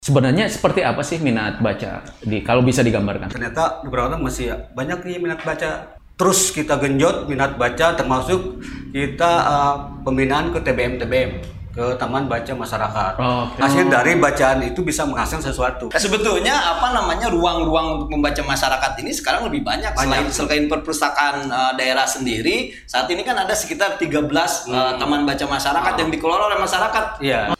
Sebenarnya 0.00 0.48
seperti 0.48 0.80
apa 0.80 1.04
sih 1.04 1.20
minat 1.20 1.60
baca 1.60 2.00
di 2.24 2.40
kalau 2.40 2.64
bisa 2.64 2.80
digambarkan? 2.80 3.28
Ternyata 3.28 3.84
di 3.84 3.92
Purwakarta 3.92 4.16
masih 4.16 4.48
banyak 4.72 5.04
nih 5.04 5.20
minat 5.20 5.44
baca. 5.44 5.92
Terus 6.16 6.56
kita 6.56 6.80
genjot 6.80 7.28
minat 7.28 7.60
baca 7.60 7.92
termasuk 7.92 8.64
kita 8.96 9.32
uh, 9.44 9.74
pembinaan 10.00 10.56
ke 10.56 10.58
TBM 10.64 10.96
TBM 11.04 11.30
ke 11.76 12.00
Taman 12.00 12.32
Baca 12.32 12.48
Masyarakat. 12.48 13.12
Oke. 13.20 13.60
Hasil 13.60 13.92
dari 13.92 14.16
bacaan 14.16 14.64
itu 14.64 14.80
bisa 14.80 15.04
menghasilkan 15.04 15.44
sesuatu. 15.44 15.92
Nah, 15.92 16.00
sebetulnya 16.00 16.56
apa 16.56 16.96
namanya 16.96 17.28
ruang-ruang 17.28 18.00
untuk 18.00 18.08
membaca 18.08 18.40
masyarakat 18.40 19.04
ini 19.04 19.12
sekarang 19.12 19.52
lebih 19.52 19.68
banyak, 19.68 19.92
selain 19.92 20.24
Banyak. 20.24 20.32
selain 20.32 20.64
perpustakaan 20.64 21.44
uh, 21.52 21.72
daerah 21.76 22.08
sendiri 22.08 22.72
saat 22.88 23.04
ini 23.12 23.20
kan 23.20 23.36
ada 23.36 23.52
sekitar 23.52 24.00
13 24.00 24.16
uh, 24.16 24.96
taman 24.96 25.28
baca 25.28 25.44
masyarakat 25.44 25.92
yang 26.00 26.08
dikelola 26.08 26.48
oleh 26.48 26.58
masyarakat 26.58 27.20
Iya. 27.20 27.52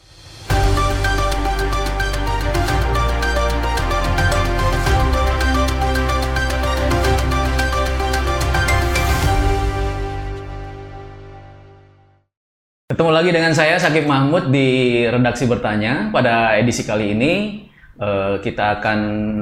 Ketemu 13.01 13.17
lagi 13.17 13.33
dengan 13.33 13.49
saya 13.57 13.81
Sakib 13.81 14.05
Mahmud 14.05 14.53
di 14.53 15.01
redaksi 15.09 15.49
bertanya. 15.49 16.13
Pada 16.13 16.53
edisi 16.53 16.85
kali 16.85 17.17
ini 17.17 17.65
eh, 17.97 18.37
kita 18.45 18.77
akan 18.77 18.99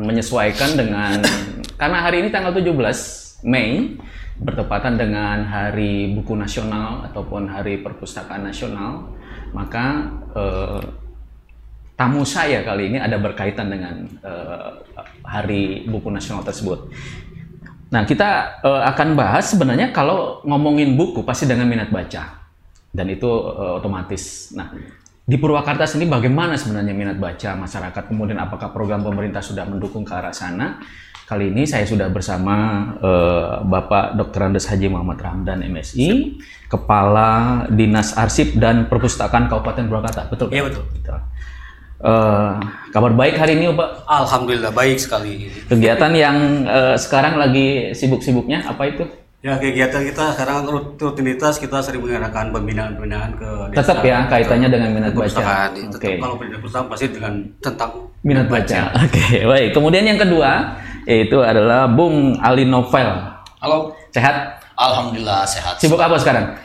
menyesuaikan 0.07 0.79
dengan 0.79 1.19
karena 1.75 1.99
hari 1.99 2.23
ini 2.23 2.31
tanggal 2.31 2.55
17 2.55 2.71
Mei 3.43 3.99
bertepatan 4.39 4.95
dengan 4.95 5.43
Hari 5.43 6.07
Buku 6.15 6.39
Nasional 6.39 7.11
ataupun 7.11 7.51
Hari 7.51 7.83
Perpustakaan 7.83 8.47
Nasional, 8.47 9.11
maka 9.51 10.07
eh, 10.39 10.79
tamu 11.99 12.23
saya 12.23 12.63
kali 12.63 12.95
ini 12.95 12.97
ada 13.03 13.19
berkaitan 13.19 13.67
dengan 13.67 14.07
eh, 14.07 14.71
Hari 15.27 15.83
Buku 15.83 16.07
Nasional 16.07 16.47
tersebut. 16.47 16.95
Nah, 17.91 18.07
kita 18.07 18.63
akan 18.63 19.19
bahas 19.19 19.51
sebenarnya 19.51 19.91
kalau 19.91 20.39
ngomongin 20.47 20.95
buku 20.95 21.27
pasti 21.27 21.43
dengan 21.43 21.67
minat 21.67 21.91
baca. 21.91 22.38
Dan 22.89 23.13
itu 23.13 23.29
eh, 23.29 23.73
otomatis. 23.77 24.53
Nah, 24.57 24.73
di 25.29 25.37
Purwakarta 25.37 25.85
sendiri 25.85 26.09
bagaimana 26.09 26.57
sebenarnya 26.57 26.93
minat 26.97 27.17
baca 27.21 27.53
masyarakat? 27.53 28.03
Kemudian 28.09 28.41
apakah 28.41 28.73
program 28.73 29.05
pemerintah 29.05 29.45
sudah 29.45 29.61
mendukung 29.69 30.01
ke 30.01 30.13
arah 30.13 30.33
sana? 30.33 30.81
Kali 31.29 31.53
ini 31.53 31.69
saya 31.69 31.85
sudah 31.85 32.09
bersama 32.09 32.89
eh, 32.97 33.53
Bapak 33.61 34.17
Dr. 34.17 34.49
Andes 34.49 34.65
Haji 34.65 34.89
Muhammad 34.89 35.21
Ramdan 35.21 35.61
MSI, 35.69 36.41
Kepala 36.65 37.65
Dinas 37.69 38.17
Arsip 38.17 38.57
dan 38.57 38.89
Perpustakaan 38.89 39.45
Kabupaten 39.45 39.85
Purwakarta. 39.85 40.25
Betul? 40.25 40.49
Pak? 40.49 40.53
Iya, 40.57 40.63
betul. 40.65 40.85
Eh, 41.99 42.53
kabar 42.95 43.11
baik 43.11 43.35
hari 43.35 43.59
ini, 43.59 43.75
Pak. 43.75 44.07
Alhamdulillah 44.07 44.71
baik 44.71 44.97
sekali. 45.03 45.51
Kegiatan 45.67 46.11
yang 46.15 46.37
eh, 46.63 46.95
sekarang 46.95 47.35
lagi 47.35 47.91
sibuk-sibuknya 47.91 48.63
apa 48.63 48.87
itu? 48.87 49.03
Ya 49.39 49.55
kegiatan 49.55 50.03
kita 50.03 50.35
sekarang 50.35 50.67
rut- 50.67 50.99
rutinitas 50.99 51.63
kita 51.63 51.79
sering 51.79 52.03
mengadakan 52.03 52.51
pembinaan-pembinaan 52.51 53.39
ke 53.39 53.49
desa. 53.71 53.87
Tetap 53.87 54.03
ya 54.03 54.27
kaitannya 54.27 54.67
dengan 54.67 54.89
minat 54.91 55.15
baca. 55.15 55.31
Tetap 55.31 55.95
Oke. 55.95 56.19
Kalau 56.19 56.35
pendidikan 56.35 56.59
perpustakaan 56.59 56.87
pasti 56.91 57.05
dengan 57.07 57.33
tentang 57.63 57.91
Minat 58.19 58.51
baca. 58.51 58.79
Oke, 59.07 59.47
baik. 59.47 59.69
Kemudian 59.71 60.03
yang 60.03 60.19
kedua 60.19 60.75
yaitu 61.07 61.39
adalah 61.39 61.87
Bung 61.87 62.35
Ali 62.43 62.67
Novel. 62.67 63.07
halo 63.63 63.95
Sehat? 64.11 64.59
alhamdulillah 64.79 65.43
sehat 65.43 65.75
Sibuk 65.79 65.99
apa 65.99 66.15
sekarang? 66.19 66.55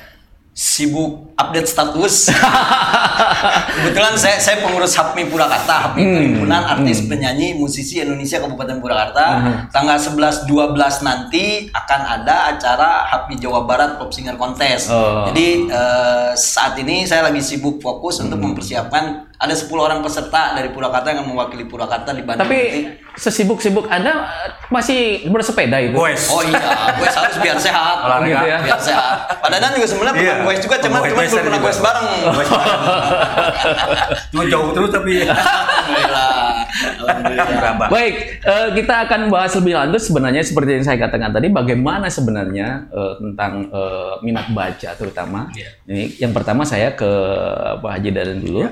sibuk 0.54 1.33
update 1.34 1.66
status 1.66 2.30
kebetulan 3.74 4.14
saya 4.14 4.36
saya 4.38 4.60
pengurus 4.60 4.94
HAPMI 4.94 5.26
Purwakarta 5.26 5.74
HAPMI 5.84 6.02
Hmm. 6.04 6.14
Perhimpunan 6.14 6.62
Artis 6.64 6.98
Penyanyi 7.02 7.54
Musisi 7.54 7.98
Indonesia 7.98 8.38
Kabupaten 8.38 8.76
Purwakarta 8.78 9.24
Hmm. 9.34 9.54
tanggal 9.68 9.96
11 9.96 10.44
12 10.44 10.74
nanti 11.02 11.44
akan 11.70 12.00
ada 12.14 12.36
acara 12.50 12.88
HAPMI 13.08 13.34
Jawa 13.38 13.60
Barat 13.62 13.96
Pop 13.96 14.10
Singer 14.10 14.34
Contest 14.34 14.86
Oh. 14.86 15.26
jadi 15.26 15.46
eh, 15.66 16.30
saat 16.34 16.76
ini 16.76 17.02
saya 17.02 17.24
lagi 17.24 17.40
sibuk 17.40 17.78
fokus 17.78 18.20
untuk 18.20 18.36
Hmm. 18.36 18.52
mempersiapkan 18.52 19.04
ada 19.34 19.52
10 19.52 19.68
orang 19.80 20.00
peserta 20.00 20.54
dari 20.54 20.68
Purwakarta 20.68 21.10
yang 21.10 21.24
mewakili 21.24 21.64
Purwakarta 21.64 22.10
di 22.10 22.22
Bandung 22.22 22.44
Tapi 22.44 22.60
sesibuk-sibuk 23.14 23.86
Anda 23.86 24.12
eh, 24.24 24.50
masih 24.68 25.00
bersepeda 25.28 25.78
itu? 25.78 25.94
Boys. 25.94 26.26
Oh 26.28 26.40
iya, 26.40 26.58
gue 26.92 27.06
harus 27.06 27.36
biar 27.38 27.56
sehat. 27.56 27.96
Olahraga. 28.00 28.26
Gitu 28.26 28.44
ya. 28.44 28.58
Biar 28.60 28.80
sehat. 28.80 29.16
Pak 29.36 29.48
Dadan 29.48 29.70
juga 29.72 29.86
sebenarnya 29.86 30.14
pernah 30.14 30.34
Iya. 30.34 30.44
gue 30.44 30.54
juga, 30.60 30.76
cuman 30.78 31.00
boys 31.06 31.23
belum 31.30 31.44
pernah 31.44 31.60
juga. 31.60 31.70
gue 31.70 31.82
bareng. 31.84 32.06
Cuma 34.32 34.42
jauh 34.48 34.70
terus 34.74 34.90
tapi 34.92 35.12
Alhamdulillah. 36.74 37.88
Baik, 37.90 38.14
eh, 38.42 38.68
kita 38.74 38.94
akan 39.06 39.20
bahas 39.30 39.52
lebih 39.54 39.74
lanjut 39.78 40.02
sebenarnya 40.02 40.42
seperti 40.42 40.80
yang 40.80 40.84
saya 40.84 40.98
katakan 40.98 41.30
tadi 41.30 41.48
bagaimana 41.50 42.10
sebenarnya 42.10 42.90
eh, 42.90 43.12
tentang 43.22 43.70
eh, 43.70 44.14
minat 44.26 44.50
baca 44.50 44.90
terutama. 44.98 45.50
Iya. 45.54 45.70
Ini 45.86 46.02
yang 46.18 46.32
pertama 46.34 46.66
saya 46.66 46.92
ke 46.92 47.10
Pak 47.78 47.90
Haji 47.90 48.10
Dadan 48.10 48.38
dulu. 48.42 48.66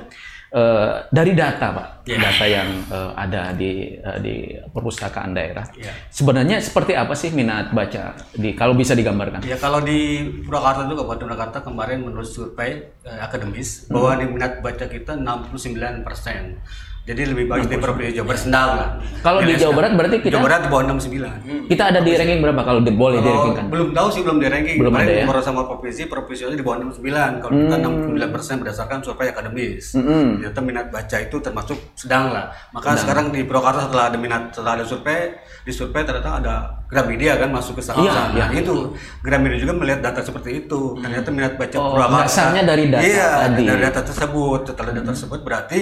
Eh, 0.53 0.93
dari 1.09 1.33
data, 1.33 1.73
Pak, 1.73 2.05
Iya. 2.05 2.21
data 2.21 2.45
yang 2.45 2.69
eh, 2.85 3.11
ada 3.17 3.57
di 3.57 3.97
eh, 3.97 4.19
di 4.21 4.35
perpustakaan 4.69 5.33
daerah. 5.33 5.65
Iya. 5.73 5.97
Sebenarnya 6.13 6.61
seperti 6.61 6.93
apa 6.93 7.17
sih 7.17 7.33
minat 7.33 7.73
baca 7.73 8.13
di 8.37 8.53
kalau 8.53 8.77
bisa 8.77 8.93
digambarkan? 8.93 9.41
Ya 9.49 9.57
kalau 9.57 9.81
di 9.81 10.21
Purwakarta 10.45 10.85
itu 10.85 10.93
Kabupaten 10.93 11.25
Purwakarta 11.25 11.59
kemarin 11.65 12.05
menurut 12.05 12.29
survei 12.29 12.85
eh, 13.01 13.19
akademis 13.25 13.89
bahwa 13.89 14.13
di 14.21 14.29
minat 14.29 14.61
baca 14.61 14.85
kita 14.93 15.17
69 15.17 16.05
persen. 16.05 16.61
Jadi 17.03 17.19
lebih 17.27 17.51
bagus 17.51 17.67
dari 17.67 17.83
provinsi 17.83 18.15
Jawa 18.15 18.27
Barat 18.29 18.41
sedang 18.41 18.69
lah. 18.73 18.89
Kalau 19.21 19.39
di 19.41 19.51
Jawa 19.51 19.59
sedang. 19.59 19.75
Barat 19.75 19.91
berarti 19.93 20.17
kita- 20.19 20.33
Jawa 20.33 20.45
Barat 20.47 20.61
di 20.61 20.69
bawah 20.69 20.85
69. 20.87 21.35
Kita 21.67 21.83
ada 21.85 21.99
di 21.99 22.11
ranking 22.15 22.39
berapa 22.39 22.63
kalau 22.63 22.81
di- 22.81 22.95
boleh 22.95 23.19
Kalau 23.19 23.27
direkingkan? 23.27 23.65
belum 23.67 23.89
tahu 23.91 24.09
sih 24.09 24.21
belum 24.23 24.39
di 24.39 24.47
ranking. 24.47 24.77
Belum 24.79 24.93
Kemarin 24.93 25.07
ada 25.09 25.15
ya? 25.17 25.27
baru 25.27 25.41
sama 25.43 25.63
provinsi, 25.65 26.03
provinsinya 26.07 26.55
di 26.55 26.63
bawah 26.63 26.79
69. 26.81 27.03
Kalau 27.41 27.55
kita 27.57 27.77
69 27.77 28.31
persen 28.31 28.55
berdasarkan 28.57 28.99
survei 29.03 29.27
akademis. 29.29 29.85
Mm-mm. 29.93 30.27
Ternyata 30.39 30.59
minat 30.61 30.87
baca 30.89 31.17
itu 31.19 31.37
termasuk 31.37 31.79
sedang 31.93 32.31
lah. 32.31 32.45
Maka 32.71 32.95
sekarang 32.97 33.27
di 33.29 33.41
Purwakarta 33.43 33.81
setelah 33.85 34.05
ada 34.07 34.17
minat, 34.17 34.43
setelah 34.51 34.73
ada 34.73 34.85
survei, 34.85 35.35
di 35.61 35.73
survei 35.73 36.03
ternyata 36.03 36.39
ada 36.39 36.55
Gramedia 36.87 37.35
kan 37.35 37.51
masuk 37.51 37.75
ke 37.75 37.83
sana. 37.83 37.99
Iya, 37.99 38.13
Nah, 38.15 38.27
iya. 38.49 38.63
itu 38.63 38.95
Gramedia 39.19 39.59
juga 39.59 39.75
melihat 39.75 40.05
data 40.05 40.23
seperti 40.23 40.63
itu. 40.63 40.95
Ternyata 40.97 41.29
minat 41.29 41.59
baca 41.59 41.77
Oh, 41.77 41.99
Purwakarta. 41.99 42.31
dasarnya 42.31 42.63
dari 42.63 42.85
data 42.87 43.03
iya, 43.03 43.29
tadi. 43.43 43.65
dari 43.65 43.81
data 43.83 44.01
tersebut. 44.05 44.61
Setelah 44.65 44.91
data 44.93 45.11
tersebut 45.11 45.41
berarti 45.43 45.81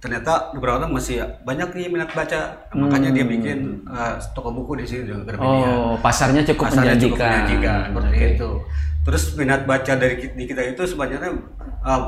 ternyata 0.00 0.48
di 0.50 0.56
Purwakarta 0.56 0.88
masih 0.88 1.16
banyak 1.44 1.68
nih 1.70 1.86
minat 1.86 2.10
baca. 2.10 2.40
Makanya 2.72 3.12
dia 3.12 3.22
bikin 3.22 3.84
uh, 3.84 4.16
toko 4.32 4.48
buku 4.50 4.80
di 4.80 4.84
sini 4.84 5.02
juga 5.04 5.36
Oh, 5.36 5.94
pasarnya 5.96 6.40
cukup 6.42 6.66
pasarnya 6.66 6.96
menjanjikan. 6.96 7.12
cukup 7.12 7.20
menjanjikan 7.20 7.78
seperti 7.86 8.08
Oke. 8.10 8.28
itu. 8.34 8.50
Terus 9.00 9.22
minat 9.34 9.60
baca 9.64 9.92
dari 9.94 10.14
di 10.26 10.44
kita 10.44 10.62
itu 10.66 10.82
sebenarnya 10.84 11.30
uh, 11.80 12.00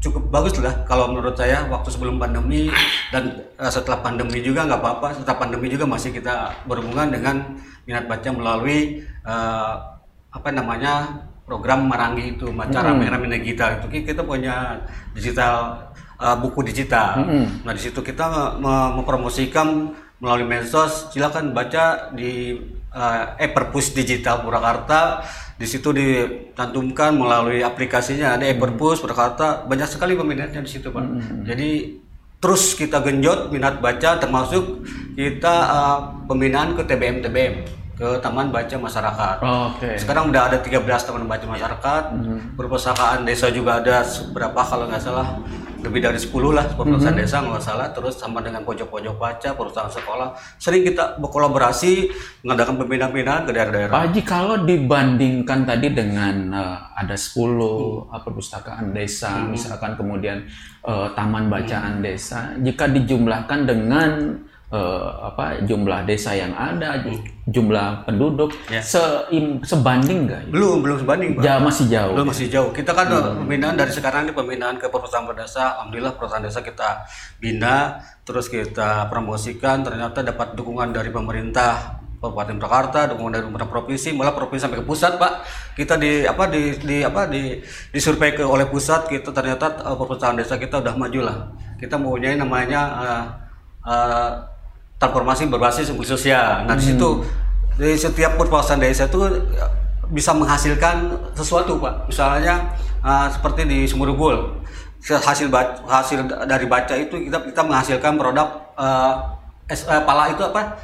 cukup 0.00 0.28
bagus 0.28 0.56
lah 0.56 0.84
kalau 0.84 1.12
menurut 1.12 1.32
saya 1.32 1.64
waktu 1.66 1.88
sebelum 1.88 2.16
pandemi 2.16 2.72
dan 3.08 3.24
uh, 3.56 3.68
setelah 3.68 4.00
pandemi 4.00 4.40
juga 4.40 4.64
nggak 4.64 4.76
apa-apa. 4.78 5.08
Setelah 5.14 5.36
pandemi 5.38 5.68
juga 5.68 5.84
masih 5.84 6.12
kita 6.12 6.52
berhubungan 6.64 7.08
dengan 7.08 7.56
minat 7.82 8.04
baca 8.04 8.28
melalui 8.28 9.00
uh, 9.24 9.96
apa 10.30 10.48
namanya 10.48 11.24
program 11.42 11.84
Marangi 11.84 12.36
itu 12.36 12.46
Maca 12.48 12.78
Hmm. 12.78 12.94
Rame-Rame 12.94 13.26
Digital 13.34 13.82
itu 13.82 13.86
Ki- 13.90 14.06
kita 14.06 14.22
punya 14.22 14.78
digital 15.10 15.82
uh, 16.20 16.36
buku 16.36 16.60
digital. 16.62 17.24
Hmm. 17.24 17.46
Nah 17.64 17.72
di 17.72 17.80
situ 17.80 18.04
kita 18.04 18.56
me- 18.60 18.92
mempromosikan 19.00 19.96
melalui 20.20 20.46
medsos. 20.46 21.08
Silakan 21.10 21.56
baca 21.56 22.12
di 22.12 22.60
uh, 22.92 23.34
digital 23.96 24.44
Purwakarta. 24.44 25.24
Di 25.56 25.64
situ 25.68 25.90
dicantumkan 25.96 27.16
melalui 27.16 27.64
aplikasinya. 27.64 28.36
Ada 28.36 28.52
e-perpus 28.52 29.00
Purwakarta. 29.00 29.64
Banyak 29.64 29.88
sekali 29.88 30.14
peminatnya 30.14 30.60
di 30.60 30.70
situ 30.70 30.92
pak. 30.92 31.04
Jadi 31.48 31.98
terus 32.40 32.72
kita 32.72 33.04
genjot 33.04 33.52
minat 33.52 33.84
baca 33.84 34.16
termasuk 34.16 34.84
kita 35.12 35.54
uh, 35.68 35.98
pembinaan 36.24 36.72
ke 36.72 36.88
TBM 36.88 37.20
TBM 37.20 37.54
ke 38.00 38.16
Taman 38.24 38.48
Baca 38.48 38.76
Masyarakat. 38.80 39.36
Oke. 39.44 40.00
sekarang 40.00 40.32
udah 40.32 40.48
ada 40.48 40.56
13 40.56 40.80
taman 40.88 41.28
baca 41.28 41.44
masyarakat, 41.44 42.02
perpustakaan 42.56 43.28
desa 43.28 43.52
juga 43.52 43.84
ada 43.84 44.00
berapa 44.32 44.56
kalau 44.56 44.88
nggak 44.88 45.04
salah 45.04 45.36
lebih 45.80 46.00
dari 46.04 46.20
10 46.20 46.32
lah 46.52 46.66
perpustakaan 46.76 47.16
desa 47.16 47.40
nggak 47.40 47.64
salah, 47.64 47.88
terus 47.90 48.20
sama 48.20 48.44
dengan 48.44 48.62
pojok-pojok 48.64 49.16
baca, 49.16 49.48
perusahaan 49.56 49.88
sekolah, 49.88 50.36
sering 50.60 50.84
kita 50.84 51.16
berkolaborasi 51.18 52.12
mengadakan 52.44 52.80
pembinaan-pembinaan 52.84 53.42
ke 53.48 53.52
daerah-daerah. 53.56 53.92
Pak 53.92 54.02
Haji, 54.12 54.20
kalau 54.24 54.56
dibandingkan 54.62 55.64
tadi 55.64 55.88
dengan 55.92 56.34
eh, 56.52 56.78
ada 57.00 57.16
10 57.16 58.12
eh, 58.12 58.20
perpustakaan 58.20 58.92
desa, 58.92 59.44
misalkan 59.48 59.96
kemudian 59.96 60.44
eh, 60.84 61.08
taman 61.16 61.48
bacaan 61.48 62.04
desa, 62.04 62.52
jika 62.60 62.84
dijumlahkan 62.84 63.60
dengan 63.64 64.10
eh, 64.70 65.10
apa 65.20 65.66
jumlah 65.66 66.06
desa 66.06 66.30
yang 66.30 66.54
ada, 66.54 67.02
ju- 67.02 67.18
jumlah 67.44 68.06
penduduk 68.06 68.54
Ya. 68.70 68.78
seim- 68.78 69.58
sebanding 69.60 70.30
nggak? 70.30 70.42
Belum, 70.48 70.78
belum 70.78 71.02
sebanding. 71.02 71.42
Ja, 71.42 71.58
masih 71.58 71.90
jauh. 71.90 72.14
Belum 72.14 72.30
masih 72.30 72.46
jauh. 72.46 72.70
Kita 72.70 72.94
kan 72.94 73.10
pembinaan 73.36 73.74
dari 73.74 73.90
sekarang 73.90 74.24
ini 74.24 74.32
pembinaan 74.32 74.78
ke 74.78 74.86
perusahaan 74.86 75.26
desa. 75.34 75.74
Alhamdulillah 75.76 76.14
perusahaan 76.14 76.38
desa 76.40 76.62
kita 76.62 77.02
bina, 77.36 77.98
terus 78.22 78.46
kita 78.46 79.10
promosikan. 79.10 79.82
Ternyata 79.82 80.22
dapat 80.22 80.54
dukungan 80.54 80.94
dari 80.94 81.10
pemerintah 81.10 81.98
Kabupaten 82.20 82.60
Purwakarta, 82.60 83.08
dukungan 83.08 83.32
dari 83.32 83.42
pemerintah 83.42 83.72
provinsi, 83.72 84.12
malah 84.12 84.36
provinsi 84.36 84.62
sampai 84.62 84.78
ke 84.78 84.86
pusat, 84.86 85.16
Pak. 85.16 85.32
Kita 85.72 85.96
di 85.96 86.22
apa 86.22 86.46
di 86.46 86.76
di 86.76 87.00
apa 87.00 87.24
di 87.24 87.58
disurvei 87.90 88.36
ke 88.36 88.44
oleh 88.44 88.68
pusat, 88.68 89.08
kita 89.08 89.32
ternyata 89.32 89.72
eh, 89.82 89.96
perusahaan 89.96 90.36
desa 90.36 90.54
kita 90.54 90.78
udah 90.78 90.94
maju 90.94 91.20
lah. 91.24 91.36
Kita 91.74 91.96
mempunyai 91.96 92.36
namanya 92.36 92.80
eh, 93.00 93.24
eh, 93.88 94.30
transformasi 95.00 95.48
berbasis 95.48 95.88
inklusi 95.88 96.12
sosial. 96.12 96.68
Nah, 96.68 96.76
di 96.76 96.92
situ 96.92 97.24
di 97.80 97.96
setiap 97.96 98.36
perusahaan 98.36 98.76
desa 98.76 99.08
itu 99.08 99.24
bisa 100.12 100.36
menghasilkan 100.36 101.16
sesuatu 101.32 101.80
pak. 101.80 102.12
Misalnya 102.12 102.76
uh, 103.00 103.24
seperti 103.32 103.64
di 103.64 103.78
Sumurubul 103.88 104.60
hasil 105.00 105.48
ba- 105.48 105.80
hasil 105.88 106.28
dari 106.44 106.68
baca 106.68 106.92
itu 106.92 107.16
kita 107.16 107.40
kita 107.48 107.62
menghasilkan 107.64 108.20
produk 108.20 108.76
uh, 108.76 109.32
es, 109.64 109.88
eh, 109.88 110.02
pala 110.04 110.28
itu 110.28 110.44
apa? 110.44 110.76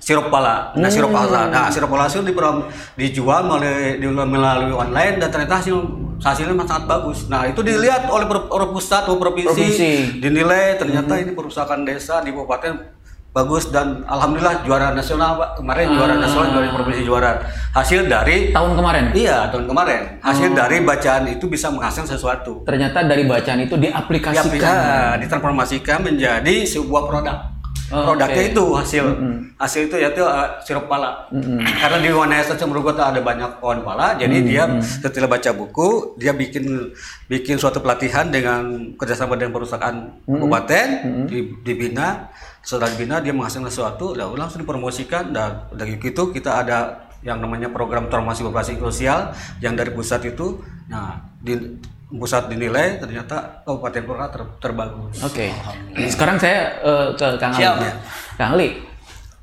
Sirup 0.00 0.32
pala. 0.32 0.72
Nah 0.80 0.88
sirup 0.88 1.12
pala. 1.12 1.52
Nah 1.52 1.68
sirup 1.68 1.92
pala 1.92 2.08
itu 2.08 2.24
dijual 2.96 3.44
melalui 3.44 4.00
di- 4.00 4.08
melalui 4.08 4.72
online 4.72 5.20
dan 5.20 5.28
ternyata 5.28 5.60
hasil 5.60 5.76
hasilnya 6.24 6.56
sangat 6.64 6.88
bagus. 6.88 7.28
Nah 7.28 7.44
itu 7.44 7.60
dilihat 7.60 8.08
oleh 8.08 8.24
per- 8.24 8.48
pusat 8.72 9.04
atau 9.04 9.20
provinsi, 9.20 9.52
Provinsi. 9.52 9.92
dinilai 10.24 10.80
ternyata 10.80 11.20
ini 11.20 11.36
perusahaan 11.36 11.84
desa 11.84 12.24
di 12.24 12.32
kabupaten 12.32 12.99
bagus 13.30 13.70
dan 13.70 14.02
alhamdulillah 14.04 14.66
juara 14.66 14.90
nasional 14.90 15.38
pak. 15.38 15.50
Kemarin 15.62 15.86
juara 15.94 16.14
nasional 16.18 16.50
juara 16.50 16.68
provinsi 16.74 17.02
juara. 17.06 17.30
Hasil 17.70 18.10
dari 18.10 18.50
Tahun 18.50 18.74
kemarin. 18.74 19.04
iya 19.14 19.46
tahun 19.54 19.70
kemarin. 19.70 20.18
Hasil 20.18 20.50
dari 20.50 20.82
bacaan 20.82 21.30
itu 21.30 21.46
bisa 21.46 21.70
menghasilkan 21.70 22.10
sesuatu. 22.10 22.66
Ternyata 22.66 23.06
dari 23.06 23.24
bacaan 23.24 23.62
itu 23.62 23.78
ya, 23.78 23.94
diaplikasikan. 23.94 24.50
bisa 24.50 24.72
ditransformasikan 25.22 25.98
menjadi 26.02 26.54
sebuah 26.66 27.06
produk. 27.06 27.38
Oh, 27.90 28.14
produknya 28.14 28.38
oke. 28.46 28.50
itu 28.54 28.64
hasil. 28.78 29.04
Hasil 29.58 29.90
itu 29.90 29.96
yaitu 29.98 30.22
uh, 30.22 30.62
sirup 30.62 30.86
pala. 30.86 31.26
Karena 31.82 31.98
di 31.98 32.10
Wanayasa 32.14 32.54
Cemurugota 32.54 33.10
ada 33.10 33.18
banyak 33.18 33.58
pohon 33.58 33.82
pala 33.82 34.14
jadi 34.14 34.46
dia 34.46 34.62
setelah 34.78 35.26
baca 35.26 35.50
buku 35.50 36.14
dia 36.14 36.30
bikin 36.30 36.94
bikin 37.26 37.58
suatu 37.58 37.82
pelatihan 37.82 38.30
dengan 38.30 38.94
kerjasama 38.94 39.34
dengan 39.34 39.58
perusahaan 39.58 40.06
kabupaten 40.22 40.86
di- 41.26 41.50
dibina 41.66 42.30
setelah 42.60 42.92
dibina 42.92 43.18
dia 43.24 43.32
menghasilkan 43.32 43.72
sesuatu 43.72 44.12
lalu 44.12 44.36
langsung 44.36 44.60
dipromosikan 44.60 45.32
dan 45.32 45.68
dari 45.72 45.96
itu 45.96 46.22
kita 46.32 46.60
ada 46.60 47.08
yang 47.20 47.40
namanya 47.40 47.68
program 47.68 48.08
transformasi 48.08 48.40
berbasis 48.48 48.76
sosial 48.80 49.32
yang 49.60 49.76
dari 49.76 49.92
pusat 49.92 50.24
itu 50.24 50.60
nah 50.88 51.20
di 51.40 51.56
pusat 52.10 52.50
dinilai 52.50 52.98
ternyata 52.98 53.62
Kabupaten 53.62 54.02
Purwakarta 54.02 54.34
ter- 54.34 54.52
terbagus 54.58 55.14
Oke. 55.22 55.46
Sekarang 56.10 56.36
saya 56.42 56.74
eh, 56.82 57.06
ke 57.14 57.26
Kang 57.38 57.54
Ali. 57.54 57.62
Siap. 57.62 57.76
Kang 58.34 58.50
Ali, 58.58 58.68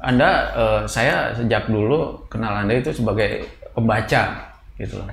Anda 0.03 0.29
eh, 0.51 0.81
saya 0.83 1.31
sejak 1.31 1.71
dulu 1.71 2.27
kenal 2.27 2.67
Anda 2.67 2.75
itu 2.75 2.91
sebagai 2.91 3.47
pembaca 3.71 4.51
gitu 4.75 4.99
loh. 4.99 5.07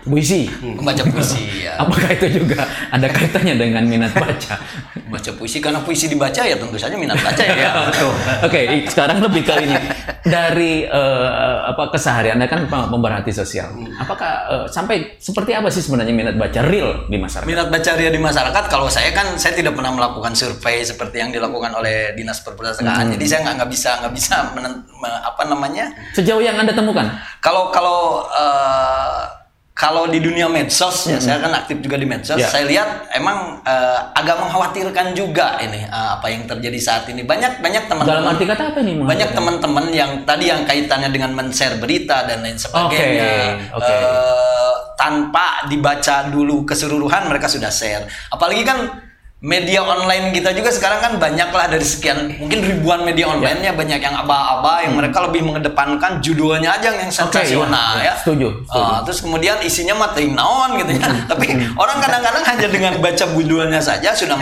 Puisi. 0.00 0.48
Membaca 0.60 1.04
puisi 1.04 1.64
ya. 1.64 1.76
Apakah 1.76 2.08
itu 2.12 2.40
juga 2.40 2.62
ada 2.88 3.04
kaitannya 3.06 3.54
dengan 3.54 3.84
minat 3.84 4.12
baca? 4.12 4.56
Baca 5.06 5.30
puisi 5.34 5.58
karena 5.58 5.80
puisi 5.80 6.06
dibaca 6.06 6.40
ya 6.40 6.54
tentu 6.54 6.76
saja 6.76 6.94
minat 6.94 7.16
baca 7.16 7.42
ya. 7.42 7.70
betul 7.88 8.08
Oke, 8.40 8.60
sekarang 8.86 9.20
lebih 9.20 9.42
ke 9.42 9.54
ini 9.60 9.76
dari 10.22 10.84
eh, 10.84 11.28
apa 11.66 11.90
keseharian 11.90 12.36
Anda 12.36 12.46
kan 12.46 12.64
pem- 12.64 12.88
pemerhati 12.88 13.28
sosial. 13.28 13.74
Apakah 13.96 14.32
eh, 14.46 14.66
sampai 14.66 15.16
seperti 15.16 15.52
apa 15.52 15.68
sih 15.68 15.80
sebenarnya 15.80 16.14
minat 16.14 16.36
baca 16.36 16.60
real 16.62 17.04
di 17.06 17.16
masyarakat? 17.16 17.44
Minat 17.44 17.68
baca 17.68 17.90
ria 17.92 18.08
di 18.08 18.20
masyarakat 18.20 18.64
kalau 18.68 18.86
saya 18.86 19.10
kan 19.10 19.36
saya 19.36 19.52
tidak 19.52 19.74
pernah 19.74 19.90
melakukan 19.90 20.32
survei 20.32 20.80
seperti 20.80 21.18
yang 21.18 21.28
dilakukan 21.28 21.72
oleh 21.72 22.14
dinas 22.14 22.40
perpustakaan. 22.40 23.12
Jadi 23.12 23.24
saya 23.26 23.40
nggak 23.44 23.54
nggak 23.58 23.70
bisa 23.70 23.90
nggak 24.00 24.14
bisa 24.14 24.36
menen- 24.52 24.84
apa 25.00 25.42
namanya 25.44 25.88
Sejauh 26.12 26.40
yang 26.40 26.56
Anda 26.56 26.72
temukan? 26.72 27.08
kalau 27.40 27.68
kalau 27.70 28.28
eh, 28.30 29.39
kalau 29.72 30.04
di 30.06 30.18
dunia 30.18 30.44
medsos 30.46 31.08
ya 31.08 31.16
saya 31.16 31.40
kan 31.40 31.52
aktif 31.54 31.80
juga 31.80 31.96
di 31.96 32.04
medsos 32.04 32.36
Ya. 32.36 32.44
saya 32.44 32.64
lihat 32.64 32.88
emang 33.10 33.62
eh, 33.62 33.98
agak 34.12 34.36
mengkhawatirkan 34.38 35.12
juga 35.12 35.56
ini 35.58 35.80
eh, 35.82 36.08
apa 36.12 36.26
yang 36.26 36.44
terjadi 36.44 36.76
saat 36.76 37.04
ini 37.06 37.22
banyak 37.22 37.58
banyak 37.58 37.84
Dalam 37.84 38.04
teman-teman 38.04 38.30
arti 38.30 38.44
kata 38.44 38.62
apa 38.68 38.80
nih? 38.80 38.94
banyak 39.00 39.30
teman-teman 39.30 39.84
yang 39.90 40.10
tadi 40.22 40.44
yang 40.46 40.62
kaitannya 40.64 41.08
dengan 41.08 41.32
men-share 41.32 41.76
berita 41.76 42.24
dan 42.24 42.40
lain 42.40 42.56
sebagainya 42.56 43.32
Oke, 43.72 43.80
oke. 43.80 43.88
eh, 43.88 44.72
tanpa 44.94 45.64
dibaca 45.66 46.28
dulu 46.28 46.62
keseluruhan 46.62 47.24
mereka 47.24 47.48
sudah 47.48 47.68
share 47.68 48.04
apalagi 48.28 48.60
kan 48.62 49.09
media 49.40 49.80
online 49.80 50.36
kita 50.36 50.52
juga 50.52 50.68
sekarang 50.68 51.00
kan 51.00 51.12
banyak 51.16 51.48
lah 51.48 51.64
dari 51.64 51.80
sekian 51.80 52.36
mungkin 52.36 52.60
ribuan 52.60 53.00
media 53.02 53.24
Ya. 53.24 53.32
online-nya 53.32 53.72
banyak 53.72 53.96
yang 53.98 54.12
aba-aba 54.14 54.84
yang 54.84 54.96
mereka 54.96 55.24
lebih 55.24 55.40
mengedepankan 55.42 56.20
judulnya 56.20 56.76
aja 56.76 56.92
yang 56.92 57.08
Hmm. 57.08 57.24
Sensasional 57.24 57.96
iya, 57.96 58.02
iya. 58.02 58.12
ya 58.12 58.14
Setuju, 58.20 58.48
setuju. 58.60 58.68
Hmm. 58.68 58.84
Ah, 58.84 59.00
terus 59.00 59.18
kemudian 59.20 59.56
isinya 59.60 59.96
mah 59.96 60.12
ting 60.12 60.32
naon 60.32 60.76
gitu 60.76 60.92
ya 60.92 61.08
tapi 61.24 61.46
orang 61.72 61.98
kadang-kadang 61.98 62.44
hanya 62.44 62.68
dengan 62.68 62.92
baca 62.96 63.24
judulnya 63.26 63.80
saja 63.80 64.12
sudah 64.12 64.36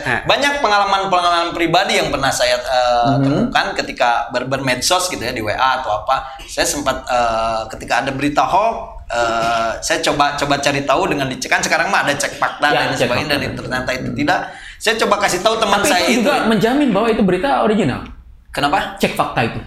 Eh. 0.00 0.20
banyak 0.26 0.58
pengalaman-pengalaman 0.58 1.54
pribadi 1.54 2.02
yang 2.02 2.10
pernah 2.10 2.30
saya 2.30 2.58
Hmm. 2.58 3.22
temukan 3.22 3.66
ketika 3.78 4.26
ber 4.28 4.50
bermedsos 4.50 5.06
gitu 5.06 5.22
ya 5.22 5.30
di 5.30 5.40
WA 5.40 5.78
atau 5.78 6.02
apa 6.02 6.26
saya 6.42 6.66
sempat 6.66 7.06
eh, 7.06 7.60
ketika 7.70 8.02
ada 8.02 8.10
berita 8.10 8.42
hoax 8.42 8.98
eh, 9.10 9.70
saya 9.78 9.98
coba 10.00 10.32
coba 10.34 10.54
cari 10.58 10.82
tahu 10.82 11.02
dengan 11.06 11.26
dicek. 11.26 11.50
Kan 11.50 11.60
sekarang 11.60 11.90
mah 11.90 12.06
ada 12.06 12.14
cek 12.14 12.38
fakta 12.38 12.66
Ya, 12.66 12.86
dan 12.86 12.94
sebagainya 12.94 13.36
dan 13.36 13.52
ternyata 13.52 13.90
itu 13.92 14.10
tidak. 14.14 14.40
Saya 14.78 14.94
coba 14.96 15.20
kasih 15.20 15.40
tahu 15.40 15.58
teman 15.58 15.78
Tapi 15.78 15.90
saya 15.90 16.02
itu 16.04 16.10
itu. 16.10 16.18
juga 16.24 16.46
menjamin 16.46 16.88
bahwa 16.88 17.08
itu 17.08 17.20
berita 17.20 17.60
original. 17.60 18.00
kenapa? 18.48 18.96
Cek 18.96 19.12
fakta 19.12 19.40
itu. 19.44 19.60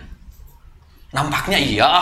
Nampaknya 1.13 1.61
iya. 1.61 1.85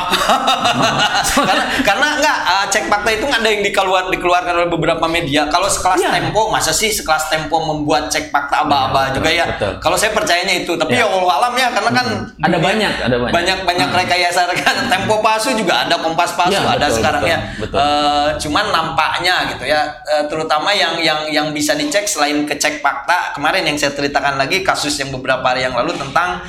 karena 1.38 1.63
karena 1.84 2.08
enggak 2.16 2.38
uh, 2.42 2.66
cek 2.66 2.88
fakta 2.88 3.10
itu 3.12 3.24
nggak 3.24 3.42
ada 3.42 3.50
yang 3.50 3.60
dikeluar 3.62 4.04
dikeluarkan 4.08 4.54
oleh 4.56 4.69
beberapa 4.69 5.06
media. 5.06 5.48
Kalau 5.48 5.68
sekelas 5.68 6.00
Iya. 6.00 6.12
Tempo, 6.13 6.48
masa 6.48 6.72
sih 6.72 6.88
sekelas 6.90 7.28
Tempo 7.28 7.60
membuat 7.60 8.08
cek 8.08 8.31
fakta 8.31 8.63
aba-aba 8.63 9.12
Iya, 9.12 9.13
juga 9.13 9.30
ya. 9.30 9.46
betul. 9.52 9.72
Kalau 9.78 9.98
saya 10.00 10.12
percayanya 10.12 10.56
itu, 10.56 10.74
tapi 10.74 10.96
Iya. 10.96 11.04
ya 11.04 11.08
Allah 11.12 11.36
alam 11.38 11.54
ya 11.54 11.68
karena 11.69 11.92
kan 11.92 12.08
Ada 12.40 12.48
dunia- 12.50 12.63
banyak, 12.63 12.94
ada 13.02 13.16
banyak. 13.19 13.34
banyak 13.34 13.60
banyak 13.68 13.90
rekayasa 13.94 14.42
kan 14.63 14.75
Tempo 14.88 15.19
palsu 15.19 15.52
juga 15.54 15.84
ada 15.84 16.00
Kompas 16.00 16.31
palsu 16.31 16.56
Iya, 16.56 16.72
ada 16.72 16.88
betul, 16.88 16.96
sekarang 16.96 17.22
betul, 17.22 17.34
ya. 17.36 17.40
betul. 17.60 17.78
Eh, 17.78 18.30
cuman 18.40 18.66
nampaknya 18.72 19.36
gitu 19.52 19.63
ya, 19.66 19.81
eh, 20.08 20.24
terutama 20.25 20.72
yang 20.72 20.96
yang 20.98 21.28
yang 21.28 21.48
bisa 21.52 21.75
dicek 21.75 22.08
selain 22.08 22.48
kecek 22.48 22.80
fakta 22.80 23.36
kemarin 23.36 23.63
yang 23.63 23.75
saya 23.75 23.92
ceritakan 23.92 24.40
lagi 24.40 24.63
kasus 24.63 24.96
yang 24.96 25.12
beberapa 25.12 25.44
hari 25.44 25.62
yang 25.62 25.75
lalu 25.75 25.92
tentang 25.94 26.40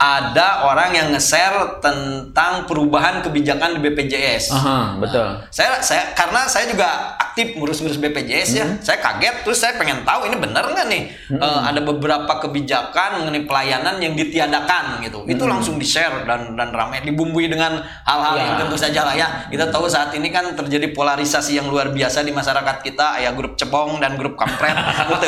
ada 0.00 0.64
orang 0.64 0.96
yang 0.96 1.12
nge-share 1.12 1.76
tentang 1.84 2.64
perubahan 2.64 3.20
kebijakan 3.20 3.76
di 3.76 3.84
BPJS. 3.84 4.48
Aha, 4.48 4.96
betul. 4.96 5.44
Saya 5.52 5.76
saya 5.84 6.16
karena 6.16 6.48
saya 6.48 6.72
juga 6.72 6.88
aktif 7.20 7.52
ngurus-ngurus 7.52 8.00
BPJS 8.00 8.50
ya. 8.56 8.64
Hmm. 8.64 8.80
Saya 8.80 8.96
kaget 8.96 9.44
terus 9.44 9.60
saya 9.60 9.76
pengen 9.76 10.00
tahu 10.00 10.24
ini 10.24 10.40
benar 10.40 10.64
nggak 10.66 10.88
nih 10.88 11.02
Eh, 11.30 11.60
ada 11.62 11.78
beberapa 11.78 12.32
kebijakan 12.40 13.22
mengenai 13.22 13.44
pelayanan 13.44 14.00
yang 14.00 14.16
ditiadakan 14.16 15.04
gitu. 15.04 15.28
Itu 15.28 15.44
Hmm. 15.44 15.52
langsung 15.60 15.76
di-share 15.76 16.24
dan 16.24 16.56
dan 16.56 16.72
ramai 16.72 17.04
dibumbui 17.04 17.46
dengan 17.46 17.78
hal-hal 18.02 18.34
Ya. 18.34 18.42
yang 18.48 18.56
tentu 18.56 18.80
saja 18.80 19.04
lah 19.04 19.12
ya. 19.12 19.28
Kita 19.46 19.68
tahu 19.68 19.84
saat 19.84 20.10
ini 20.10 20.32
kan 20.32 20.56
terjadi 20.56 20.90
polarisasi 20.90 21.60
yang 21.60 21.68
luar 21.68 21.92
biasa 21.92 22.24
di 22.24 22.32
masyarakat 22.32 22.80
kita 22.80 23.20
ya 23.20 23.36
grup 23.36 23.54
cebong 23.54 24.00
dan 24.00 24.16
grup 24.16 24.34
kampret 24.34 24.72
Gitu, 25.12 25.26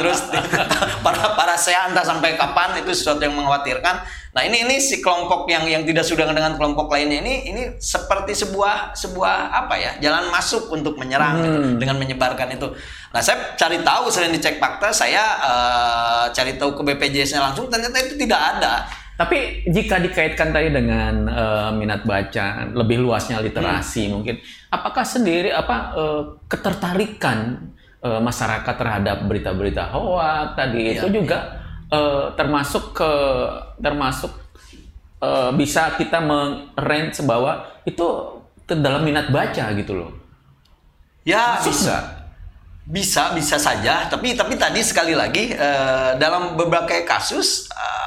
terus 0.00 0.18
para 1.04 1.36
para 1.36 1.54
saya 1.54 1.86
entah 1.86 2.02
sampai 2.02 2.34
kapan 2.34 2.80
itu 2.80 2.90
sesuatu 2.90 3.20
yang 3.20 3.36
mengkhawatirkan. 3.36 3.97
Nah 4.38 4.46
ini 4.46 4.62
ini 4.62 4.78
si 4.78 5.02
kelompok 5.02 5.50
yang 5.50 5.66
yang 5.66 5.82
tidak 5.82 6.06
sudah 6.06 6.30
dengan 6.30 6.54
kelompok 6.54 6.86
lainnya 6.94 7.18
ini 7.26 7.50
ini 7.50 7.62
seperti 7.82 8.38
sebuah 8.38 8.94
sebuah 8.94 9.50
apa 9.50 9.74
ya 9.74 9.92
jalan 9.98 10.30
masuk 10.30 10.70
untuk 10.70 10.94
menyerang 10.94 11.42
gitu, 11.42 11.58
dengan 11.82 11.98
menyebarkan 11.98 12.54
itu. 12.54 12.70
Nah 13.10 13.18
saya 13.18 13.58
cari 13.58 13.82
tahu 13.82 14.06
selain 14.06 14.30
dicek 14.30 14.62
fakta 14.62 14.94
saya 14.94 15.24
eh, 15.42 16.24
cari 16.30 16.54
tahu 16.54 16.70
ke 16.78 16.86
BPJS-nya 16.86 17.50
langsung 17.50 17.66
ternyata 17.66 17.98
itu 17.98 18.14
tidak 18.14 18.38
ada. 18.38 18.86
Tapi 19.18 19.66
jika 19.74 19.98
dikaitkan 19.98 20.54
tadi 20.54 20.70
dengan 20.70 21.26
eh, 21.26 21.70
minat 21.74 22.06
baca, 22.06 22.70
lebih 22.70 23.02
luasnya 23.02 23.42
literasi 23.42 24.06
Hmm. 24.06 24.22
mungkin, 24.22 24.38
apakah 24.70 25.02
sendiri 25.02 25.50
apa 25.50 25.98
eh, 25.98 26.22
ketertarikan 26.46 27.58
eh, 28.06 28.20
masyarakat 28.22 28.74
terhadap 28.78 29.26
berita-berita 29.26 29.90
hoax 29.90 30.54
tadi 30.54 30.94
Iya, 30.94 31.02
itu 31.02 31.06
juga 31.10 31.66
eh, 31.92 32.24
termasuk 32.36 32.92
ke 32.96 33.12
termasuk 33.80 34.32
eh, 35.22 35.50
bisa 35.56 35.94
kita 35.96 36.20
mengrent 36.22 37.16
bahwa 37.24 37.64
itu 37.84 38.06
ke 38.68 38.76
dalam 38.76 39.02
minat 39.02 39.32
baca 39.32 39.72
gitu 39.72 39.92
loh. 39.96 40.12
Ya 41.24 41.56
Masuk 41.60 41.72
bisa. 41.72 41.84
nggak? 41.88 42.04
Bisa, 42.88 43.22
bisa 43.36 43.56
saja. 43.60 44.08
Tapi 44.08 44.32
tapi 44.32 44.56
tadi 44.56 44.80
sekali 44.80 45.12
lagi 45.12 45.52
eh, 45.52 46.10
dalam 46.20 46.56
beberapa 46.56 46.88
kasus 47.04 47.68
eh, 47.72 47.97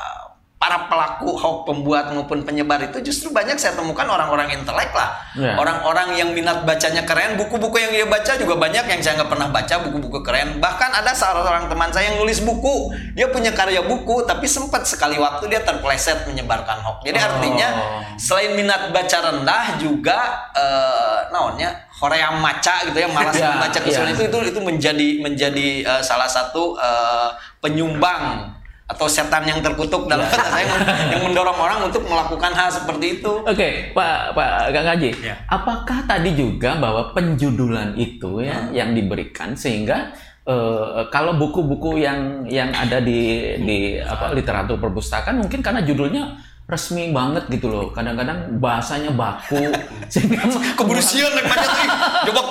para 0.61 0.85
pelaku 0.85 1.33
hoax 1.33 1.65
pembuat 1.65 2.13
maupun 2.13 2.45
penyebar 2.45 2.77
itu 2.79 3.01
justru 3.01 3.33
banyak 3.33 3.57
saya 3.57 3.73
temukan 3.73 4.05
orang-orang 4.05 4.53
intelek 4.53 4.93
lah 4.93 5.09
Ya. 5.31 5.55
orang-orang 5.55 6.13
yang 6.13 6.29
minat 6.31 6.61
bacanya 6.61 7.01
keren 7.01 7.33
buku-buku 7.33 7.79
yang 7.79 7.89
dia 7.89 8.03
baca 8.05 8.35
juga 8.35 8.53
banyak 8.53 8.83
yang 8.85 8.99
saya 8.99 9.15
nggak 9.15 9.31
pernah 9.31 9.47
baca 9.47 9.75
buku-buku 9.81 10.19
keren 10.21 10.59
bahkan 10.59 10.91
ada 10.91 11.09
salah 11.11 11.41
seorang 11.41 11.65
teman 11.65 11.87
saya 11.87 12.11
yang 12.11 12.19
nulis 12.19 12.43
buku 12.43 12.91
dia 13.13 13.25
punya 13.25 13.49
karya 13.49 13.79
buku 13.81 14.21
tapi 14.21 14.43
sempat 14.45 14.83
sekali 14.83 15.15
waktu 15.15 15.47
dia 15.47 15.63
terpleset 15.63 16.27
menyebarkan 16.27 16.77
hoax 16.79 17.01
jadi 17.01 17.17
Oh. 17.17 17.25
artinya 17.25 17.67
selain 18.15 18.53
minat 18.53 18.91
baca 18.91 19.17
rendah 19.23 19.65
juga 19.77 20.19
eh 20.51 21.19
naonnya 21.31 21.89
hoream 21.97 22.37
maca 22.37 22.85
gitu 22.85 22.97
ya 22.97 23.07
malas 23.07 23.33
Ya, 23.33 23.55
membaca 23.55 23.79
kesulitan 23.79 24.11
ya. 24.11 24.13
itu 24.13 24.23
itu 24.27 24.37
itu 24.51 24.59
menjadi 24.59 25.09
menjadi 25.21 25.67
eh, 25.87 26.01
salah 26.03 26.27
satu 26.27 26.75
eh, 26.75 27.29
penyumbang 27.63 28.51
atau 28.91 29.07
setan 29.07 29.47
yang 29.47 29.63
terkutuk 29.63 30.05
dalam 30.11 30.27
Ya. 30.27 30.35
kata 30.35 30.47
saya 30.51 30.67
yang 31.15 31.23
mendorong 31.23 31.55
orang 31.55 31.79
untuk 31.87 32.03
melakukan 32.03 32.51
hal 32.51 32.67
seperti 32.67 33.19
itu. 33.23 33.31
Oke, 33.47 33.95
Pak 33.95 34.35
Pak 34.35 34.49
Kang 34.75 34.87
Haji. 34.91 35.09
Ya. 35.23 35.35
Apakah 35.47 36.03
tadi 36.03 36.35
juga 36.35 36.75
bahwa 36.75 37.15
penjudulan 37.15 37.95
itu 37.95 38.43
ya 38.43 38.67
yang 38.75 38.91
diberikan 38.91 39.55
sehingga 39.55 40.11
eh, 40.43 41.07
kalau 41.07 41.39
buku-buku 41.39 42.03
yang 42.03 42.43
yang 42.51 42.69
ada 42.75 42.99
di 42.99 43.55
di 43.63 43.77
apa 43.97 44.35
literatur 44.35 44.75
perpustakaan 44.77 45.39
mungkin 45.39 45.63
karena 45.63 45.79
judulnya 45.81 46.35
resmi 46.67 47.11
banget 47.11 47.47
gitu 47.51 47.67
loh. 47.67 47.91
Kadang-kadang 47.91 48.59
bahasanya 48.59 49.11
baku 49.11 49.71
sehingga 50.11 50.47
Keburu 50.75 51.03
sian 51.03 51.31
baca 51.35 51.67
tuh. 51.67 51.87
Coba 52.31 52.41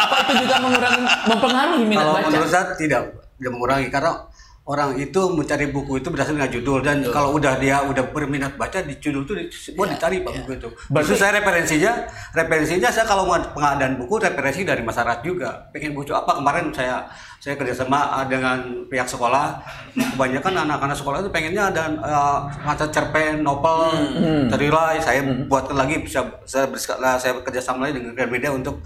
apa 0.00 0.16
itu 0.24 0.34
juga 0.46 0.56
mengurangi 0.62 1.02
mempengaruhi 1.28 1.84
minat 1.86 2.02
Kalau 2.04 2.12
baca. 2.16 2.26
menurut 2.28 2.50
saya 2.50 2.64
tidak 2.76 3.02
tidak 3.40 3.50
mengurangi 3.56 3.88
karena 3.88 4.12
orang 4.70 4.94
itu 5.02 5.18
mencari 5.34 5.66
buku 5.74 5.98
itu 5.98 6.08
berdasarkan 6.14 6.46
judul. 6.46 6.78
Dan 6.78 7.02
kalau 7.10 7.34
udah 7.34 7.58
dia 7.58 7.82
udah 7.82 8.06
berminat 8.14 8.54
baca 8.54 8.78
di 8.86 8.94
judul 9.02 9.26
itu 9.26 9.50
semua 9.50 9.90
dicari 9.90 10.22
pak 10.22 10.30
buku 10.42 10.50
itu. 10.54 10.68
Berarti- 10.86 11.18
saya 11.18 11.42
referensinya 11.42 12.06
referensinya 12.30 12.88
saya 12.94 13.02
kalau 13.02 13.26
mau 13.26 13.34
pengadaan 13.34 13.98
buku 13.98 14.22
referensi 14.22 14.62
dari 14.62 14.86
masyarakat 14.86 15.26
juga. 15.26 15.66
Pengen 15.74 15.98
buku 15.98 16.14
apa? 16.14 16.38
Kemarin 16.38 16.70
saya 16.70 17.02
saya 17.42 17.58
kerjasama 17.58 18.22
uh, 18.22 18.26
dengan 18.30 18.86
pihak 18.86 19.10
sekolah. 19.10 19.58
Kebanyakan 20.14 20.70
anak-anak 20.70 20.96
sekolah 20.96 21.18
itu 21.26 21.30
pengennya 21.34 21.74
ada 21.74 21.84
uh, 21.98 22.38
mata 22.62 22.86
cerpen 22.86 23.42
novel 23.42 23.90
terilai 24.46 25.02
saya 25.02 25.24
buatkan 25.50 25.74
lagi 25.74 26.04
bisa 26.04 26.22
saya 26.46 26.70
saya 27.18 27.32
kerjasama 27.42 27.88
lagi 27.88 27.98
dengan 27.98 28.14
Gramedia 28.14 28.54
untuk 28.54 28.84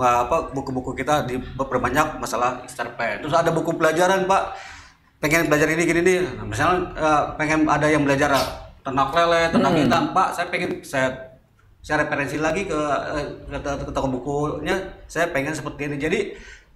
uh, 0.00 0.18
apa 0.24 0.54
buku-buku 0.54 0.96
kita 0.96 1.28
di 1.28 1.36
berbanyak 1.60 2.16
masalah 2.16 2.64
cerpen. 2.64 3.20
Terus 3.20 3.36
ada 3.36 3.50
buku 3.52 3.76
pelajaran 3.76 4.24
pak 4.24 4.75
pengen 5.26 5.50
belajar 5.50 5.66
ini 5.74 5.82
gini 5.82 6.00
nih 6.06 6.18
misalnya 6.46 6.94
uh, 6.94 7.22
pengen 7.34 7.66
ada 7.66 7.90
yang 7.90 8.06
belajar 8.06 8.30
tentang 8.86 9.10
lele 9.10 9.50
tentang 9.50 9.74
hitam. 9.74 10.02
Pak 10.14 10.28
saya 10.38 10.46
pengen 10.46 10.70
saya 10.86 11.34
saya 11.82 12.06
referensi 12.06 12.38
lagi 12.38 12.70
ke 12.70 12.78
eh, 13.18 13.26
ke, 13.58 13.70
ke 13.82 13.90
toko 13.90 14.06
bukunya. 14.06 14.94
Saya 15.10 15.34
pengen 15.34 15.50
seperti 15.50 15.90
ini. 15.90 15.96
Jadi 15.98 16.18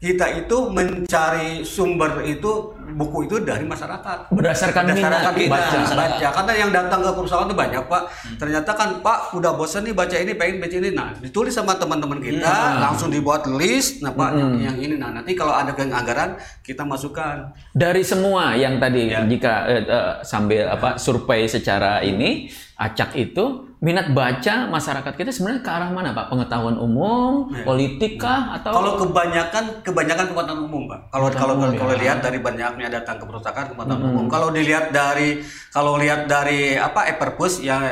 kita 0.03 0.27
itu 0.35 0.67
mencari 0.67 1.63
sumber 1.63 2.27
itu 2.27 2.75
buku 2.95 3.31
itu 3.31 3.37
dari 3.43 3.65
masyarakat 3.67 4.31
Berdasarkan 4.33 4.83
minat 4.91 5.35
kita 5.35 5.51
baca. 5.51 5.79
baca 5.95 6.29
karena 6.41 6.53
yang 6.57 6.71
datang 6.71 7.01
ke 7.05 7.11
perusahaan 7.15 7.47
itu 7.47 7.57
banyak 7.57 7.85
pak 7.87 8.03
ternyata 8.37 8.71
kan 8.75 8.89
pak 9.05 9.35
udah 9.37 9.53
bosan 9.55 9.87
nih 9.87 9.95
baca 9.95 10.17
ini 10.17 10.33
pengen 10.35 10.57
baca 10.59 10.77
ini 10.77 10.91
nah 10.95 11.11
ditulis 11.19 11.55
sama 11.55 11.77
teman-teman 11.77 12.19
kita 12.19 12.81
langsung 12.81 13.11
dibuat 13.11 13.47
list 13.51 14.03
nah 14.03 14.15
pak 14.15 14.31
yang, 14.37 14.53
yang 14.59 14.77
ini 14.79 14.95
nah 14.99 15.11
nanti 15.15 15.35
kalau 15.35 15.55
ada 15.55 15.73
anggaran 15.75 16.37
kita 16.63 16.83
masukkan 16.87 17.53
Dari 17.71 18.03
semua 18.03 18.55
yang 18.55 18.79
tadi 18.79 19.03
Ya. 19.11 19.27
jika 19.27 19.67
eh, 19.67 19.83
eh, 19.83 20.13
sambil 20.23 20.71
apa 20.71 20.95
survei 21.01 21.49
secara 21.51 21.99
ini 22.05 22.47
acak 22.81 23.13
itu 23.19 23.71
minat 23.81 24.13
baca 24.13 24.69
masyarakat 24.69 25.13
kita 25.17 25.33
sebenarnya 25.33 25.65
ke 25.65 25.71
arah 25.73 25.89
mana 25.89 26.13
Pak? 26.13 26.29
Pengetahuan 26.29 26.77
umum, 26.77 27.49
politik 27.65 28.21
kah 28.21 28.57
atau 28.61 28.73
Ya. 28.73 28.77
Kalau 28.77 28.93
kebanyakan 29.01 29.65
kebanyakan 29.81 30.25
pengetahuan 30.33 30.63
umum, 30.69 30.83
Pak. 30.85 31.01
Kalau 31.09 31.27
kalau 31.33 31.55
umum, 31.57 31.73
kalau, 31.73 31.81
kalau 31.89 31.95
ya. 31.97 32.01
lihat 32.05 32.19
dari 32.21 32.39
banyaknya 32.81 33.05
datang 33.05 33.21
ke 33.21 33.29
perpustakaan 33.29 33.77
pengetahuan 33.77 34.09
umum. 34.09 34.27
Kalau 34.33 34.49
dilihat 34.49 34.89
dari 34.89 35.45
kalau 35.69 36.01
lihat 36.01 36.25
dari 36.25 36.81
apa 36.81 37.13
e-perpus 37.13 37.61
yang 37.61 37.85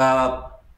uh, 0.00 0.28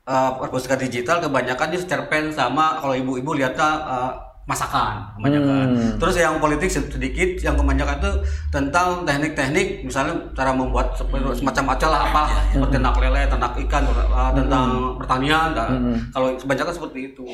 uh, 0.02 0.30
perpustakaan 0.42 0.82
digital 0.82 1.22
kebanyakan 1.22 1.78
itu 1.78 1.86
cerpen 1.86 2.34
sama 2.34 2.82
kalau 2.82 2.98
ibu-ibu 2.98 3.38
lihatnya 3.38 3.70
uh, 3.86 4.12
masakan 4.42 5.06
kebanyakan. 5.18 5.66
Hmm. 5.78 5.94
Terus 6.02 6.14
yang 6.18 6.42
politik 6.42 6.66
sedikit, 6.66 7.30
yang 7.46 7.54
kebanyakan 7.54 7.96
itu 8.02 8.12
tentang 8.50 9.06
teknik-teknik, 9.06 9.86
misalnya 9.86 10.18
cara 10.34 10.50
membuat 10.50 10.98
seperti 10.98 11.38
semacam 11.38 11.64
acara 11.78 11.98
apa, 12.10 12.22
seperti 12.50 12.74
ternak 12.74 12.96
lele, 12.98 13.22
ternak 13.30 13.52
ikan, 13.68 13.82
uh, 13.86 14.32
tentang 14.34 14.98
pertanian. 14.98 15.54
nah, 15.54 15.70
Kalau 16.10 16.34
kebanyakan 16.34 16.74
seperti 16.74 16.98
itu. 17.14 17.26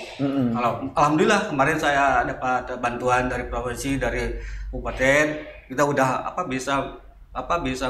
Kalau 0.52 0.84
alhamdulillah 0.92 1.48
kemarin 1.48 1.80
saya 1.80 2.28
dapat 2.28 2.76
bantuan 2.76 3.32
dari 3.32 3.48
provinsi, 3.48 3.96
dari 3.96 4.36
kabupaten, 4.68 5.26
kita 5.72 5.82
udah 5.84 6.28
apa 6.28 6.44
bisa 6.44 7.07
apa 7.28 7.60
bisa 7.60 7.86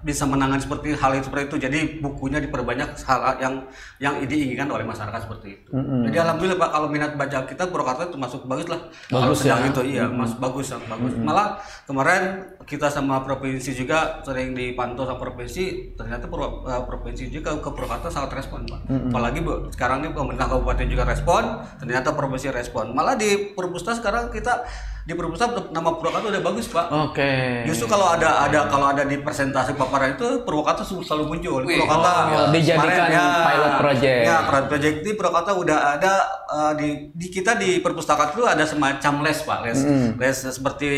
bisa 0.00 0.24
menangani 0.24 0.62
seperti 0.62 0.94
hal 0.94 1.10
yang 1.12 1.24
seperti 1.26 1.44
itu. 1.50 1.56
Jadi 1.60 1.78
bukunya 1.98 2.38
diperbanyak 2.38 2.94
hal 3.04 3.36
yang 3.42 3.54
yang 3.98 4.14
diinginkan 4.22 4.70
oleh 4.70 4.86
masyarakat 4.86 5.28
seperti 5.28 5.60
itu. 5.60 5.70
Jadi 6.08 6.16
alhamdulillah 6.16 6.56
Pak 6.56 6.70
kalau 6.72 6.88
minat 6.88 7.12
baca 7.18 7.44
kita 7.44 7.68
Purwakarta 7.68 8.08
termasuk 8.08 8.46
bagus 8.46 8.70
lah. 8.70 8.80
kalau 9.10 9.34
Bagus 9.34 9.38
sedang 9.44 9.66
ya. 9.66 9.70
itu 9.74 9.82
iya, 9.84 10.04
Mas 10.08 10.32
bagus 10.38 10.70
sangat 10.70 10.88
bagus. 10.88 11.12
Malah 11.18 11.58
kemarin 11.84 12.54
kita 12.68 12.92
sama 12.92 13.24
provinsi 13.24 13.72
juga 13.72 14.20
sering 14.20 14.52
dipantau 14.52 15.08
sama 15.08 15.16
provinsi, 15.16 15.96
ternyata 15.96 16.28
eh, 16.28 16.82
provinsi 16.84 17.32
juga 17.32 17.56
ke 17.56 17.68
Purwakarta 17.72 18.12
sangat 18.12 18.36
respon, 18.36 18.68
Pak. 18.68 18.84
Apalagi 19.08 19.40
Bu, 19.40 19.72
sekarang 19.72 20.04
ini 20.04 20.12
pemerintah 20.12 20.52
kabupaten 20.52 20.84
juga 20.84 21.08
respon, 21.08 21.64
ternyata 21.80 22.12
provinsi 22.12 22.52
respon. 22.52 22.92
Malah 22.92 23.16
di 23.16 23.56
Perpusta 23.56 23.96
sekarang 23.96 24.28
kita 24.28 24.68
di 25.08 25.16
Perpusta 25.16 25.48
nama 25.72 25.96
Purwakarta 25.96 26.28
udah 26.28 26.44
bagus, 26.44 26.68
Pak. 26.68 26.92
Oke. 27.08 27.64
Justru 27.64 27.88
kalau 27.88 28.12
ada 28.12 28.44
ada 28.44 28.68
kalau 28.68 28.92
ada 28.92 29.08
di 29.08 29.16
presentasi 29.16 29.72
paparan 29.72 30.20
itu 30.20 30.44
Purwakarta 30.44 30.84
selalu 30.84 31.24
muncul. 31.24 31.64
Wih, 31.64 31.80
Purwakarta 31.80 32.10
oh, 32.28 32.46
dijadikan 32.52 33.08
pilot 33.48 33.72
project. 33.80 34.22
Ya, 34.28 34.36
pilot 34.44 34.66
project 34.68 34.96
di 35.00 35.10
Purwakarta 35.16 35.56
udah 35.56 35.78
ada 35.96 36.12
eh, 36.52 36.72
di, 36.76 36.88
di 37.16 37.26
kita 37.32 37.56
di 37.56 37.80
perpustakaan 37.80 38.36
itu 38.36 38.44
ada 38.44 38.68
semacam 38.68 39.24
les 39.24 39.40
pak, 39.40 39.58
les 39.64 39.80
les 40.20 40.36
seperti 40.52 40.88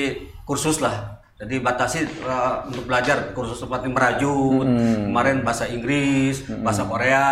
kursus 0.43 0.83
lah. 0.83 1.20
Jadi 1.41 1.57
batasi 1.59 2.05
eh, 2.05 2.55
untuk 2.69 2.85
belajar 2.85 3.33
kursus 3.33 3.57
seperti 3.57 3.89
merajut, 3.89 4.61
kemarin 5.09 5.41
bahasa 5.41 5.65
Inggris, 5.67 6.37
bahasa 6.61 6.85
Korea, 6.85 7.27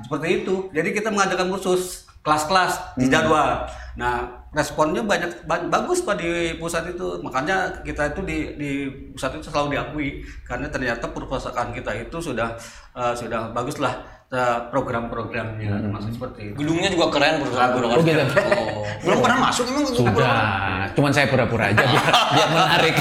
seperti 0.00 0.40
itu. 0.40 0.72
Jadi 0.72 0.88
kita 0.90 1.08
mengadakan 1.08 1.52
kursus 1.52 2.08
kelas-kelas 2.22 2.96
di 2.96 3.12
jadwal. 3.12 3.68
Nah, 3.92 4.24
responnya 4.50 5.02
banyak 5.02 5.44
ba- 5.44 5.66
bagus 5.66 6.00
pak 6.00 6.16
di 6.16 6.56
pusat 6.56 6.88
itu. 6.88 7.20
Makanya 7.20 7.82
kita 7.82 8.08
itu 8.08 8.20
di 8.22 8.38
di 8.56 8.70
pusat 9.12 9.36
itu 9.36 9.44
selalu 9.44 9.68
diakui 9.70 10.08
karena 10.42 10.70
ternyata 10.70 11.04
perpustakaan 11.06 11.74
kita 11.74 11.92
itu 11.98 12.16
sudah 12.18 12.56
eh, 12.94 13.12
sudah 13.12 13.52
bagus 13.52 13.76
lah 13.76 14.00
eh, 14.32 14.58
program-programnya 14.72 15.84
termasuk 15.84 16.10
seperti 16.16 16.40
itu. 16.50 16.56
Gedungnya 16.64 16.88
juga 16.88 17.06
keren 17.12 17.44
perusahaan 17.44 17.70
Oh 17.76 18.00
gitu. 18.00 18.22
Oh. 18.24 18.82
Belum 19.04 19.18
pernah 19.20 19.38
masuk 19.52 19.64
emang 19.68 19.84
gedung 19.92 20.08
Sudah, 20.08 20.88
cuman 20.96 21.10
saya 21.12 21.26
pura-pura 21.28 21.68
aja 21.68 21.84
biar, 21.84 22.04
biar 22.34 22.48
menarik. 22.48 22.94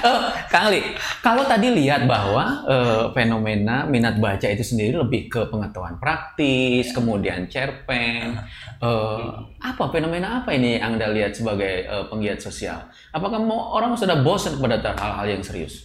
Eh, 0.00 0.20
Kang 0.48 0.72
Ali, 0.72 0.80
kalau 1.20 1.44
tadi 1.44 1.68
lihat 1.72 2.04
bahwa 2.04 2.64
eh, 2.68 3.04
fenomena 3.16 3.84
minat 3.88 4.20
baca 4.20 4.48
itu 4.48 4.64
sendiri 4.64 4.96
lebih 4.96 5.28
ke 5.28 5.48
pengetahuan 5.48 5.96
praktis, 6.00 6.92
kemudian 6.92 7.48
cerpen. 7.48 8.36
Eh, 8.80 9.28
apa 9.60 9.84
fenomena 9.92 10.40
apa 10.40 10.52
ini 10.56 10.80
yang 10.80 10.96
Anda 10.96 11.12
lihat 11.12 11.36
sebagai 11.36 11.84
eh, 11.88 12.04
penggiat 12.08 12.40
sosial? 12.40 12.88
Apakah 13.12 13.40
mau 13.40 13.76
orang 13.76 13.96
sudah 13.96 14.20
bosan 14.20 14.56
kepada 14.56 14.80
hal-hal 14.96 15.38
yang 15.38 15.42
serius? 15.44 15.84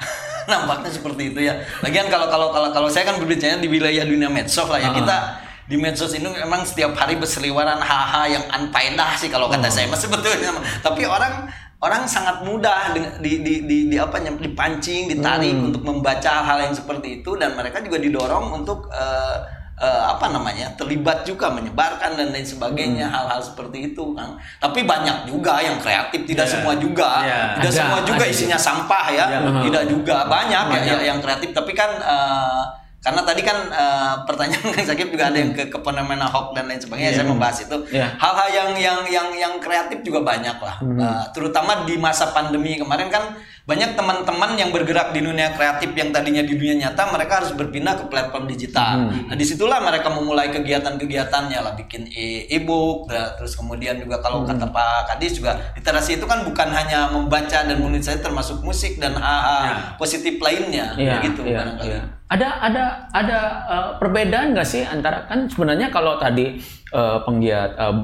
Nampaknya 0.50 0.90
seperti 0.92 1.32
itu 1.32 1.40
ya. 1.44 1.54
Lagian 1.80 2.06
kalau 2.08 2.26
kalau 2.28 2.48
kalau 2.52 2.68
kalau 2.70 2.88
saya 2.88 3.08
kan 3.08 3.16
berbicara 3.16 3.60
di 3.60 3.68
wilayah 3.68 4.04
dunia 4.04 4.28
medsos 4.28 4.68
lah 4.68 4.80
ya. 4.80 4.90
Ah. 4.90 4.94
Kita 4.94 5.16
di 5.64 5.76
medsos 5.80 6.12
ini 6.12 6.28
memang 6.28 6.60
setiap 6.68 6.92
hari 6.92 7.16
berseliweran 7.16 7.80
hal-hal 7.80 8.24
yang 8.28 8.44
unfaedah 8.52 9.16
sih 9.16 9.32
kalau 9.32 9.48
kata 9.48 9.68
Oh. 9.68 9.72
saya 9.72 9.88
mas 9.88 10.04
sebetulnya. 10.04 10.52
Tapi 10.84 11.08
orang 11.08 11.48
orang 11.80 12.08
sangat 12.08 12.44
mudah 12.44 12.96
di, 13.20 13.40
di, 13.40 13.60
di, 13.64 13.76
di 13.92 13.96
apa 14.00 14.20
dipancing, 14.20 15.08
ditarik 15.08 15.52
Hmm. 15.52 15.68
untuk 15.72 15.84
membaca 15.84 16.40
hal 16.44 16.68
yang 16.68 16.72
seperti 16.72 17.20
itu 17.20 17.36
dan 17.36 17.52
mereka 17.56 17.80
juga 17.84 18.00
didorong 18.00 18.56
untuk 18.56 18.88
eh, 18.92 19.36
eh, 19.76 20.02
apa 20.06 20.26
namanya 20.28 20.70
terlibat 20.74 21.22
juga 21.22 21.50
menyebarkan 21.50 22.14
dan 22.14 22.30
lain 22.30 22.42
sebagainya 22.42 23.04
Hmm. 23.04 23.14
hal-hal 23.16 23.40
seperti 23.40 23.90
itu 23.90 24.14
kan. 24.14 24.32
Tapi 24.56 24.82
banyak 24.82 25.26
juga 25.26 25.58
yang 25.58 25.76
kreatif, 25.76 26.22
tidak 26.24 26.46
Iya. 26.46 26.52
semua 26.54 26.74
juga, 26.76 27.10
Iya. 27.20 27.40
tidak 27.56 27.68
Ada, 27.68 27.78
semua 27.80 28.00
juga 28.00 28.22
ada 28.22 28.30
isinya 28.30 28.54
sampah 28.56 29.04
ya, 29.08 29.24
Iya, 29.26 29.38
betul. 29.42 29.62
tidak 29.66 29.84
juga 29.88 30.16
banyak, 30.26 30.64
ya- 30.64 30.70
Banyak. 30.70 30.98
ya 31.00 31.04
yang 31.04 31.18
kreatif 31.18 31.50
tapi 31.50 31.72
kan 31.72 31.90
eh, 31.90 32.62
karena 33.00 33.20
tadi 33.20 33.42
kan 33.42 33.58
eh, 33.68 34.14
pertanyaan 34.24 34.64
Kang 34.70 34.86
Sakib 34.86 35.10
juga 35.10 35.28
ada 35.28 35.36
yang 35.36 35.50
ke, 35.50 35.66
ke 35.66 35.78
fenomena 35.78 36.24
hoax 36.24 36.54
dan 36.54 36.64
lain 36.64 36.78
sebagainya 36.78 37.12
saya 37.12 37.26
membahas 37.26 37.58
itu 37.60 37.76
Iya. 37.90 38.08
hal-hal 38.14 38.48
yang 38.50 38.70
yang 38.78 39.00
yang 39.06 39.28
yang 39.34 39.52
kreatif 39.58 40.00
juga 40.00 40.22
banyak 40.22 40.56
lah 40.56 40.76
Eh, 40.80 41.22
terutama 41.30 41.84
di 41.84 41.98
masa 41.98 42.30
pandemi 42.30 42.74
kemarin 42.74 43.10
kan 43.10 43.34
banyak 43.64 43.96
teman-teman 43.96 44.60
yang 44.60 44.68
bergerak 44.68 45.16
di 45.16 45.24
dunia 45.24 45.56
kreatif 45.56 45.88
yang 45.96 46.12
tadinya 46.12 46.44
di 46.44 46.52
dunia 46.52 46.84
nyata 46.84 47.08
mereka 47.08 47.40
harus 47.40 47.56
berpindah 47.56 47.96
ke 47.96 48.04
platform 48.12 48.44
digital. 48.44 49.08
Hmm. 49.08 49.24
Nah 49.24 49.34
di 49.34 49.40
situlah 49.40 49.80
mereka 49.80 50.12
memulai 50.12 50.52
kegiatan-kegiatannya 50.52 51.58
lah 51.64 51.72
bikin 51.72 52.04
e-book, 52.52 53.08
terus 53.08 53.56
kemudian 53.56 53.96
juga 53.96 54.20
kalau 54.20 54.44
Hmm. 54.44 54.52
kata 54.52 54.68
Pak 54.68 55.00
Kadis 55.08 55.40
juga 55.40 55.56
literasi 55.72 56.20
itu 56.20 56.28
kan 56.28 56.44
bukan 56.44 56.68
hanya 56.68 57.08
membaca 57.08 57.64
dan 57.64 57.72
menulis 57.74 58.04
saja 58.04 58.20
termasuk 58.20 58.60
musik 58.60 59.00
dan 59.00 59.16
AA 59.16 59.96
positif 59.96 60.36
lainnya, 60.36 60.92
Iya, 61.00 61.24
gitu 61.24 61.40
iya, 61.42 61.64
barangkali. 61.64 61.88
iya. 61.88 62.00
Ada 62.28 62.48
ada 62.60 62.84
ada 63.12 63.38
eh, 63.64 63.88
perbedaan 63.96 64.52
nggak 64.52 64.68
sih 64.68 64.84
antara 64.84 65.24
kan 65.24 65.48
sebenarnya 65.48 65.88
kalau 65.88 66.20
tadi 66.20 66.60
eh, 66.92 67.18
penggiat 67.24 67.80
eh, 67.80 67.96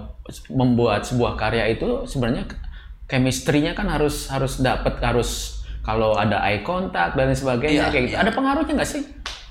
membuat 0.49 1.05
sebuah 1.05 1.37
karya 1.37 1.69
itu 1.69 2.09
sebenarnya 2.09 2.49
chemistry-nya 3.11 3.75
kan 3.75 3.91
harus 3.91 4.31
harus 4.31 4.59
dapat 4.59 5.03
harus 5.03 5.59
kalau 5.83 6.15
ada 6.15 6.39
eye 6.43 6.63
contact 6.63 7.19
dan 7.19 7.33
sebagainya 7.33 7.89
Iya, 7.89 7.91
kayak 7.91 8.05
gitu. 8.07 8.15
iya. 8.15 8.23
Ada 8.23 8.31
pengaruhnya 8.31 8.73
nggak 8.79 8.87
sih 8.89 9.03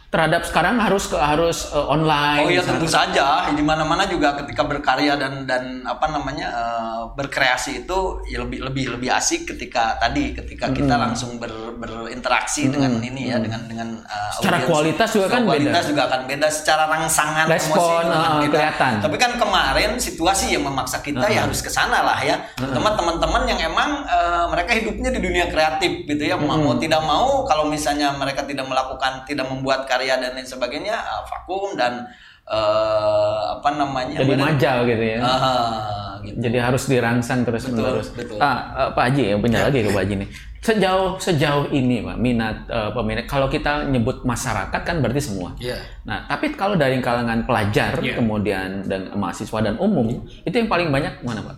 terhadap 0.10 0.42
sekarang 0.42 0.82
harus 0.82 1.06
ke 1.06 1.14
harus 1.16 1.70
eh, 1.70 1.86
online? 1.86 2.42
Oh 2.42 2.50
iya 2.50 2.66
tentu 2.66 2.90
saja 2.90 3.46
di 3.48 3.62
mana-mana 3.62 4.10
juga 4.10 4.34
ketika 4.36 4.66
berkarya 4.66 5.14
dan 5.16 5.46
dan 5.46 5.86
apa 5.86 6.10
namanya 6.10 6.50
eh, 6.50 7.02
berkreasi 7.14 7.86
itu 7.86 7.98
ya 8.26 8.42
lebih 8.42 8.66
lebih 8.66 8.98
lebih 8.98 9.10
asik 9.10 9.46
ketika 9.48 9.96
tadi 9.96 10.34
ketika 10.34 10.70
kita 10.70 10.98
langsung 10.98 11.38
ber- 11.38 11.78
berinteraksi 11.78 12.68
dengan 12.68 12.98
ini 13.00 13.30
ya 13.30 13.38
dengan 13.38 13.62
dengan 13.64 14.02
eh, 14.02 14.32
Secara 14.34 14.58
audiens. 14.58 14.70
kualitas 14.70 15.10
juga 15.10 15.26
Secara 15.26 15.38
kan 15.38 15.42
kualitas 15.46 15.78
beda. 15.78 15.90
juga 15.94 16.02
akan 16.10 16.22
beda 16.26 16.48
secara 16.50 16.84
rangsangan 16.90 17.46
Respon, 17.46 18.02
emosi 18.02 18.38
beda. 18.42 18.50
kelihatan. 18.50 18.92
Tapi 19.06 19.16
kan 19.16 19.32
kemarin 19.38 19.92
situasi 19.96 20.46
yang 20.52 20.66
memaksa 20.66 20.98
kita 21.00 21.26
ya 21.28 21.46
harus 21.46 21.62
ke 21.62 21.70
sana 21.70 22.02
lah 22.02 22.18
ya. 22.20 22.50
Terutama 22.58 22.98
teman-teman 22.98 23.46
yang 23.46 23.62
emang 23.64 23.90
eh, 24.04 24.46
mereka 24.50 24.74
hidupnya 24.74 25.14
di 25.14 25.22
dunia 25.22 25.46
kreatif 25.48 26.02
gitu 26.04 26.24
ya. 26.26 26.34
Mau 26.34 26.58
mau 26.58 26.74
tidak 26.76 27.06
mau 27.06 27.46
kalau 27.46 27.70
misalnya 27.70 28.10
mereka 28.12 28.42
tidak 28.42 28.66
melakukan 28.66 29.22
tidak 29.24 29.46
membuat 29.46 29.86
karya 29.86 29.99
dan 30.02 30.32
lain 30.32 30.46
sebagainya 30.46 30.96
eh, 30.96 31.22
vakum 31.26 31.76
dan 31.76 32.08
eh, 32.46 33.40
apa 33.54 33.70
namanya? 33.74 34.20
Jadi 34.20 34.30
benar- 34.30 34.46
majal 34.50 34.78
gitu 34.86 35.04
ya. 35.06 35.20
Ah, 35.20 36.18
gitu. 36.22 36.36
Jadi 36.40 36.58
harus 36.58 36.84
dirangsang 36.86 37.44
terus 37.44 37.64
menerus. 37.68 38.10
betul. 38.12 38.38
Ah, 38.38 38.58
eh, 38.76 38.90
Pak 38.92 39.04
Haji, 39.06 39.24
ya, 39.24 39.36
benar 39.38 39.60
lagi 39.68 39.80
ke 39.82 39.90
Pak 39.90 40.04
Haji 40.04 40.16
nih. 40.18 40.30
Sejauh 40.60 41.16
sejauh 41.16 41.72
ini, 41.72 42.04
Pak, 42.04 42.18
minat 42.18 42.68
eh, 42.68 42.90
peminat. 42.92 43.26
Kalau 43.26 43.48
kita 43.48 43.88
nyebut 43.88 44.24
masyarakat 44.24 44.82
kan 44.84 44.96
berarti 45.00 45.22
semua. 45.24 45.56
Iya. 45.56 45.80
Nah, 46.04 46.28
tapi 46.28 46.52
kalau 46.52 46.76
dari 46.76 47.00
kalangan 47.00 47.48
pelajar, 47.48 47.96
Iya. 47.98 48.20
kemudian 48.20 48.84
dan 48.84 49.16
mahasiswa 49.16 49.60
dan 49.64 49.80
umum, 49.80 50.08
itu 50.44 50.52
yang 50.52 50.68
paling 50.68 50.92
banyak 50.92 51.24
mana, 51.24 51.40
Pak? 51.42 51.56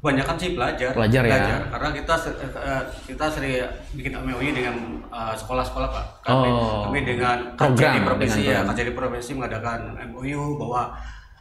Banyak 0.00 0.24
kan 0.24 0.36
sih 0.36 0.56
pelajar. 0.56 0.96
Pelajar 0.96 1.22
ya. 1.22 1.60
Karena 1.68 1.88
kita 1.92 2.14
se- 2.16 2.32
eh, 2.40 2.82
kita 3.04 3.24
sering 3.28 3.52
bikin 3.92 4.16
MOU 4.16 4.48
dengan 4.48 4.76
eh, 5.06 5.34
sekolah-sekolah 5.36 5.88
pak. 5.90 6.04
Kami, 6.24 6.48
Oh. 6.48 6.88
kami 6.88 7.04
dengan 7.04 7.52
Program, 7.52 7.92
KJRI 7.92 8.00
provinsi 8.02 8.38
dengan 8.38 8.48
ya, 8.48 8.58
program. 8.58 8.72
KJRI 8.72 8.92
provinsi 8.94 9.30
mengadakan 9.36 9.78
MOU 10.08 10.44
bahwa 10.56 10.82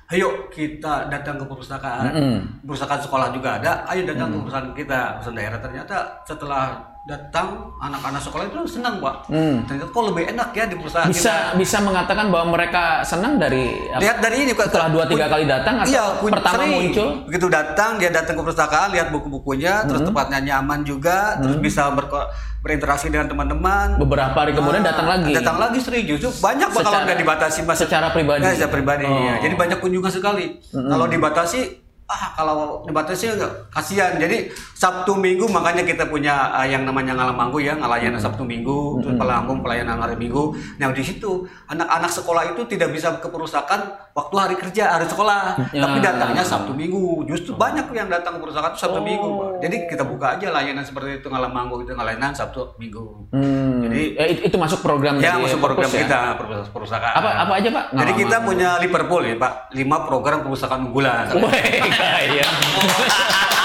Ayo 0.10 0.50
kita 0.50 1.06
datang 1.06 1.38
ke 1.38 1.46
perpustakaan, 1.46 2.10
Mm-mm. 2.10 2.66
perpustakaan 2.66 2.98
sekolah 2.98 3.30
juga 3.30 3.62
ada. 3.62 3.86
Ayo 3.86 4.10
datang 4.10 4.34
ke 4.34 4.42
perpustakaan 4.42 4.74
kita, 4.74 5.00
perpustakaan 5.14 5.38
daerah. 5.38 5.60
Ternyata 5.62 5.96
setelah 6.26 6.64
datang 7.02 7.48
anak-anak 7.80 8.20
sekolah 8.20 8.46
itu 8.46 8.60
senang 8.70 9.00
pak. 9.00 9.26
Hmm. 9.26 9.64
Ternyata 9.66 9.88
kok 9.88 10.04
lebih 10.06 10.24
enak 10.30 10.50
ya 10.52 10.68
di 10.68 10.76
perpustakaan 10.76 11.10
Bisa 11.10 11.34
bisa 11.56 11.78
mengatakan 11.80 12.28
bahwa 12.28 12.54
mereka 12.54 13.02
senang 13.02 13.36
dari 13.36 13.72
Lihat 13.96 14.20
dari 14.20 14.44
ini 14.44 14.52
Pak. 14.52 14.70
setelah 14.70 14.90
dua 14.90 15.06
tiga 15.06 15.26
kali 15.26 15.44
datang 15.44 15.80
atau 15.80 15.90
Iya, 15.90 16.04
pertama 16.22 16.54
sering. 16.60 16.72
muncul? 16.92 17.08
Begitu 17.26 17.46
datang 17.48 17.92
dia 17.98 18.10
datang 18.10 18.36
ke 18.36 18.42
perpustakaan, 18.42 18.90
lihat 18.92 19.08
buku-bukunya, 19.10 19.74
terus 19.84 20.02
Hmm. 20.02 20.10
tempatnya 20.12 20.40
nyaman 20.44 20.84
juga, 20.84 21.40
terus 21.40 21.58
bisa 21.58 21.90
berko- 21.90 22.30
berinteraksi 22.60 23.08
dengan 23.08 23.26
teman-teman. 23.26 23.96
Beberapa 23.98 24.36
hari 24.36 24.52
kemudian 24.52 24.84
Ah, 24.84 24.92
datang 24.92 25.08
lagi. 25.08 25.32
Datang 25.32 25.58
lagi 25.58 25.80
sering 25.80 26.04
justru 26.06 26.30
banyak 26.38 26.68
Secara- 26.70 27.08
nggak 27.08 27.18
dibatasi 27.18 27.60
masa 27.64 27.88
secara 27.88 28.12
pribadi? 28.12 28.44
Nah, 28.44 28.52
secara 28.52 28.70
pribadi. 28.70 29.08
Oh. 29.08 29.16
iya. 29.16 29.40
Jadi 29.40 29.56
banyak 29.56 29.80
kunjungan 29.80 30.12
sekali. 30.12 30.60
Kalau 30.70 31.08
dibatasi 31.08 31.60
ah 32.06 32.36
kalau 32.36 32.84
dibatasi 32.84 33.38
kasihan. 33.70 34.18
Jadi 34.18 34.52
Sabtu 34.80 35.12
Minggu 35.14 35.44
makanya 35.46 35.84
kita 35.84 36.08
punya 36.08 36.56
ah, 36.56 36.64
yang 36.64 36.88
namanya 36.88 37.12
ngalam 37.12 37.36
manggu 37.36 37.60
ya, 37.60 37.76
ngelayanan 37.76 38.16
Sabtu 38.16 38.48
Minggu, 38.48 39.04
terus 39.04 39.20
pelampung 39.20 39.60
pelayanan 39.60 40.00
hari 40.00 40.16
Minggu. 40.16 40.56
Nah, 40.80 40.88
di 40.90 41.04
situ 41.04 41.28
anak-anak 41.68 42.08
sekolah 42.08 42.56
itu 42.56 42.64
tidak 42.66 42.96
bisa 42.96 43.12
ke 43.20 43.28
perusahaan 43.28 43.82
waktu 44.10 44.36
hari 44.40 44.56
kerja, 44.56 44.88
hari 44.90 45.04
sekolah, 45.04 45.60
Ya. 45.70 45.84
tapi 45.84 46.00
datangnya 46.00 46.40
Sabtu 46.42 46.72
Minggu. 46.72 47.28
Justru 47.28 47.60
banyak 47.60 47.92
yang 47.92 48.08
datang 48.08 48.40
ke 48.40 48.48
perusahaan 48.48 48.72
itu 48.72 48.80
Sabtu 48.80 49.04
Minggu, 49.04 49.28
Pak. 49.28 49.50
Jadi 49.60 49.76
kita 49.86 50.04
buka 50.08 50.40
aja 50.40 50.48
layanan 50.48 50.82
seperti 50.82 51.20
itu 51.20 51.28
ngalam 51.28 51.52
manggu 51.52 51.84
itu 51.84 51.92
ngelayanan 51.92 52.32
Sabtu 52.32 52.72
Minggu. 52.80 53.28
Hmm. 53.36 53.84
Jadi- 53.84 54.16
Eh, 54.16 54.28
itu, 54.32 54.42
itu 54.48 54.56
masuk 54.56 54.80
program 54.80 55.20
Ya, 55.20 55.36
masuk 55.36 55.60
program 55.60 55.92
ya? 55.92 56.08
kita 56.08 56.20
perpus- 56.40 56.72
perusahaan. 56.72 57.14
Apa 57.14 57.30
apa 57.44 57.54
aja, 57.60 57.68
Pak? 57.68 57.86
Jadi 57.94 58.12
kita 58.18 58.36
punya 58.42 58.80
Liverpool 58.80 59.28
ya, 59.28 59.36
Pak. 59.36 59.76
Lima 59.76 60.08
program 60.08 60.40
perusahaan 60.40 60.80
unggulan. 60.80 61.28
Wih, 61.36 61.92
kaya. 61.92 62.48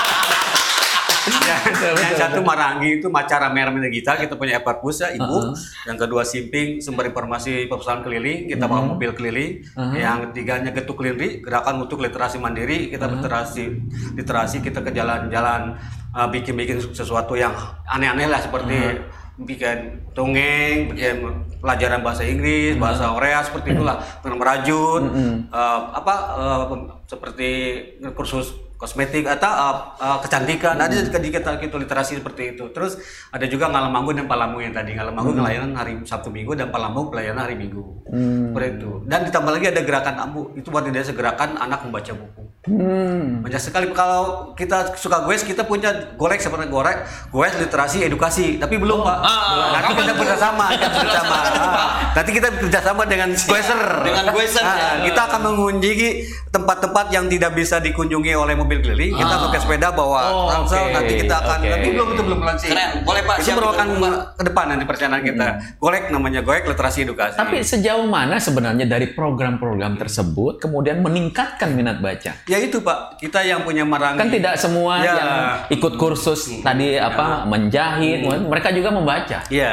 yang, 1.85 1.95
Betul, 1.95 2.05
yang 2.09 2.17
betul, 2.17 2.25
satu 2.25 2.41
Marangi 2.41 2.91
itu 2.97 3.07
Macara 3.13 3.47
Merah 3.53 3.73
Kita, 3.77 4.17
kita 4.17 4.35
punya 4.41 4.59
Epar 4.59 4.81
Pusa, 4.81 5.13
Ibu. 5.13 5.23
Uh-huh. 5.29 5.53
Yang 5.85 5.99
kedua 6.09 6.23
Simping, 6.25 6.81
sumber 6.81 7.13
informasi 7.13 7.69
perusahaan 7.69 8.01
keliling, 8.01 8.49
kita 8.49 8.65
bawa 8.65 8.97
mobil 8.97 9.13
keliling. 9.13 9.61
Uh-huh. 9.77 9.93
Yang 9.93 10.33
ketiganya 10.33 10.71
Getuk 10.73 11.05
Lindri, 11.05 11.45
gerakan 11.45 11.85
untuk 11.85 12.01
literasi 12.01 12.41
mandiri, 12.41 12.89
kita 12.89 13.05
Uh-huh. 13.05 13.21
literasi 13.21 13.65
literasi 14.17 14.65
kita 14.65 14.81
ke 14.81 14.91
jalan-jalan 14.97 15.77
uh, 16.17 16.29
bikin-bikin 16.33 16.81
sesuatu 16.81 17.37
yang 17.37 17.53
aneh-aneh 17.85 18.27
lah 18.33 18.41
seperti 18.41 18.77
Uh-huh. 18.81 19.23
bikin 19.35 19.99
dongeng, 20.15 20.95
bikin 20.95 21.27
pelajaran 21.59 22.07
bahasa 22.07 22.23
Inggris, 22.23 22.79
bahasa. 22.79 23.11
Korea 23.11 23.43
seperti 23.43 23.75
itulah, 23.75 23.99
dengan 24.23 24.39
merajut, 24.39 25.03
uh, 25.51 25.81
apa 25.91 26.15
uh, 26.39 26.63
seperti 27.11 27.51
kursus 28.15 28.55
kosmetik 28.79 29.25
atau 29.27 29.51
uh, 29.51 29.77
uh, 29.99 30.19
kecantikan 30.23 30.79
ada 30.79 30.95
Hmm. 30.95 31.23
di 31.23 31.31
kita 31.33 31.59
gitu 31.59 31.77
literasi 31.79 32.21
seperti 32.21 32.55
itu 32.55 32.71
terus 32.71 32.99
ada 33.31 33.47
juga 33.47 33.71
ngalamanggu 33.71 34.15
dan 34.15 34.27
palamu 34.27 34.63
yang 34.63 34.71
tadi 34.71 34.95
ngalamanggu 34.95 35.31
Hmm. 35.35 35.39
ngelayanan 35.43 35.73
hari 35.75 35.93
sabtu 36.07 36.31
minggu 36.31 36.55
dan 36.55 36.71
palamu 36.71 37.11
pelayanan 37.11 37.47
hari 37.49 37.59
minggu 37.59 37.83
Hmm. 38.07 38.55
seperti 38.55 38.69
itu 38.79 38.91
dan 39.11 39.21
ditambah 39.27 39.53
lagi 39.55 39.67
ada 39.75 39.83
gerakan 39.83 40.15
ambu 40.31 40.41
itu 40.55 40.69
buat 40.71 40.87
desa 40.87 41.11
gerakan 41.11 41.59
anak 41.59 41.83
membaca 41.83 42.13
buku 42.15 42.54
Hmm. 42.65 43.45
banyak 43.45 43.61
sekali. 43.61 43.93
Kalau 43.93 44.53
kita 44.53 44.97
suka 44.97 45.21
goes 45.21 45.45
kita 45.45 45.63
punya 45.63 45.93
golek 46.15 46.41
sebenarnya 46.41 46.67
golek? 46.67 46.97
Goes 47.29 47.53
literasi 47.55 48.03
edukasi. 48.03 48.57
Tapi 48.57 48.81
belum 48.81 49.05
pak. 49.05 49.19
Ah, 49.21 49.37
nanti 49.75 49.93
kita 49.95 50.13
bekerjasama 50.13 50.65
kita 50.73 50.89
Ah, 51.15 51.89
nanti 52.13 52.31
kita 52.33 52.49
bekerjasama 52.51 53.03
dengan 53.05 53.29
goeser. 53.31 53.81
Dengan 54.01 54.25
goeser, 54.31 54.65
Ah, 54.65 54.77
ya. 54.97 55.05
kita 55.05 55.21
akan 55.29 55.41
mengunjungi 55.45 56.11
tempat-tempat 56.49 57.07
yang 57.11 57.29
tidak 57.29 57.53
bisa 57.53 57.77
dikunjungi 57.79 58.33
oleh 58.33 58.55
mobil 58.55 58.81
keliling. 58.81 59.13
Kita 59.13 59.35
pakai 59.45 59.61
sepeda 59.61 59.89
bawa 59.91 60.21
Oh, 60.25 60.49
ransel. 60.49 60.81
oke, 60.81 60.93
nanti 60.95 61.13
kita 61.21 61.35
akan 61.37 61.59
oke. 61.59 61.69
tapi 61.69 61.89
belum 61.91 62.09
itu 62.09 62.23
belum 62.23 62.41
launching 62.41 62.71
Keren. 62.71 62.91
Boleh, 63.05 63.23
Pak. 63.23 63.35
itu 63.37 63.45
Siap, 63.45 63.57
merupakan 63.59 63.87
ke 64.33 64.43
depan 64.43 64.65
nanti 64.67 64.85
perjalanan 64.85 65.21
kita. 65.21 65.47
Golek 65.77 66.05
namanya 66.09 66.41
golek 66.41 66.65
literasi 66.65 67.05
edukasi. 67.05 67.37
Tapi 67.37 67.61
sejauh 67.61 68.07
mana 68.07 68.39
sebenarnya 68.39 68.87
dari 68.87 69.13
program-program 69.13 70.01
tersebut 70.01 70.57
kemudian 70.59 71.05
meningkatkan 71.05 71.69
minat 71.71 72.01
baca? 72.01 72.33
ya 72.47 72.54
itu 72.57 72.79
pak 72.79 73.17
kita 73.17 73.41
yang 73.41 73.63
punya 73.63 73.83
marangi 73.83 74.19
Kan 74.19 74.29
tidak 74.29 74.55
semua 74.55 74.99
Ya. 74.99 75.15
yang 75.15 75.33
ikut 75.71 75.95
kursus 75.95 76.61
tadi 76.61 76.95
apa 76.95 77.43
menjahit, 77.45 78.21
mereka 78.25 78.71
juga 78.71 78.89
membaca. 78.89 79.39
Iya. 79.47 79.73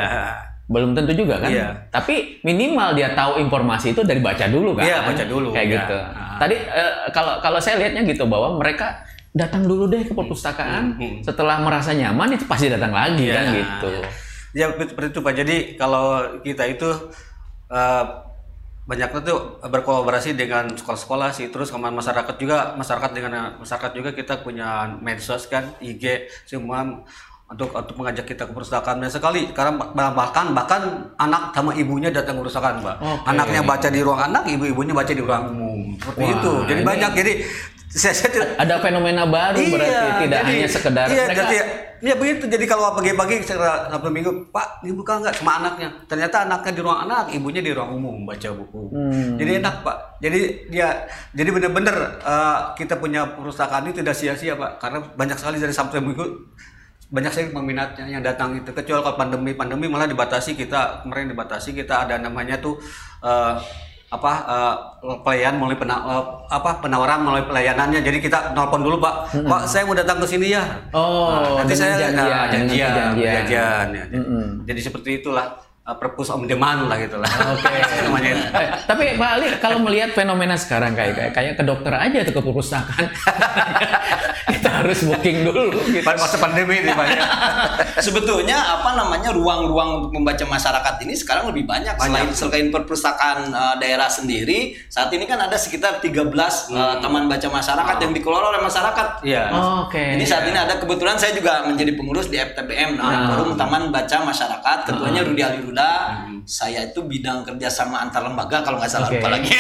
Belum 0.65 0.96
tentu 0.96 1.12
juga 1.12 1.36
kan? 1.38 1.52
Iya. 1.52 1.67
Tapi 1.89 2.39
minimal 2.41 2.96
dia 2.96 3.12
tahu 3.12 3.36
informasi 3.38 3.91
itu 3.91 4.02
dari 4.02 4.20
baca 4.20 4.48
dulu 4.48 4.72
kan? 4.74 4.88
Iya, 4.88 4.98
baca 5.04 5.24
dulu, 5.26 5.52
Kayak 5.52 5.67
ya. 5.67 5.74
gitu. 5.76 5.98
Ah. 6.00 6.38
Tadi 6.39 6.56
eh, 6.56 6.94
kalau 7.12 7.34
kalau 7.39 7.60
saya 7.60 7.76
lihatnya 7.78 8.08
gitu 8.08 8.24
bahwa 8.24 8.56
mereka 8.56 9.04
datang 9.32 9.63
dulu 9.63 9.88
deh 9.88 10.02
ke 10.02 10.12
perpustakaan, 10.12 10.96
Hmm. 10.96 11.20
setelah 11.22 11.60
merasa 11.60 11.91
nyaman 11.91 12.36
itu 12.36 12.48
pasti 12.48 12.67
datang 12.67 12.91
lagi 12.91 13.28
Iya. 13.28 13.36
kan 13.36 13.46
gitu. 13.52 13.91
Ya 14.52 14.65
seperti 14.72 15.12
itu 15.12 15.20
Pak. 15.20 15.34
Jadi 15.34 15.56
kalau 15.76 16.06
kita 16.39 16.63
itu 16.65 16.88
eh, 17.67 18.04
banyaknya 18.82 19.22
tuh 19.22 19.62
berkolaborasi 19.62 20.34
dengan 20.34 20.74
sekolah-sekolah 20.74 21.30
sih. 21.32 21.54
Terus 21.54 21.70
sama 21.70 21.94
masyarakat 21.94 22.36
juga, 22.41 22.74
masyarakat 22.76 23.12
dengan 23.13 23.34
masyarakat 23.62 23.91
juga 23.94 24.10
kita 24.12 24.41
punya 24.41 24.98
medsos 25.00 25.46
kan, 25.46 25.74
IG 25.80 26.28
semua 26.50 27.06
untuk 27.51 27.67
untuk 27.69 27.95
mengajak 27.95 28.23
kita 28.23 28.43
ke 28.43 28.51
perpustakaan 28.51 28.97
banyak 28.97 29.11
sekali 29.11 29.41
karena 29.51 29.75
bah- 29.75 30.15
bahkan 30.15 30.55
bahkan 30.55 30.81
anak 31.15 31.51
sama 31.51 31.75
ibunya 31.75 32.07
datang 32.07 32.39
ke 32.39 32.41
perpustakaan 32.41 32.79
pak 32.79 32.95
Oke. 32.97 33.27
anaknya 33.27 33.61
baca 33.61 33.87
di 33.91 33.99
ruang 33.99 34.21
anak 34.21 34.43
ibu-ibunya 34.47 34.95
baca 34.95 35.11
di 35.11 35.19
ruang 35.19 35.51
umum 35.51 35.79
seperti 35.99 36.23
Wah, 36.23 36.31
itu 36.31 36.51
jadi 36.65 36.79
ini- 36.79 36.87
banyak 36.87 37.11
jadi 37.11 37.33
saya, 37.91 38.15
saya 38.15 38.31
tidak- 38.31 38.55
Ada 38.55 38.75
fenomena 38.79 39.27
baru 39.27 39.59
berarti 39.67 40.07
tidak 40.23 40.39
jadi- 40.39 40.47
hanya 40.47 40.67
sekedar 40.71 41.05
iya, 41.11 41.23
mereka 41.27 41.43
jadi, 41.43 41.57
ya 41.99 42.13
begitu. 42.15 42.47
Jadi 42.47 42.63
kalau 42.63 42.95
pagi-pagi 42.95 43.43
setelah 43.43 43.91
Sabtu 43.91 44.07
Minggu, 44.07 44.31
Pak, 44.47 44.79
dibuka 44.79 45.19
nggak 45.19 45.35
sama 45.35 45.59
anaknya? 45.59 45.91
Ternyata 46.07 46.47
anaknya 46.47 46.71
di 46.71 46.81
ruang 46.81 47.03
anak, 47.03 47.35
ibunya 47.35 47.59
di 47.59 47.75
ruang 47.75 47.91
umum 47.93 48.23
baca 48.23 48.47
buku. 48.47 48.95
Hmm. 48.95 49.35
Jadi 49.35 49.59
enak, 49.59 49.83
Pak. 49.83 49.97
Jadi 50.17 50.39
dia, 50.71 51.03
jadi 51.35 51.49
benar-benar 51.51 51.95
eh, 52.23 52.57
kita 52.79 52.95
punya 52.95 53.27
perpustakaan 53.27 53.83
ini 53.83 53.93
tidak 53.93 54.15
sia-sia, 54.15 54.55
Pak. 54.55 54.79
Karena 54.79 55.03
banyak 55.11 55.35
sekali 55.35 55.59
dari 55.59 55.75
Sabtu 55.75 55.99
Minggu 55.99 56.25
banyak 57.12 57.28
sekali 57.30 57.52
peminatnya 57.52 58.06
yang 58.08 58.24
datang 58.24 58.56
itu 58.56 58.71
kecuali 58.71 59.04
kalau 59.04 59.15
pandemi 59.15 59.52
pandemi 59.52 59.86
malah 59.86 60.08
dibatasi 60.08 60.56
kita 60.56 61.04
kemarin 61.04 61.28
dibatasi 61.28 61.76
kita 61.76 62.08
ada 62.08 62.15
namanya 62.17 62.56
tuh 62.58 62.80
eh, 63.19 63.54
apa 64.10 64.32
eh, 64.43 64.76
pelayan 65.19 65.56
melalui 65.56 65.76
pena- 65.76 66.04
eh, 66.06 66.24
apa 66.50 66.80
penawaran 66.80 67.19
melalui 67.21 67.43
pelayanannya 67.45 68.00
jadi 68.00 68.17
kita 68.17 68.38
nelpon 68.52 68.80
dulu 68.80 68.97
pak 68.97 69.15
pak 69.41 69.62
saya 69.65 69.84
mau 69.84 69.93
datang 69.93 70.19
ke 70.19 70.28
sini 70.28 70.52
ya 70.52 70.63
Oh, 70.91 71.56
nanti 71.58 71.71
dengan 71.71 71.80
saya 71.82 71.93
janjian, 71.97 72.12
nah, 72.12 72.24
dengan 72.24 72.50
janjian 72.50 72.89
perjanjian. 72.89 73.34
janjian, 73.34 73.88
ya. 73.89 74.06
Mm-mm. 74.13 74.45
jadi 74.63 74.80
seperti 74.82 75.10
itulah 75.17 75.45
perpus 75.97 76.30
on 76.32 76.45
demand 76.45 76.88
lah 76.91 76.97
gitu 76.99 77.17
lah 77.17 77.30
Oke. 77.56 77.71
namanya 78.08 78.30
itu. 78.36 78.45
Eh, 78.51 78.67
tapi 78.86 79.04
Pak 79.15 79.30
Ali 79.36 79.47
kalau 79.60 79.77
melihat 79.82 80.12
fenomena 80.13 80.56
sekarang 80.56 80.93
kayak 80.93 81.13
kayak, 81.17 81.32
kayak 81.34 81.54
ke 81.58 81.63
dokter 81.63 81.93
aja 81.95 82.19
tuh 82.27 82.34
ke 82.38 82.41
perpustakaan 82.43 83.08
kita 84.56 84.69
harus 84.84 84.99
booking 85.06 85.47
dulu 85.47 85.80
gitu. 85.89 86.06
Pada 86.06 86.17
masa 86.19 86.38
pandemi 86.38 86.82
ini 86.82 86.91
banyak 86.91 87.21
Sebetulnya 88.06 88.58
apa 88.80 88.97
namanya 88.97 89.30
ruang-ruang 89.34 89.89
untuk 90.01 90.12
membaca 90.15 90.45
masyarakat 90.45 90.95
ini 91.06 91.13
sekarang 91.13 91.49
lebih 91.54 91.69
banyak, 91.69 91.95
selain 91.97 92.30
selain 92.34 92.67
perpustakaan 92.73 93.51
eh, 93.51 93.75
daerah 93.82 94.10
sendiri. 94.10 94.75
Saat 94.89 95.13
ini 95.13 95.25
kan 95.30 95.39
ada 95.39 95.56
sekitar 95.56 96.01
13 96.01 96.12
eh, 96.12 96.95
taman 96.99 97.25
baca 97.30 97.47
masyarakat 97.47 97.95
yang 98.01 98.12
dikelola 98.12 98.58
oleh 98.58 98.62
masyarakat. 98.63 99.08
Iya. 99.25 99.43
Oh, 99.54 99.88
Oke. 99.88 100.01
Jadi 100.17 100.25
saat 100.25 100.45
ini 100.47 100.58
ada 100.58 100.77
kebetulan 100.77 101.17
saya 101.17 101.34
juga 101.38 101.65
menjadi 101.65 101.91
pengurus 101.95 102.27
di 102.30 102.38
FTBM 102.38 102.97
namanya 102.97 103.19
Forum 103.34 103.54
Taman 103.56 103.93
Baca 103.93 104.17
Masyarakat. 104.25 104.77
Ketuanya 104.88 105.21
Rudi 105.25 105.43
Aliruda. 105.82 106.41
Saya 106.41 106.84
itu 106.84 107.00
bidang 107.02 107.46
kerjasama 107.46 108.02
antar 108.02 108.22
lembaga 108.22 108.62
kalau 108.62 108.82
nggak 108.82 108.89
salah 108.89 109.08
Oke. 109.08 109.17
lupa 109.17 109.30
lagi. 109.30 109.54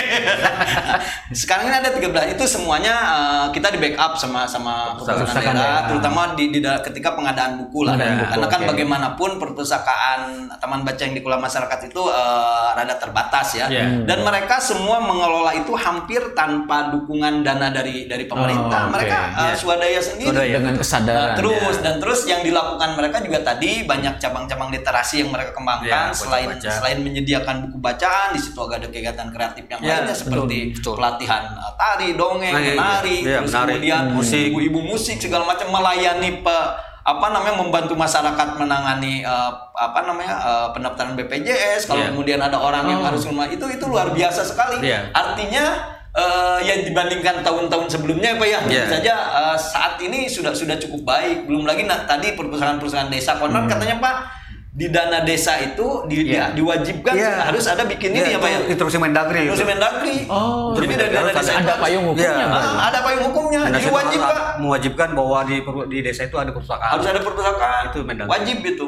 Sekarang 1.31 1.69
ini 1.69 1.77
ada 1.77 1.89
13 1.93 2.35
itu 2.35 2.43
semuanya 2.43 2.93
eh, 2.93 3.45
kita 3.53 3.69
di 3.69 3.79
backup 3.79 4.17
sama 4.17 4.43
sama 4.43 4.97
perpustakaan 4.97 5.55
daerah, 5.55 5.55
daerah. 5.55 5.87
terutama 5.87 6.21
di, 6.33 6.49
di 6.49 6.59
ketika 6.59 7.13
pengadaan 7.13 7.61
buku 7.61 7.85
lah. 7.85 7.93
Pengadaan 7.95 8.17
buku, 8.17 8.29
Karena 8.33 8.47
kan 8.49 8.61
bagaimanapun 8.65 9.29
perpustakaan 9.37 10.19
taman 10.57 10.81
baca 10.81 11.01
yang 11.01 11.13
dikelola 11.13 11.39
masyarakat 11.39 11.79
itu 11.87 12.01
eh, 12.03 12.67
rada 12.75 12.95
terbatas 12.97 13.47
ya. 13.55 13.65
Iya. 13.69 14.03
Dan 14.03 14.25
mereka 14.25 14.57
semua 14.59 14.99
mengelola 14.99 15.53
itu 15.53 15.71
hampir 15.73 16.33
tanpa 16.33 16.91
dukungan 16.91 17.41
dana 17.41 17.69
dari 17.69 18.05
dari 18.05 18.25
pemerintah. 18.25 18.89
Oh, 18.89 18.89
oke. 18.89 18.93
Mereka 18.97 19.17
eh, 19.21 19.39
Iya. 19.41 19.53
swadaya 19.55 19.99
sendiri. 20.01 20.29
Swadaya. 20.33 20.53
dengan 20.57 20.69
Nah, 20.71 20.79
kesadaran. 20.79 21.35
terus 21.37 21.75
ya. 21.77 21.83
dan 21.83 21.95
terus 21.99 22.19
yang 22.25 22.41
dilakukan 22.41 22.89
mereka 22.95 23.17
juga 23.19 23.39
tadi 23.43 23.83
banyak 23.83 24.15
cabang-cabang 24.17 24.69
literasi 24.71 25.23
yang 25.23 25.29
mereka 25.29 25.51
kembangkan 25.51 26.10
Ya, 26.11 26.17
selain 26.17 26.47
baca-baca. 26.49 26.69
selain 26.73 26.97
menyediakan 26.99 27.55
buku 27.63 27.77
bacaan 27.79 28.27
di 28.31 28.39
situ 28.39 28.57
agak 28.57 28.77
ada 28.77 28.87
kegiatan 28.87 29.27
kreatif 29.27 29.63
yang 29.65 29.79
Ya, 29.79 29.87
lainnya 29.97 30.13
seperti 30.13 30.57
betul, 30.67 30.75
betul. 30.75 30.93
pelatihan 30.95 31.43
uh, 31.53 31.73
tari, 31.73 32.09
dongeng, 32.13 32.51
Nah, 32.51 32.61
iya, 32.61 32.73
menari, 32.73 33.15
iya, 33.19 33.37
terus 33.37 33.49
menari, 33.49 33.71
kemudian 33.73 34.03
musik. 34.11 34.43
ibu-ibu 34.47 34.79
musik 34.81 35.17
segala 35.17 35.43
macam 35.45 35.67
melayani 35.67 36.31
pe 36.37 36.57
apa 37.01 37.25
namanya 37.27 37.57
membantu 37.57 37.93
masyarakat 37.95 38.47
menangani 38.55 39.23
uh, 39.23 39.49
apa 39.73 39.99
namanya 40.03 40.37
uh, 40.37 40.67
pendaftaran 40.69 41.15
BPJS 41.15 41.85
kalau 41.85 41.97
Iya. 41.99 42.09
kemudian 42.11 42.37
ada 42.37 42.55
orang 42.55 42.85
yang 42.85 43.01
Oh. 43.01 43.07
harus 43.07 43.25
rumah 43.25 43.47
itu 43.47 43.65
itu 43.65 43.81
luar 43.83 44.11
biasa 44.11 44.43
sekali 44.43 44.83
Iya. 44.83 45.09
artinya 45.11 45.65
eh, 46.11 46.59
yang 46.61 46.83
dibandingkan 46.83 47.39
tahun-tahun 47.39 47.87
sebelumnya 47.89 48.35
apa 48.35 48.43
ya 48.43 48.59
Iya. 48.61 48.83
tentu 48.83 48.93
saja 48.93 49.15
eh, 49.17 49.57
saat 49.57 49.95
ini 49.97 50.27
sudah 50.27 50.51
sudah 50.51 50.75
cukup 50.77 51.07
baik 51.07 51.47
belum 51.47 51.63
lagi 51.63 51.83
nah, 51.83 52.03
tadi 52.03 52.35
perpustakaan-perpustakaan 52.35 53.07
desa 53.07 53.33
konon 53.35 53.63
Hmm. 53.63 53.71
katanya 53.71 53.95
pak 53.97 54.15
di 54.71 54.87
dana 54.87 55.19
desa 55.21 55.59
itu 55.59 56.07
di, 56.07 56.23
di- 56.23 56.31
Iya. 56.31 56.55
diwajibkan 56.55 57.11
Iya. 57.11 57.43
harus 57.45 57.67
ada 57.67 57.83
bikin 57.83 58.15
ini 58.15 58.23
Iya, 58.25 58.39
apa 58.39 58.47
ya 58.47 58.57
itu 58.57 58.71
instruksi 58.71 58.97
Mendagri 58.97 59.43
Instruksi 59.43 59.61
itu. 59.61 59.69
Mendagri 59.69 60.15
Oh, 60.25 60.71
jadi 60.71 60.85
dari 60.97 61.11
dana 61.11 61.29
desa 61.29 61.51
ada 61.57 61.75
payung 61.75 62.03
hukumnya. 62.07 62.47
Pak. 62.47 62.61
Ah, 62.63 62.87
ada 62.87 62.99
payung 63.01 63.23
hukumnya 63.25 63.61
jadi 63.69 63.89
wajib 63.89 64.19
pak 64.21 64.39
mewajibkan 64.57 65.09
bahwa 65.11 65.37
di 65.43 65.59
di 65.89 65.97
desa 66.01 66.23
itu 66.23 66.35
ada 66.35 66.49
perpustakaan. 66.49 66.91
harus 66.93 67.03
ada 67.05 67.19
perpustakaan 67.19 67.83
Itu 67.89 67.99
Mendagri. 68.01 68.31
wajib 68.31 68.57
itu 68.65 68.87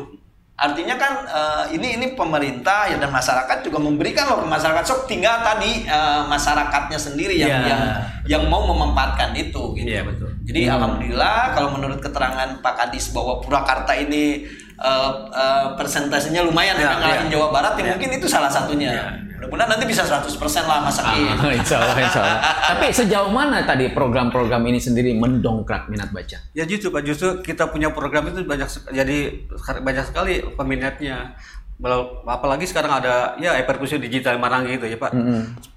artinya 0.56 0.96
kan 0.96 1.14
eh, 1.26 1.64
ini 1.74 1.88
ini 1.96 2.06
pemerintah 2.14 2.86
ya 2.86 2.96
dan 2.96 3.10
masyarakat 3.10 3.58
juga 3.62 3.76
memberikan 3.78 4.24
loh 4.26 4.38
ke 4.40 4.48
masyarakat 4.48 4.84
sok 4.86 5.02
tinggal 5.04 5.44
tadi 5.44 5.84
eh, 5.84 6.22
masyarakatnya 6.24 6.96
sendiri 6.96 7.36
yang 7.36 7.52
Iya. 7.52 7.68
yang 7.68 7.82
yang 8.24 8.44
mau 8.48 8.64
memanfaatkan 8.64 9.36
itu 9.36 9.76
gitu 9.76 9.90
Iya, 9.90 10.06
betul. 10.06 10.32
jadi 10.44 10.72
alhamdulillah 10.72 11.52
kalau 11.52 11.74
menurut 11.74 12.00
keterangan 12.00 12.56
Pak 12.58 12.74
Kadis 12.78 13.12
bahwa 13.12 13.42
Purwakarta 13.42 13.92
ini 13.98 14.48
eh, 14.76 15.12
eh, 15.30 15.66
persentasenya 15.76 16.42
lumayan 16.42 16.76
yang 16.76 16.98
ngalahin 16.98 17.28
iya. 17.30 17.34
Jawa 17.38 17.48
Barat 17.50 17.74
ya 17.76 17.82
Iya. 17.84 17.92
mungkin 17.96 18.10
itu 18.18 18.28
salah 18.28 18.50
satunya 18.50 18.90
Iya. 18.90 19.06
mudah-mudahan 19.44 19.76
nanti 19.76 19.86
bisa 19.86 20.02
100% 20.02 20.32
lah 20.64 20.80
Mas 20.82 20.98
Aki 20.98 21.20
Ah, 21.36 21.52
insya 21.60 21.76
Allah, 21.78 21.98
insya 22.00 22.20
Allah. 22.24 22.40
Tapi 22.72 22.86
sejauh 22.90 23.28
mana 23.28 23.68
tadi 23.68 23.92
program-program 23.92 24.64
ini 24.66 24.80
sendiri 24.80 25.12
mendongkrak 25.14 25.92
minat 25.92 26.16
baca? 26.16 26.40
Ya 26.56 26.64
justru 26.64 26.90
Pak, 26.90 27.04
justru 27.04 27.44
kita 27.44 27.68
punya 27.68 27.92
program 27.92 28.32
itu 28.32 28.48
banyak 28.48 28.66
jadi 28.90 29.18
banyak 29.84 30.06
sekali 30.08 30.40
peminatnya. 30.56 31.36
Apalagi 32.24 32.64
sekarang 32.64 32.90
ada 32.94 33.36
ya 33.38 33.60
e-perkusi 33.60 34.00
digital 34.00 34.40
Marangi 34.40 34.80
gitu 34.80 34.88
ya 34.88 34.96
Pak. 34.96 35.12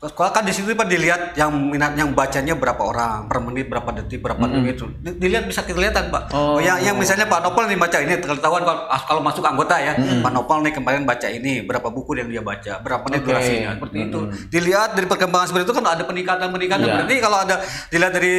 Kalau 0.06 0.30
kan 0.30 0.42
di 0.42 0.54
situ 0.54 0.70
Pak 0.70 0.86
dilihat 0.86 1.34
yang 1.34 1.50
minat 1.50 1.92
yang 1.92 2.14
bacanya 2.14 2.54
berapa 2.54 2.78
orang 2.78 3.26
per 3.26 3.42
menit 3.42 3.66
berapa 3.66 3.90
detik 3.92 4.22
berapa 4.22 4.38
menit 4.38 4.74
itu 4.74 4.86
Di- 4.96 5.18
dilihat 5.18 5.44
bisa 5.44 5.66
kelihatan 5.66 6.08
Pak. 6.08 6.30
Oh. 6.30 6.46
Oh, 6.46 6.58
yang 6.58 6.78
yang 6.78 6.94
misalnya 6.94 7.26
Pak 7.26 7.42
Nopal 7.42 7.66
nih 7.66 7.74
baca 7.74 7.98
ini 7.98 8.16
ketahuan 8.16 8.62
kalau, 8.62 8.86
ah, 8.86 9.02
kalau 9.02 9.20
masuk 9.20 9.42
anggota 9.42 9.76
ya 9.76 9.92
Pak 9.96 10.30
Nopal 10.30 10.62
nih 10.62 10.72
kemarin 10.72 11.02
baca 11.02 11.26
ini 11.26 11.60
berapa 11.60 11.90
buku 11.90 12.14
yang 12.14 12.30
dia 12.30 12.40
baca 12.40 12.78
berapa 12.78 13.02
menit 13.04 13.20
Oke. 13.20 13.28
durasinya 13.28 13.70
seperti 13.74 13.98
itu. 14.06 14.20
Dilihat 14.48 14.94
dari 14.94 15.06
perkembangan 15.06 15.46
seperti 15.50 15.64
itu 15.66 15.74
kan 15.74 15.84
ada 15.84 16.02
peningkatan 16.02 16.48
peningkatan 16.48 16.86
Iya. 16.86 16.94
berarti 16.96 17.14
kalau 17.18 17.38
ada 17.42 17.54
dilihat 17.90 18.12
dari 18.14 18.34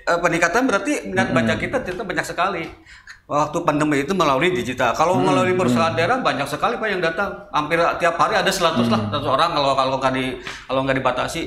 eh, 0.00 0.18
peningkatan 0.18 0.62
berarti 0.64 0.92
minat 1.04 1.28
baca 1.30 1.52
kita 1.54 1.76
ternyata 1.84 2.02
banyak 2.02 2.24
sekali. 2.24 2.64
Waktu 3.30 3.62
pandemi 3.62 4.02
itu 4.02 4.10
melalui 4.10 4.50
digital. 4.50 4.90
Kalau 4.90 5.14
melalui 5.22 5.54
perusahaan 5.54 5.94
daerah 5.94 6.18
banyak 6.18 6.50
sekali 6.50 6.74
pak 6.74 6.88
yang 6.90 6.98
datang. 6.98 7.30
Hampir 7.54 7.78
tiap 8.02 8.18
hari 8.18 8.34
ada 8.34 8.50
100 8.50 8.90
lah 8.90 9.06
100 9.06 9.22
orang 9.22 9.54
kalau 9.54 9.70
kalau 9.78 9.96
nggak 10.02 10.12
di 10.18 10.34
kalau 10.66 10.82
nggak 10.82 10.98
dibatasi 10.98 11.40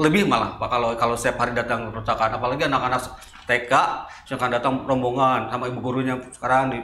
lebih 0.00 0.24
malah 0.24 0.56
pak 0.56 0.72
kalau 0.72 0.96
kalau 0.96 1.12
setiap 1.12 1.44
hari 1.44 1.52
datang 1.52 1.84
ke 1.84 1.88
perpustakaan. 1.92 2.40
Apalagi 2.40 2.64
anak-anak 2.64 3.04
TK 3.44 3.72
yang 4.32 4.36
akan 4.40 4.48
datang 4.48 4.72
rombongan 4.88 5.52
sama 5.52 5.68
ibu 5.68 5.84
gurunya 5.84 6.16
sekarang 6.32 6.72
di 6.72 6.80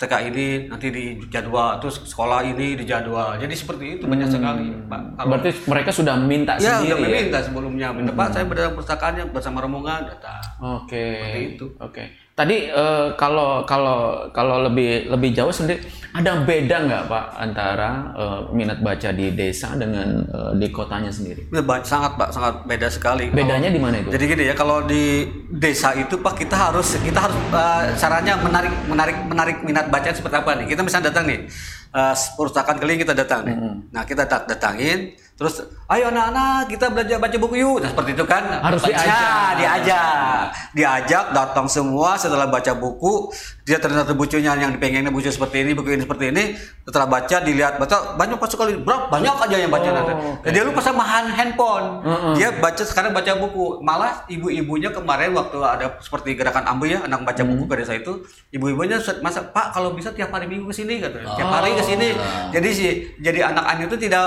TK 0.00 0.14
ini 0.32 0.46
nanti 0.66 0.88
di 0.88 1.04
jadwal 1.28 1.76
terus 1.76 2.00
sekolah 2.00 2.48
ini 2.48 2.80
di 2.80 2.88
jadwal. 2.88 3.36
Jadi 3.36 3.52
seperti 3.52 4.00
itu 4.00 4.08
banyak 4.08 4.32
sekali 4.32 4.72
pak. 4.88 5.20
Kalau 5.20 5.28
Berarti 5.36 5.50
mereka 5.68 5.90
sudah 5.92 6.16
minta 6.16 6.56
Ya, 6.56 6.80
sendiri 6.80 6.96
udah 6.96 6.96
ya? 6.96 7.04
meminta 7.12 7.38
sebelumnya. 7.44 7.88
Minta, 7.92 8.16
Pak, 8.16 8.28
saya 8.32 8.48
berdatang 8.48 8.72
perpustakaannya 8.72 9.24
bersama 9.36 9.60
rombongan 9.60 10.08
datang. 10.08 10.40
Oke. 10.80 11.06
Seperti 11.20 11.40
itu. 11.54 11.66
Oke. 11.76 12.21
Tadi 12.42 12.66
eh, 12.66 13.06
kalau 13.14 13.62
kalau 13.62 14.26
kalau 14.34 14.66
lebih 14.66 15.06
lebih 15.06 15.30
jauh 15.30 15.54
sendiri 15.54 15.78
ada 16.10 16.42
beda 16.42 16.90
nggak 16.90 17.02
Pak 17.06 17.24
antara 17.38 18.10
eh, 18.18 18.40
minat 18.50 18.82
baca 18.82 19.14
di 19.14 19.30
desa 19.30 19.78
dengan 19.78 20.26
eh, 20.26 20.52
di 20.58 20.66
kotanya 20.74 21.06
sendiri? 21.06 21.46
Ya, 21.54 21.62
ba- 21.62 21.86
sangat 21.86 22.18
Pak, 22.18 22.34
sangat 22.34 22.66
beda 22.66 22.90
sekali. 22.90 23.30
Bedanya 23.30 23.70
di 23.70 23.78
mana 23.78 24.02
itu? 24.02 24.10
Jadi 24.10 24.24
gini 24.26 24.44
ya, 24.50 24.58
kalau 24.58 24.82
di 24.82 25.22
desa 25.54 25.94
itu 25.94 26.18
Pak 26.18 26.34
kita 26.34 26.58
harus 26.58 26.98
kita 26.98 27.30
harus 27.30 27.38
eh, 27.54 27.94
caranya 27.94 28.34
menarik 28.42 28.74
menarik 28.90 29.16
menarik 29.22 29.56
minat 29.62 29.86
baca 29.86 30.10
seperti 30.10 30.34
apa 30.34 30.50
nih? 30.58 30.66
Kita 30.66 30.82
misalnya 30.82 31.14
datang 31.14 31.30
nih, 31.30 31.46
eh, 31.94 32.14
perpustakaan 32.34 32.82
keliling 32.82 33.06
kita 33.06 33.14
datang 33.14 33.46
nih. 33.46 33.56
Nah 33.94 34.02
kita 34.02 34.26
dat- 34.26 34.50
datangin, 34.50 35.14
terus 35.42 35.58
ayo 35.90 36.06
anak-anak 36.08 36.70
kita 36.70 36.86
belajar 36.86 37.18
baca 37.18 37.34
buku 37.36 37.54
yuk. 37.58 37.82
Nah 37.82 37.90
seperti 37.90 38.14
itu 38.14 38.22
kan? 38.22 38.62
Harus 38.62 38.78
Baca, 38.78 38.94
diajak. 38.94 39.50
diajak, 39.58 40.40
diajak 40.72 41.24
datang 41.30 41.66
semua 41.66 42.14
setelah 42.14 42.46
baca 42.46 42.70
buku 42.72 43.34
dia 43.62 43.78
ternyata 43.78 44.10
bukunya 44.10 44.54
yang 44.54 44.74
pengennya 44.74 45.10
buku 45.10 45.26
seperti 45.26 45.62
ini, 45.62 45.70
buku 45.72 45.92
ini 45.92 46.02
seperti 46.02 46.30
ini. 46.30 46.44
Setelah 46.82 47.06
baca 47.06 47.36
dilihat 47.38 47.78
baca 47.78 48.14
banyak 48.14 48.34
pas 48.36 48.46
sekali 48.46 48.74
berapa 48.74 49.06
banyak 49.06 49.34
aja 49.40 49.56
yang 49.56 49.70
baca 49.70 49.82
Oh, 49.82 49.94
nanti. 49.94 50.12
oke. 50.14 50.48
Dia 50.50 50.62
lupa 50.62 50.80
sama 50.80 51.02
hand- 51.02 51.30
handphone. 51.30 52.02
Mm-mm. 52.02 52.34
Dia 52.34 52.54
baca 52.54 52.82
sekarang 52.82 53.10
baca 53.10 53.34
buku. 53.36 53.78
Malah 53.80 54.26
ibu-ibunya 54.26 54.90
kemarin 54.90 55.30
waktu 55.32 55.58
ada 55.58 55.98
seperti 55.98 56.34
gerakan 56.34 56.62
ambu 56.64 56.86
ya, 56.86 57.02
anak 57.02 57.22
baca 57.22 57.42
buku 57.42 57.66
ke 57.66 57.74
desa 57.76 57.94
itu, 57.94 58.22
ibu-ibunya 58.50 58.98
masa 59.18 59.42
Pak 59.42 59.72
kalau 59.72 59.90
bisa 59.92 60.10
tiap 60.10 60.30
hari 60.30 60.46
minggu 60.46 60.66
ke 60.66 60.74
sini 60.74 60.98
katanya. 60.98 61.34
Tiap 61.34 61.50
hari 61.50 61.74
ke 61.74 61.82
sini. 61.82 62.08
Jadi 62.50 62.68
si 62.70 62.86
jadi 63.18 63.46
anak 63.46 63.64
ani 63.64 63.82
itu 63.86 63.96
tidak 63.96 64.26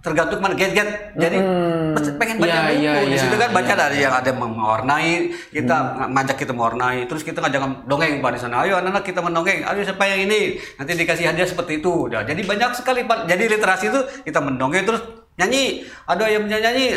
tergantung 0.00 0.40
mana 0.40 0.56
get-get. 0.56 1.12
Jadi 1.16 1.36
Mm. 1.36 2.16
pengen 2.16 2.36
baca 2.40 2.48
Ya, 2.48 2.60
buku. 2.72 2.80
ya, 2.80 2.92
Di 3.04 3.12
ya, 3.12 3.20
situ 3.20 3.36
kan 3.36 3.50
baca 3.52 3.72
ya. 3.72 3.76
dari 3.76 3.98
yang 4.00 4.14
ada 4.16 4.30
mewarnai, 4.32 5.12
kita 5.52 5.76
ngajak 6.08 6.36
kita 6.40 6.52
mewarnai, 6.56 7.04
terus 7.04 7.20
kita 7.20 7.44
ngajak 7.44 7.84
dongeng 7.84 8.24
Pak 8.24 8.30
di 8.36 8.40
sana. 8.40 8.64
Ayo 8.64 8.80
anak-anak 8.80 9.04
kita 9.04 9.20
mendongeng. 9.20 9.60
Ayo 9.64 9.84
siapa 9.84 10.04
yang 10.08 10.24
ini? 10.24 10.56
Nanti 10.80 10.96
dikasih 10.96 11.28
hadiah 11.28 11.48
seperti 11.48 11.84
itu. 11.84 12.08
Udah. 12.08 12.24
Jadi 12.24 12.40
banyak 12.48 12.72
sekali 12.72 13.04
Pak. 13.04 13.28
Jadi 13.28 13.44
literasi 13.48 13.92
itu 13.92 14.00
kita 14.24 14.40
mendongeng 14.40 14.88
terus 14.88 15.04
nyanyi. 15.36 15.84
Ada 16.08 16.24
yang 16.32 16.48
nyanyi 16.48 16.96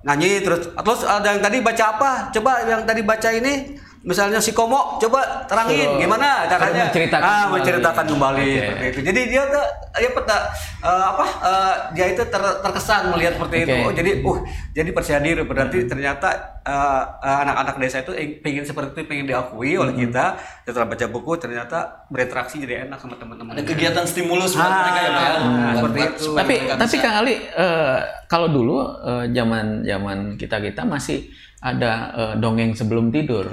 nyanyi 0.00 0.40
terus 0.40 0.72
ada 1.04 1.28
yang 1.28 1.40
tadi 1.44 1.60
baca 1.60 1.84
apa? 1.96 2.10
Coba 2.32 2.64
yang 2.64 2.82
tadi 2.88 3.04
baca 3.04 3.28
ini 3.32 3.76
misalnya 4.00 4.38
si 4.38 4.50
Komo 4.50 4.96
coba 4.96 5.20
terangin 5.44 5.82
Suruh- 5.84 5.98
gimana 5.98 6.46
caranya 6.46 6.86
menceritakan 6.86 7.18
ah 7.20 7.34
kembali. 7.40 7.52
menceritakan 7.52 8.04
kembali 8.06 8.46
Oke. 8.46 8.60
seperti 8.60 8.84
itu 8.86 9.00
jadi 9.04 9.20
dia 9.26 9.42
tuh 9.44 9.66
dia 9.92 10.10
pernah 10.12 10.40
eh, 10.80 11.04
apa 11.08 11.24
eh, 11.40 11.74
dia 11.92 12.06
itu 12.08 12.22
ter- 12.24 12.58
terkesan 12.60 13.02
melihat 13.08 13.32
seperti 13.34 13.56
itu 13.60 13.74
Oke. 13.74 13.82
oh 13.82 13.92
jadi 13.92 14.10
uh 14.22 14.38
jadi 14.70 14.90
percaya 14.90 15.18
diri 15.18 15.42
berarti 15.42 15.78
ternyata 15.84 16.28
eh, 16.62 17.02
anak-anak 17.20 17.74
desa 17.76 17.98
itu 17.98 18.12
ing- 18.12 18.38
pengen 18.38 18.62
seperti 18.62 18.88
itu 18.92 19.00
pengen 19.04 19.26
diakui 19.26 19.74
oleh 19.74 19.92
kita 19.92 20.38
setelah 20.62 20.86
baca 20.86 21.06
buku 21.08 21.32
ternyata 21.36 21.78
berinteraksi 22.06 22.56
jadi 22.60 22.86
enak 22.86 22.98
sama 22.98 23.14
teman-teman 23.14 23.50
Ada 23.50 23.64
kegiatan 23.64 24.04
stimulus 24.04 24.52
buat 24.52 24.62
Ah, 24.64 24.78
mereka 24.80 25.00
ya 25.00 25.10
Pak 25.10 25.20
ya. 25.20 25.30
hmm, 25.34 25.42
Buat- 25.42 25.74
seperti 25.74 25.98
buat- 25.98 26.14
itu. 26.14 26.30
tapi 26.32 26.54
tapi 26.70 26.86
bisa- 26.88 27.02
Kang 27.02 27.16
Ali 27.18 27.34
eh, 27.34 27.98
kalau 28.26 28.48
dulu 28.48 28.76
eh, 29.00 29.24
zaman 29.28 29.82
zaman 29.82 30.18
kita 30.34 30.56
kita 30.60 30.82
masih 30.84 31.26
ada 31.58 31.92
eh, 32.14 32.34
dongeng 32.38 32.72
sebelum 32.74 33.10
tidur. 33.10 33.50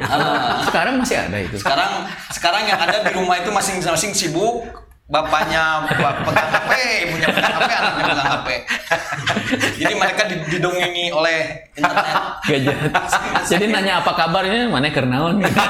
Sekarang 0.70 1.02
masih 1.02 1.18
ada 1.18 1.38
itu. 1.42 1.58
sekarang 1.58 2.06
sekarang 2.30 2.64
yang 2.70 2.78
ada 2.78 3.02
di 3.02 3.12
rumah 3.18 3.42
itu 3.42 3.50
masing-masing 3.50 4.14
sibuk 4.14 4.66
bapaknya 5.06 5.86
ba- 6.02 6.18
pegang 6.26 6.50
HP, 6.50 6.72
ibunya 7.06 7.30
pegang 7.30 7.54
HP, 7.62 7.70
anaknya 7.70 8.04
pegang 8.10 8.30
HP. 8.34 8.48
Jadi 9.86 9.94
mereka 9.94 10.22
di- 10.26 10.46
didongengi 10.50 11.06
oleh 11.14 11.38
internet. 11.78 12.16
Gadget. 12.50 12.78
Jadi 13.46 13.66
nanya 13.70 14.02
apa 14.02 14.12
kabarnya, 14.18 14.66
mana 14.66 14.90
kernaon 14.90 15.46
gitu. 15.46 15.54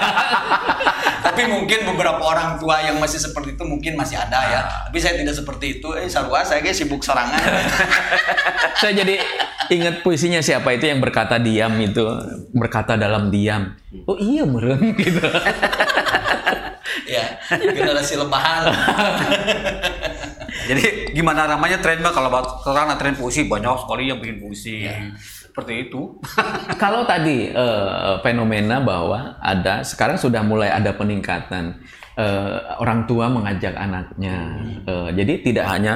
Tapi 1.25 1.51
mungkin 1.51 1.83
beberapa 1.83 2.21
orang 2.21 2.55
tua 2.55 2.79
yang 2.79 2.95
masih 2.95 3.19
seperti 3.19 3.59
itu 3.59 3.63
mungkin 3.67 3.99
masih 3.99 4.15
ada 4.15 4.39
ya. 4.45 4.61
Tapi 4.87 4.97
saya 5.03 5.19
tidak 5.19 5.35
seperti 5.35 5.81
itu. 5.81 5.91
Eh, 5.91 6.07
sarua 6.07 6.47
saya 6.47 6.63
kayak 6.63 6.77
sibuk 6.77 7.03
sorangan. 7.03 7.35
Saya 8.75 8.91
jadi 8.91 9.15
ingat 9.71 10.03
puisinya 10.03 10.43
siapa 10.43 10.75
itu 10.75 10.91
yang 10.91 10.99
berkata 10.99 11.39
diam 11.39 11.71
itu, 11.79 12.03
berkata 12.51 12.99
dalam 12.99 13.31
diam. 13.31 13.71
Oh 14.03 14.17
iya 14.19 14.43
meren 14.43 14.81
gitu. 14.99 15.23
ya, 17.15 17.23
generasi 17.49 18.19
lebahan. 18.19 18.67
jadi 20.65 21.13
gimana 21.13 21.45
namanya 21.45 21.77
tren 21.77 22.01
mbak 22.01 22.13
kalau 22.15 22.29
karena 22.65 22.97
tren 22.97 23.13
puisi 23.13 23.45
banyak 23.45 23.85
sekali 23.85 24.09
yang 24.09 24.17
bikin 24.17 24.41
puisi 24.41 24.87
seperti 25.55 25.87
itu 25.87 26.19
Kalau 26.83 27.07
tadi 27.07 27.47
eh, 27.47 28.15
fenomena 28.19 28.83
bahwa 28.83 29.39
ada 29.39 29.87
sekarang 29.87 30.19
sudah 30.19 30.43
mulai 30.43 30.67
ada 30.67 30.91
peningkatan 30.91 31.79
eh, 32.19 32.57
orang 32.81 33.07
tua 33.07 33.31
mengajak 33.31 33.71
anaknya. 33.71 34.35
Eh, 34.83 35.09
jadi 35.15 35.33
tidak 35.39 35.65
hanya 35.71 35.93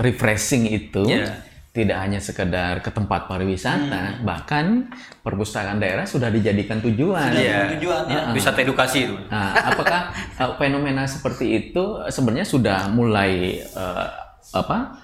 refreshing 0.00 0.64
itu, 0.72 1.04
Iya. 1.04 1.36
Tidak 1.74 1.98
hanya 1.98 2.22
sekedar 2.22 2.78
ke 2.78 2.90
tempat 2.94 3.26
pariwisata, 3.26 4.22
bahkan 4.22 4.86
perpustakaan 5.26 5.82
daerah 5.82 6.06
sudah 6.06 6.30
dijadikan 6.30 6.78
tujuan. 6.78 7.34
Iya. 7.34 7.74
Tujuan 7.74 8.02
ya. 8.06 8.22
wisata 8.30 8.62
edukasi 8.62 9.10
itu 9.10 9.16
Nah, 9.26 9.74
apakah 9.74 10.14
eh, 10.14 10.52
fenomena 10.54 11.02
seperti 11.10 11.50
itu 11.50 11.98
sebenarnya 12.06 12.46
sudah 12.46 12.86
mulai 12.94 13.58
eh, 13.58 14.06
apa 14.54 15.03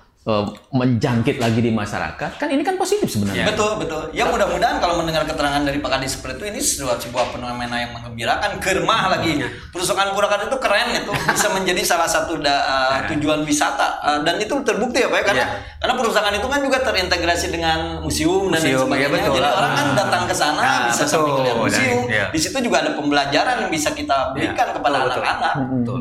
menjangkit 0.70 1.37
lagi 1.37 1.59
di 1.59 1.72
masyarakat? 1.72 2.37
Kan 2.37 2.48
ini 2.48 2.61
kan 2.61 2.76
positif 2.76 3.09
sebenarnya. 3.09 3.48
Betul, 3.48 3.80
betul. 3.80 4.12
Ya 4.12 4.24
mudah-mudahan 4.24 4.76
kalau 4.76 5.00
mendengar 5.00 5.24
keterangan 5.24 5.61
dari 5.61 5.80
Pak 5.80 5.90
Kadis 5.90 6.14
seperti 6.14 6.37
itu 6.37 6.44
ini 6.46 6.61
sebuah, 6.61 6.96
sebuah 6.98 7.24
fenomena 7.30 7.74
yang 7.74 7.92
mengembirakan, 7.92 8.61
germah 8.61 9.11
lagi. 9.11 9.40
Perusahaan 9.72 10.12
Purwakarta 10.12 10.46
itu 10.46 10.59
keren 10.59 10.92
itu 10.94 11.09
bisa 11.26 11.48
menjadi 11.50 11.83
salah 11.83 12.04
satu 12.04 12.37
da- 12.37 12.62
uh, 12.62 12.98
tujuan 13.09 13.42
wisata 13.42 13.92
Uh, 14.00 14.20
dan 14.24 14.37
itu 14.37 14.52
terbukti 14.61 14.96
ya 14.96 15.09
Pak 15.09 15.18
ya 15.18 15.24
karena 15.24 15.38
Iya. 15.40 15.48
karena 15.76 15.94
perusahaan 15.94 16.33
itu 16.33 16.46
kan 16.46 16.61
juga 16.61 16.78
terintegrasi 16.80 17.46
dengan 17.48 17.78
museum 18.00 18.48
dan 18.48 18.56
lain 18.56 18.72
Museum, 18.72 18.80
sebagainya. 18.87 18.96
iya, 19.02 19.16
betul. 19.20 19.35
Jadi 19.37 19.50
orang 19.50 19.72
kan 19.72 19.87
Ah. 19.87 19.94
datang 19.94 20.22
ke 20.24 20.35
sana 20.35 20.61
Nah, 20.61 20.78
bisa 20.87 21.02
betul. 21.02 21.11
sambil 21.11 21.35
lihat 21.42 21.56
museum. 21.59 22.00
Iya. 22.09 22.24
Di 22.28 22.38
situ 22.38 22.56
juga 22.61 22.76
ada 22.80 22.90
pembelajaran 22.94 23.54
yang 23.61 23.70
bisa 23.70 23.92
kita 23.92 24.33
berikan 24.33 24.68
Iya, 24.68 24.74
kepada 24.74 24.96
anak-anak 25.04 25.52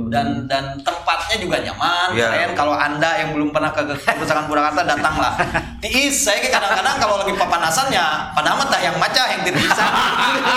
dan 0.08 0.28
dan 0.46 0.64
tempatnya 0.80 1.36
juga 1.38 1.58
nyaman, 1.62 2.08
Iya. 2.14 2.28
keren. 2.30 2.52
Kalau 2.54 2.74
anda 2.74 3.10
yang 3.16 3.30
belum 3.32 3.50
pernah 3.50 3.72
ke 3.72 3.84
ke 4.10 4.18
Perpustakaan 4.18 4.46
Purwakarta 4.50 4.82
datanglah. 4.86 5.34
Tiis, 5.84 6.26
saya 6.26 6.42
kadang-kadang 6.50 6.98
kalau 6.98 7.22
lagi 7.22 7.34
papanasan 7.38 7.94
ya 7.94 8.34
pada 8.34 8.58
amat 8.58 8.68
dah 8.74 8.82
yang 8.82 8.96
maca 8.98 9.24
yang 9.30 9.42
tidak 9.46 9.62
bisa. 9.62 9.86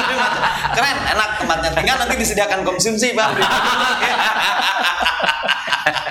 Keren, 0.76 0.96
enak 1.12 1.28
tempatnya. 1.38 1.70
Tinggal 1.76 1.96
nanti 2.00 2.14
disediakan 2.16 2.64
konsumsi, 2.64 3.12
Pak. 3.12 3.28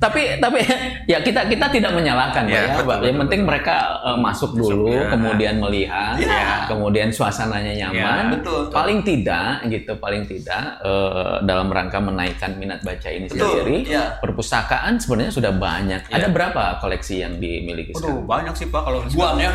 tapi 0.00 0.40
tapi 0.40 0.64
ya 1.04 1.20
kita 1.20 1.44
kita 1.44 1.68
tidak 1.68 1.92
menyalahkan 1.92 2.42
Pak, 2.42 2.48
Ya, 2.48 2.56
ya, 2.58 2.68
betul, 2.72 2.88
yang 2.88 3.12
betul, 3.12 3.20
penting 3.20 3.40
betul. 3.40 3.50
mereka 3.52 3.76
eh, 4.00 4.18
masuk 4.18 4.50
dulu 4.56 4.88
ya. 4.88 5.12
kemudian 5.12 5.54
melihat 5.60 6.14
Ya. 6.16 6.64
kemudian 6.64 7.08
suasananya 7.12 7.72
nyaman 7.78 8.24
Ya, 8.24 8.32
betul. 8.32 8.72
paling 8.72 9.04
tidak 9.04 9.60
gitu 9.68 9.92
paling 9.94 10.24
tidak 10.24 10.80
eh, 10.80 11.36
dalam 11.44 11.68
rangka 11.68 12.00
menaikkan 12.00 12.56
minat 12.56 12.80
baca 12.80 13.08
ini 13.08 13.28
Betul, 13.28 13.44
sendiri 13.60 13.76
ya. 13.86 14.16
perpustakaan 14.18 14.96
sebenarnya 14.96 15.30
sudah 15.30 15.52
banyak 15.52 16.00
ada 16.08 16.28
berapa 16.28 16.80
koleksi 16.80 17.20
yang 17.20 17.36
dimiliki 17.36 17.92
Waduh 17.92 18.00
sekarang 18.02 18.24
banyak 18.24 18.54
sih 18.56 18.66
pak 18.66 18.80
kalau 18.80 18.98
Buan 19.04 19.36
ya. 19.36 19.52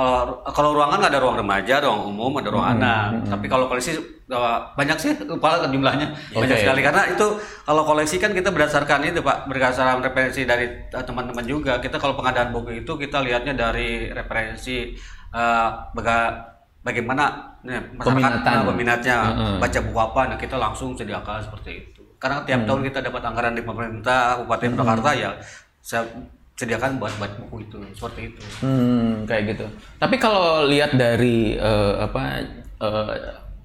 Kalau 0.00 0.40
kalau 0.48 0.70
ruangan 0.72 1.00
ada 1.12 1.20
ruang 1.20 1.36
remaja, 1.36 1.76
ruang 1.84 2.08
umum, 2.08 2.32
ada 2.40 2.48
ruang 2.48 2.68
anak. 2.78 3.28
Tapi 3.28 3.46
kalau 3.52 3.68
koleksi 3.68 4.00
uh, 4.32 4.64
banyak 4.72 4.96
sih 4.96 5.12
lupa 5.28 5.60
jumlahnya 5.68 6.16
banyak 6.32 6.56
Oke. 6.56 6.62
sekali 6.64 6.80
karena 6.80 7.04
itu 7.12 7.26
kalau 7.68 7.82
koleksi 7.84 8.16
kan 8.16 8.32
kita 8.32 8.48
berdasarkan 8.48 9.04
itu 9.04 9.20
pak 9.20 9.44
berdasarkan 9.44 10.00
referensi 10.00 10.48
dari 10.48 10.66
uh, 10.96 11.04
teman-teman 11.04 11.44
juga. 11.44 11.76
Kita 11.84 12.00
kalau 12.00 12.16
pengadaan 12.16 12.48
buku 12.48 12.80
itu 12.80 12.92
kita 12.96 13.20
lihatnya 13.20 13.52
dari 13.52 14.08
referensi 14.08 14.96
uh, 15.36 15.92
baga- 15.92 16.48
bagaimana 16.80 17.58
nih, 17.60 18.00
masyarakat 18.00 18.40
Peminatan. 18.40 18.54
uh, 18.56 18.64
peminatnya 18.72 19.16
Mm-mm. 19.36 19.56
baca 19.60 19.78
buku 19.84 19.98
apa. 20.00 20.20
Nah 20.32 20.38
kita 20.40 20.56
langsung 20.56 20.96
sediakan 20.96 21.44
seperti 21.44 21.70
itu. 21.76 22.02
Karena 22.16 22.40
tiap 22.48 22.64
tahun 22.64 22.80
kita 22.88 23.04
dapat 23.04 23.20
anggaran 23.20 23.52
di 23.52 23.64
pemerintah 23.64 24.40
Kabupaten 24.40 24.70
Purwakarta 24.76 25.10
ya 25.12 25.30
saya 25.80 26.04
sediakan 26.60 27.00
buat 27.00 27.16
buat 27.16 27.32
buku 27.40 27.56
itu 27.64 27.78
seperti 27.96 28.20
itu. 28.28 28.40
Hmm, 28.60 29.24
kayak 29.24 29.56
gitu. 29.56 29.64
Tapi 29.96 30.16
kalau 30.16 30.68
lihat 30.68 30.92
dari 30.92 31.56
eh, 31.56 31.94
apa 31.96 32.44
eh, 32.76 33.14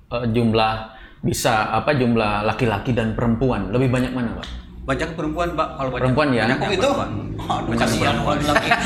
eh, 0.10 0.26
jumlah 0.32 0.74
bisa 1.20 1.74
apa 1.74 1.92
jumlah 1.92 2.46
laki-laki 2.46 2.96
dan 2.96 3.12
perempuan 3.12 3.68
lebih 3.70 3.92
banyak 3.92 4.16
mana, 4.16 4.40
Pak? 4.40 4.48
Banyak 4.86 5.10
perempuan, 5.18 5.50
Pak. 5.52 5.68
Kalau 5.76 5.90
banyak 5.90 6.02
Perempuan 6.08 6.28
ya? 6.30 6.44
banyak 6.46 6.60
Oh 6.62 6.70
itu. 6.70 6.80
perempuan. 6.88 7.10
Aduh, 7.36 7.70
Banyak 7.74 7.88
perempuan. 7.92 8.38
lagi. 8.40 8.70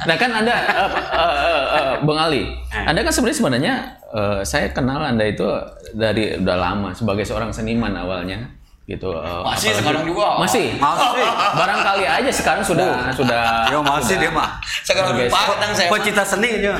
Nah 0.00 0.16
kan 0.16 0.32
anda, 0.32 0.56
eh, 0.56 0.90
eh, 1.12 1.36
eh, 1.44 1.64
eh, 1.76 1.94
Bang 2.00 2.16
Ali, 2.18 2.48
anda 2.72 3.04
kan 3.04 3.12
sebenarnya 3.12 3.36
sebenarnya 3.36 3.74
eh, 4.08 4.40
saya 4.42 4.72
kenal 4.72 4.96
anda 4.98 5.28
itu 5.28 5.44
dari 5.92 6.40
udah 6.40 6.56
lama 6.56 6.96
sebagai 6.96 7.28
seorang 7.28 7.52
seniman 7.52 7.92
awalnya, 7.92 8.48
gitu. 8.90 9.14
eh, 9.14 9.22
Masih 9.40 9.70
apalagi- 9.70 9.78
sekarang 9.78 10.04
juga. 10.04 10.26
Masih. 10.36 10.66
Masih. 10.76 11.26
Barangkali 11.54 12.04
aja 12.04 12.30
sekarang 12.30 12.62
sudah 12.62 13.14
sudah. 13.14 13.70
Yo 13.70 13.78
masih 13.80 14.18
dia 14.18 14.30
mah. 14.30 14.58
Sekarang 14.82 15.14
lupa 15.14 15.40
kadang 15.48 15.72
saya. 15.72 15.88
Pecinta 15.88 16.24
seni 16.24 16.50
dia. 16.58 16.74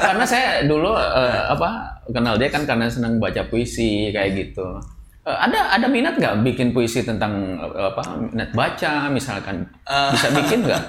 karena 0.00 0.24
saya 0.24 0.64
dulu 0.64 0.96
eh, 0.96 1.40
apa 1.46 1.68
kenal 2.08 2.34
dia 2.34 2.48
kan 2.48 2.64
karena 2.64 2.88
senang 2.88 3.20
baca 3.20 3.44
puisi 3.46 4.08
kayak 4.08 4.32
gitu. 4.34 4.64
Eh, 5.22 5.38
ada 5.38 5.70
ada 5.70 5.86
minat 5.86 6.18
nggak 6.18 6.42
bikin 6.42 6.74
puisi 6.74 7.06
tentang 7.06 7.54
eh, 7.54 7.86
apa 7.94 8.02
minat 8.18 8.50
baca 8.58 9.06
misalkan 9.06 9.62
bisa 9.86 10.34
bikin 10.34 10.66
nggak? 10.66 10.82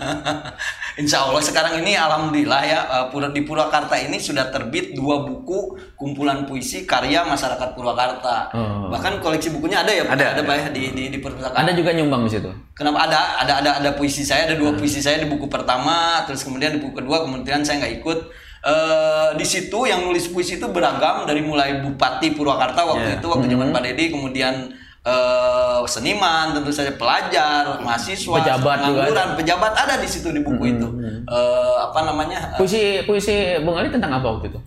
Insya 1.02 1.22
Allah 1.30 1.38
sekarang 1.38 1.86
ini 1.86 1.94
alhamdulillah 1.94 2.62
ya 2.66 2.80
eh, 2.82 3.06
Pura- 3.14 3.30
di 3.30 3.46
Purwakarta 3.46 3.94
ini 3.94 4.18
sudah 4.18 4.50
terbit 4.50 4.98
dua 4.98 5.22
buku 5.22 5.78
kumpulan 5.94 6.50
puisi 6.50 6.90
karya 6.90 7.22
masyarakat 7.30 7.78
Purwakarta. 7.78 8.50
Oh. 8.58 8.90
Bahkan 8.90 9.22
koleksi 9.22 9.54
bukunya 9.54 9.86
ada 9.86 9.94
ya? 9.94 10.02
Ada, 10.10 10.26
ada 10.34 10.42
ada. 10.42 10.54
Ya, 10.58 10.70
di 10.74 10.90
di, 10.98 11.04
di 11.14 11.18
perpustakaan. 11.22 11.70
Anda 11.70 11.78
juga 11.78 11.94
nyumbang 11.94 12.26
di 12.26 12.34
situ. 12.34 12.50
Kenapa 12.74 13.06
ada 13.06 13.38
ada 13.38 13.62
ada 13.62 13.72
ada 13.86 13.90
puisi 13.94 14.26
saya 14.26 14.50
ada 14.50 14.58
dua 14.58 14.74
puisi 14.74 14.98
saya 14.98 15.22
di 15.22 15.30
buku 15.30 15.46
pertama 15.46 16.26
terus 16.26 16.42
kemudian 16.42 16.74
di 16.74 16.82
buku 16.82 17.06
kedua 17.06 17.22
kemudian 17.22 17.62
saya 17.62 17.86
nggak 17.86 18.02
ikut 18.02 18.20
Eh 18.64 19.30
di 19.36 19.44
situ 19.44 19.76
yang 19.84 20.08
nulis 20.08 20.32
puisi 20.32 20.56
itu 20.56 20.68
beragam 20.72 21.28
dari 21.28 21.44
mulai 21.44 21.84
Bupati 21.84 22.32
Purwakarta 22.32 22.88
waktu 22.88 23.04
Yeah. 23.12 23.20
itu 23.20 23.28
waktu 23.28 23.46
zaman 23.52 23.76
Pak 23.76 23.84
Dedi 23.84 24.06
kemudian 24.08 24.72
eh 25.04 25.80
seniman 25.84 26.56
tentu 26.56 26.72
saja 26.72 26.96
pelajar 26.96 27.84
mahasiswa 27.84 28.40
Pejabat 28.40 28.88
juga 28.88 29.04
pengangguran 29.04 29.30
pejabat 29.36 29.74
ada 29.76 30.00
di 30.00 30.08
situ 30.08 30.32
di 30.32 30.40
buku 30.40 30.64
itu. 30.80 30.88
Eh 31.28 31.76
apa 31.84 32.08
namanya 32.08 32.56
Puisi 32.56 33.04
puisi 33.04 33.60
Bung 33.68 33.76
Ali 33.76 33.92
tentang 33.92 34.16
apa 34.16 34.24
waktu 34.32 34.48
itu? 34.48 34.60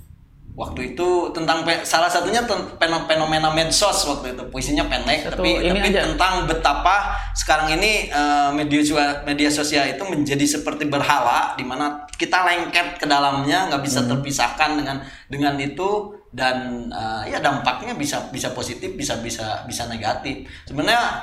Waktu 0.56 0.96
itu 0.96 1.08
tentang 1.36 1.68
salah 1.84 2.08
satunya 2.08 2.40
fenomena 2.80 3.52
medsos 3.52 4.08
waktu 4.08 4.32
itu 4.32 4.42
puisinya 4.48 4.88
pendek 4.88 5.28
Satu 5.28 5.44
tapi 5.44 5.60
ini 5.60 5.68
tapi 5.68 5.88
aja. 5.92 6.00
tentang 6.08 6.48
betapa 6.48 7.12
sekarang 7.36 7.76
ini 7.76 8.08
eh, 8.08 8.48
media 8.56 8.80
media 9.28 9.52
sosial 9.52 9.84
itu 9.84 10.00
menjadi 10.08 10.48
seperti 10.48 10.88
berhala 10.88 11.52
di 11.54 11.62
mana 11.62 12.08
kita 12.16 12.40
lengket 12.40 12.96
ke 12.96 13.04
dalamnya 13.04 13.68
nggak 13.68 13.84
bisa 13.84 14.00
Hmm. 14.00 14.16
terpisahkan 14.16 14.80
dengan 14.80 14.96
dengan 15.28 15.54
itu 15.60 16.16
dan 16.32 16.88
eh, 16.88 17.36
ya 17.36 17.38
dampaknya 17.44 17.92
bisa 17.92 18.32
bisa 18.32 18.56
positif 18.56 18.96
bisa 18.96 19.20
bisa 19.20 19.60
bisa 19.68 19.84
negatif 19.92 20.48
sebenarnya 20.64 21.20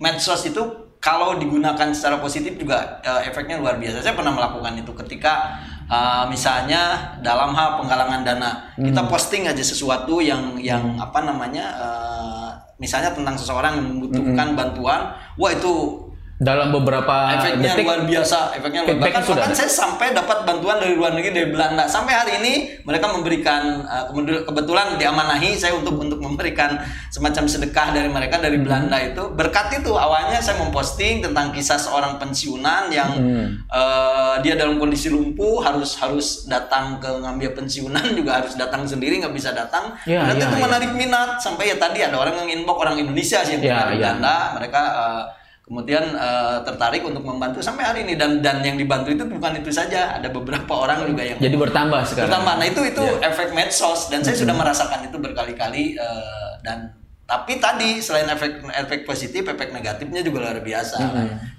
medsos 0.00 0.40
itu 0.44 0.62
kalau 1.04 1.36
digunakan 1.36 1.92
secara 1.92 2.16
positif 2.16 2.56
juga 2.56 3.00
eh, 3.04 3.28
efeknya 3.28 3.60
luar 3.60 3.76
biasa 3.76 4.00
saya 4.00 4.16
pernah 4.16 4.32
melakukan 4.32 4.72
itu 4.80 4.92
ketika 5.04 5.60
Uh, 5.94 6.26
misalnya 6.26 7.14
dalam 7.22 7.54
hal 7.54 7.78
penggalangan 7.78 8.26
dana, 8.26 8.50
Hmm. 8.74 8.90
kita 8.90 9.06
posting 9.06 9.46
aja 9.46 9.62
sesuatu 9.62 10.18
yang 10.18 10.58
yang 10.58 10.98
apa 10.98 11.22
namanya, 11.22 11.64
uh, 11.78 12.50
misalnya 12.82 13.14
tentang 13.14 13.38
seseorang 13.38 13.78
yang 13.78 13.86
membutuhkan 13.94 14.48
Hmm. 14.50 14.58
bantuan, 14.58 15.00
wah 15.38 15.50
itu 15.54 16.02
Dalam 16.34 16.74
beberapa 16.74 17.30
efeknya 17.32 17.78
detik 17.78 17.86
luar 17.86 18.02
biasa 18.02 18.58
efeknya 18.58 18.82
luar 18.82 18.90
feedback 18.90 19.06
bahkan, 19.08 19.22
sudah 19.22 19.44
bahkan 19.44 19.54
saya 19.54 19.70
sampai 19.70 20.06
dapat 20.10 20.38
bantuan 20.42 20.82
dari 20.82 20.92
luar 20.92 21.14
negeri 21.14 21.30
dari 21.32 21.48
Belanda 21.48 21.86
sampai 21.86 22.10
hari 22.12 22.32
ini 22.38 22.52
mereka 22.82 23.06
memberikan 23.06 23.62
uh, 23.80 24.10
kemudian- 24.10 24.42
kebetulan 24.42 24.98
diamanahi 24.98 25.54
saya 25.54 25.72
untuk 25.72 25.94
untuk 25.94 26.18
memberikan 26.18 26.74
semacam 27.08 27.46
sedekah 27.46 27.94
dari 27.94 28.10
mereka 28.10 28.38
dari 28.38 28.56
Hmm. 28.56 28.66
Belanda 28.66 28.98
itu 28.98 29.22
berkat 29.30 29.78
itu 29.78 29.94
awalnya 29.94 30.36
saya 30.36 30.58
memposting 30.58 31.22
tentang 31.22 31.48
kisah 31.48 31.76
seorang 31.76 32.18
pensiunan 32.18 32.90
yang 32.90 33.14
Hmm. 33.14 33.46
uh, 33.68 34.34
dia 34.40 34.58
dalam 34.58 34.76
kondisi 34.76 35.08
lumpuh 35.08 35.62
harus 35.62 35.94
harus 35.96 36.44
datang 36.44 36.98
ke 36.98 37.14
ngambil 37.14 37.54
pensiunan 37.54 38.02
juga 38.18 38.42
harus 38.42 38.54
datang 38.54 38.82
sendiri 38.82 39.22
nggak 39.22 39.30
bisa 39.32 39.54
datang 39.54 39.94
Ya, 40.02 40.26
ternyata 40.26 40.34
ya, 40.36 40.48
itu 40.48 40.56
ya. 40.56 40.62
menarik 40.62 40.90
minat 40.92 41.38
sampai 41.38 41.70
ya 41.70 41.78
tadi 41.78 42.02
ada 42.02 42.18
orang 42.18 42.42
yang 42.42 42.58
inbox 42.58 42.76
orang 42.76 42.98
Indonesia 42.98 43.38
sih 43.40 43.54
yang 43.54 43.62
Ya, 43.62 43.86
dari 43.86 43.96
ya. 43.96 44.10
Belanda 44.10 44.36
mereka 44.52 44.82
uh, 44.82 45.24
kemudian 45.64 46.12
uh, 46.14 46.60
tertarik 46.62 47.00
untuk 47.02 47.24
membantu 47.24 47.64
sampai 47.64 47.84
hari 47.84 47.98
ini. 48.04 48.14
Dan 48.14 48.44
dan 48.44 48.60
yang 48.60 48.76
dibantu 48.76 49.12
itu 49.12 49.24
bukan 49.24 49.60
itu 49.60 49.72
saja. 49.72 50.16
Ada 50.16 50.28
beberapa 50.30 50.72
orang 50.76 51.08
juga 51.08 51.24
yang 51.24 51.38
jadi 51.40 51.56
bertambah 51.56 52.00
sekarang. 52.04 52.28
Pertama 52.30 52.50
nah 52.60 52.66
itu 52.68 52.80
itu 52.84 53.04
efek 53.24 53.56
medsos. 53.56 54.08
Dan 54.12 54.20
saya 54.22 54.36
sudah 54.36 54.54
merasakan 54.54 55.08
itu 55.08 55.16
berkali-kali 55.20 55.96
uh, 55.98 56.60
dan 56.62 57.03
tapi 57.24 57.56
tadi 57.56 58.04
selain 58.04 58.28
efek 58.28 58.60
efek 58.68 59.00
positif 59.08 59.48
efek 59.48 59.72
negatifnya 59.72 60.20
juga 60.20 60.44
luar 60.44 60.60
biasa. 60.60 61.00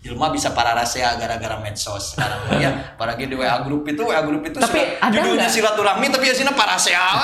Ilma 0.05 0.29
bisa 0.29 0.53
para 0.53 0.77
rahasia 0.77 1.17
gara-gara 1.17 1.57
medsos 1.57 2.13
sekarang. 2.13 2.37
Ya 2.63 2.93
apalagi 2.93 3.25
di 3.25 3.33
WA 3.33 3.65
grup 3.65 3.81
itu 3.83 4.05
WA 4.05 4.21
grup 4.21 4.45
itu 4.45 4.61
Tapi 4.61 4.77
sudah- 4.77 5.01
ada 5.01 5.15
judulnya 5.17 5.49
silaturahmi 5.49 6.07
tapi 6.13 6.29
ya 6.29 6.35
para 6.53 6.77
rahasia. 6.77 7.01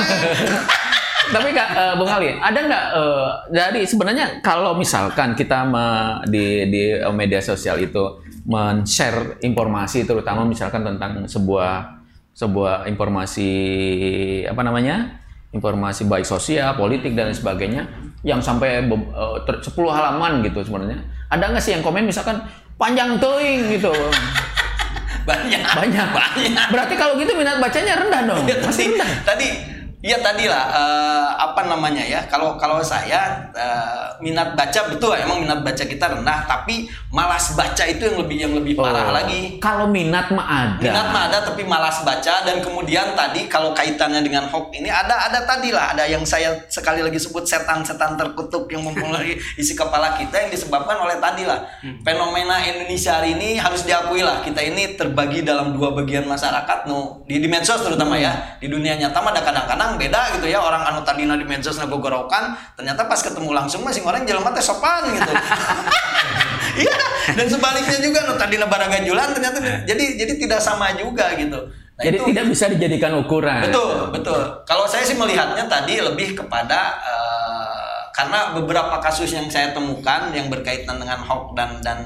Tapi 1.32 1.54
kak, 1.54 1.70
eh, 1.72 1.94
Bung 1.96 2.10
Ali, 2.10 2.34
ada 2.34 2.60
nggak 2.60 2.86
eh, 2.92 3.30
dari 3.54 3.82
sebenarnya 3.86 4.42
kalau 4.42 4.76
misalkan 4.76 5.32
kita 5.32 5.64
me- 5.64 6.26
di 6.28 6.68
di 6.68 6.82
media 7.14 7.40
sosial 7.40 7.78
itu 7.80 8.20
men-share 8.44 9.38
informasi, 9.40 10.04
terutama 10.04 10.44
misalkan 10.44 10.82
tentang 10.82 11.24
sebuah 11.24 12.02
sebuah 12.34 12.90
informasi 12.90 13.52
apa 14.44 14.60
namanya, 14.60 15.22
informasi 15.54 16.10
baik 16.10 16.26
sosial, 16.26 16.74
politik 16.76 17.14
dan 17.14 17.32
sebagainya, 17.32 17.86
yang 18.22 18.38
sampai 18.38 18.86
eh, 18.86 19.36
ter- 19.44 19.62
10 19.62 19.74
halaman 19.88 20.42
gitu 20.42 20.62
sebenarnya, 20.62 20.98
ada 21.28 21.50
nggak 21.50 21.60
sih 21.60 21.74
yang 21.74 21.82
komen 21.82 22.06
misalkan 22.06 22.38
panjang 22.76 23.18
teing 23.18 23.70
gitu? 23.72 23.90
banyak 25.22 25.62
Banyak. 25.62 26.08
banyak 26.10 26.68
Berarti 26.74 26.94
kalau 26.96 27.14
gitu 27.16 27.34
minat 27.34 27.58
bacanya 27.58 27.94
rendah 27.94 28.22
dong, 28.26 28.42
Ya, 28.44 28.58
masih 28.58 28.90
tadi, 28.90 28.98
rendah. 28.98 29.10
tadi 29.22 29.48
ya 30.02 30.18
tadi 30.20 30.50
lah 30.50 30.66
eh, 30.74 31.30
apa 31.48 31.62
namanya 31.70 32.04
ya 32.04 32.26
kalau 32.28 32.58
kalau 32.60 32.82
saya 32.84 33.50
eh, 33.54 34.06
minat 34.20 34.58
baca 34.58 34.92
betul 34.92 35.14
emang 35.16 35.46
minat 35.46 35.62
baca 35.64 35.84
kita 35.86 36.06
rendah 36.18 36.50
tapi 36.50 36.90
malas 37.14 37.54
baca 37.54 37.84
itu 37.86 38.10
yang 38.10 38.18
lebih 38.20 38.38
yang 38.42 38.54
lebih 38.58 38.74
Oh, 38.82 38.90
parah 38.90 39.14
lagi. 39.14 39.62
Kalau 39.62 39.86
minat 39.86 40.34
mah 40.34 40.48
ada. 40.48 40.82
minat 40.82 41.08
mah 41.14 41.30
ada 41.30 41.38
tapi 41.46 41.62
malas 41.62 42.02
baca 42.02 42.42
dan 42.42 42.64
kemudian 42.66 43.14
tadi 43.14 43.46
kalau 43.46 43.78
kaitannya 43.78 44.26
dengan 44.26 44.50
hoax 44.50 44.74
ini 44.74 44.90
ada 44.90 45.30
ada 45.30 45.46
tadi 45.46 45.70
lah 45.70 45.94
ada 45.94 46.10
yang 46.10 46.26
saya 46.26 46.56
sekali 46.66 47.06
lagi 47.06 47.22
sebut 47.22 47.46
setan-setan 47.46 48.18
terkutuk 48.18 48.66
yang 48.74 48.82
mempengaruhi 48.82 49.38
isi 49.62 49.78
kepala 49.78 50.18
kita 50.18 50.48
yang 50.48 50.50
disebabkan 50.50 50.98
oleh 50.98 51.22
tadi 51.22 51.46
lah 51.46 51.62
fenomena 52.02 52.58
Indonesia 52.66 53.22
hari 53.22 53.38
ini 53.38 53.62
harus 53.62 53.86
diakui 53.86 54.26
lah 54.26 54.42
kita 54.42 54.66
ini 54.66 54.98
terbagi 54.98 55.46
dalam 55.46 55.78
dua 55.78 55.94
bagian 55.94 56.26
masyarakat 56.26 56.90
no 56.90 57.22
di, 57.30 57.38
di 57.38 57.46
medsos 57.52 57.84
terutama 57.86 58.18
ya 58.18 58.58
di 58.58 58.66
dunia 58.66 58.98
nyata 58.98 59.20
mah 59.22 59.30
ada 59.36 59.42
kadang-kadang 59.46 59.91
beda 59.96 60.38
gitu 60.40 60.48
ya 60.52 60.60
orang 60.60 60.84
anu 60.86 61.02
tadina 61.02 61.36
di 61.36 61.44
medsos 61.48 61.80
ngagogorokan 61.80 62.56
ternyata 62.76 63.08
pas 63.08 63.20
ketemu 63.20 63.50
langsung 63.52 63.82
masing 63.82 64.04
orang 64.04 64.28
jelema 64.28 64.52
teh 64.52 64.64
sopan 64.64 65.10
gitu 65.12 65.32
Iya, 66.72 66.96
dan 67.36 67.52
sebaliknya 67.52 68.00
juga 68.00 68.24
no 68.24 68.40
tadina 68.40 68.64
baragajulan 68.64 69.36
ternyata 69.36 69.60
jadi 69.84 70.06
jadi 70.16 70.34
tidak 70.40 70.60
sama 70.64 70.96
juga 70.96 71.36
gitu. 71.36 71.60
Nah, 71.60 72.04
Jadi 72.08 72.16
itu 72.18 72.26
tidak 72.32 72.46
bisa 72.48 72.66
dijadikan 72.72 73.12
ukuran. 73.20 73.62
betul, 73.68 74.10
betul. 74.10 74.40
Kalau 74.64 74.88
saya 74.88 75.04
sih 75.04 75.20
melihatnya 75.20 75.68
tadi 75.68 76.00
lebih 76.00 76.34
kepada 76.34 76.98
eh, 77.04 78.00
karena 78.16 78.56
beberapa 78.56 78.98
kasus 79.04 79.36
yang 79.36 79.52
saya 79.52 79.76
temukan 79.76 80.32
yang 80.32 80.48
berkaitan 80.48 80.98
dengan 80.98 81.20
hoax 81.22 81.54
dan 81.54 81.70
dan 81.84 82.00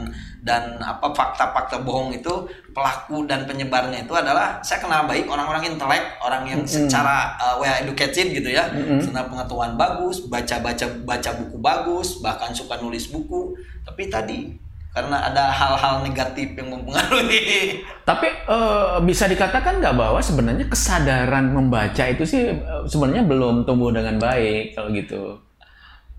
dan 0.45 0.77
apa 0.77 1.09
fakta-fakta 1.09 1.81
bohong 1.81 2.13
itu 2.13 2.45
pelaku 2.69 3.25
dan 3.25 3.49
penyebarnya 3.49 4.05
itu 4.05 4.13
adalah 4.13 4.61
saya 4.61 4.77
kenal 4.77 5.09
baik 5.09 5.25
orang-orang 5.25 5.73
intelek, 5.73 6.21
orang 6.21 6.45
yang 6.45 6.61
secara 6.69 7.33
uh, 7.41 7.57
well 7.57 7.73
educated 7.73 8.29
gitu 8.29 8.53
ya, 8.53 8.69
secara 9.01 9.25
pengetahuan 9.25 9.73
bagus, 9.73 10.21
baca-baca 10.29 10.85
baca 11.01 11.29
buku 11.41 11.57
bagus, 11.57 12.21
bahkan 12.21 12.53
suka 12.53 12.77
nulis 12.77 13.09
buku. 13.09 13.57
Tapi 13.81 14.05
tadi 14.05 14.53
karena 14.95 15.27
ada 15.27 15.51
hal-hal 15.51 16.07
negatif 16.07 16.55
yang 16.55 16.71
mempengaruhi 16.71 17.83
Tapi 18.09 18.27
eh, 18.31 18.95
bisa 19.03 19.27
dikatakan 19.27 19.83
nggak 19.83 19.91
bahwa 19.91 20.23
sebenarnya 20.23 20.71
kesadaran 20.71 21.51
membaca 21.51 22.07
itu 22.07 22.23
sih 22.23 22.55
eh, 22.55 22.83
sebenarnya 22.87 23.27
belum 23.27 23.67
tumbuh 23.67 23.91
dengan 23.91 24.15
baik 24.15 24.77
kalau 24.77 24.93
gitu. 24.95 25.35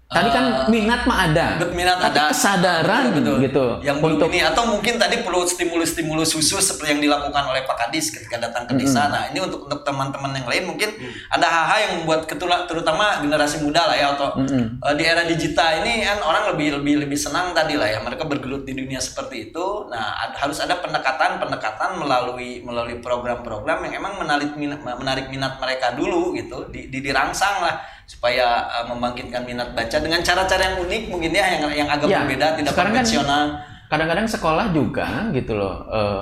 Tadi 0.06 0.30
kan 0.30 0.70
minat 0.70 1.02
mah 1.02 1.18
ada, 1.26 1.58
minat 1.74 1.98
tapi 1.98 2.14
ada. 2.14 2.30
kesadaran 2.30 3.10
Betul. 3.10 3.42
gitu. 3.42 3.64
Yang 3.82 3.98
belum 3.98 4.14
untuk 4.14 4.30
ini 4.30 4.38
atau 4.46 4.62
mungkin 4.70 5.02
tadi 5.02 5.18
perlu 5.26 5.42
stimulus-stimulus 5.42 6.30
khusus 6.30 6.62
seperti 6.62 6.94
yang 6.94 7.02
dilakukan 7.02 7.42
oleh 7.42 7.66
Pak 7.66 7.74
Kadis 7.74 8.14
ketika 8.14 8.38
datang 8.38 8.70
ke 8.70 8.78
desa. 8.78 9.10
Nah, 9.10 9.26
ini 9.34 9.42
untuk 9.42 9.66
untuk 9.66 9.82
teman-teman 9.82 10.30
yang 10.30 10.46
lain 10.46 10.62
mungkin 10.70 10.94
ada 11.26 11.50
hal-hal 11.50 11.78
yang 11.82 11.92
membuat 11.98 12.22
ketula, 12.30 12.70
terutama 12.70 13.18
generasi 13.18 13.66
muda 13.66 13.82
lah 13.82 13.98
ya 13.98 14.14
atau 14.14 14.38
eh, 14.46 14.94
di 14.94 15.02
era 15.02 15.26
digital 15.26 15.82
ini 15.82 16.06
kan 16.06 16.22
orang 16.22 16.54
lebih 16.54 16.78
lebih 16.78 17.02
lebih 17.02 17.18
senang 17.18 17.50
tadi 17.50 17.74
lah 17.74 17.90
ya 17.90 17.98
mereka 17.98 18.30
bergelut 18.30 18.62
di 18.62 18.78
dunia 18.78 19.02
seperti 19.02 19.50
itu. 19.50 19.90
Nah, 19.90 20.22
ad- 20.22 20.38
harus 20.38 20.62
ada 20.62 20.78
pendekatan-pendekatan 20.86 21.98
melalui 21.98 22.62
melalui 22.62 23.02
program-program 23.02 23.90
yang 23.90 24.06
emang 24.06 24.22
menarik 24.22 24.54
minat, 24.54 24.86
menarik 24.86 25.26
minat 25.34 25.58
mereka 25.58 25.98
dulu 25.98 26.30
gitu, 26.38 26.70
di, 26.70 26.86
di- 26.86 27.02
dirangsang 27.02 27.58
lah 27.58 27.95
supaya 28.06 28.46
eh, 28.72 28.84
membangkitkan 28.86 29.42
minat 29.42 29.70
baca 29.70 29.96
dengan 29.96 30.18
cara-cara 30.20 30.62
yang 30.64 30.78
unik 30.80 31.02
mungkin 31.08 31.30
ya 31.30 31.46
yang 31.52 31.62
yang 31.76 31.88
agak 31.88 32.06
Ya, 32.06 32.22
berbeda 32.22 32.46
tidak 32.54 32.72
kan 32.72 32.86
konvensional. 32.88 33.44
kadang-kadang 33.86 34.26
sekolah 34.26 34.66
juga 34.70 35.06
gitu 35.30 35.52
loh 35.54 35.76
eh, 35.88 36.20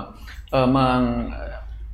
eh, 0.50 0.66
meng- 0.66 1.28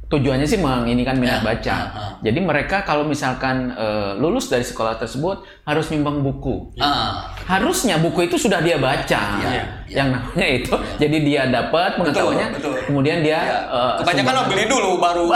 tujuannya 0.09 0.43
sih 0.43 0.59
menginikan 0.59 1.15
minat 1.15 1.39
Ya, 1.39 1.47
baca. 1.47 1.77
Jadi 2.19 2.39
mereka 2.41 2.83
kalau 2.83 3.03
misalkan 3.05 3.71
eh, 3.73 4.13
lulus 4.17 4.47
dari 4.47 4.63
sekolah 4.63 4.95
tersebut 4.97 5.60
harus 5.71 5.87
nyumbang 5.89 6.19
buku. 6.21 6.75
Ah, 6.77 7.31
Harusnya 7.41 7.99
buku 7.99 8.27
itu 8.27 8.37
sudah 8.37 8.59
dia 8.59 8.75
baca. 8.77 9.21
Iya, 9.41 9.63
Yang 9.89 10.09
namanya 10.13 10.47
itu. 10.49 10.75
Jadi 10.99 11.17
dia 11.21 11.43
dapat 11.47 11.95
pengetahuannya, 11.97 12.47
betul. 12.53 12.75
kemudian 12.85 13.19
dia 13.21 13.39
ya. 13.39 13.59
eh, 13.67 13.93
Kebanyakan 13.99 14.33
lo 14.33 14.43
beli 14.47 14.65
dulu 14.67 14.91
baru. 14.97 15.27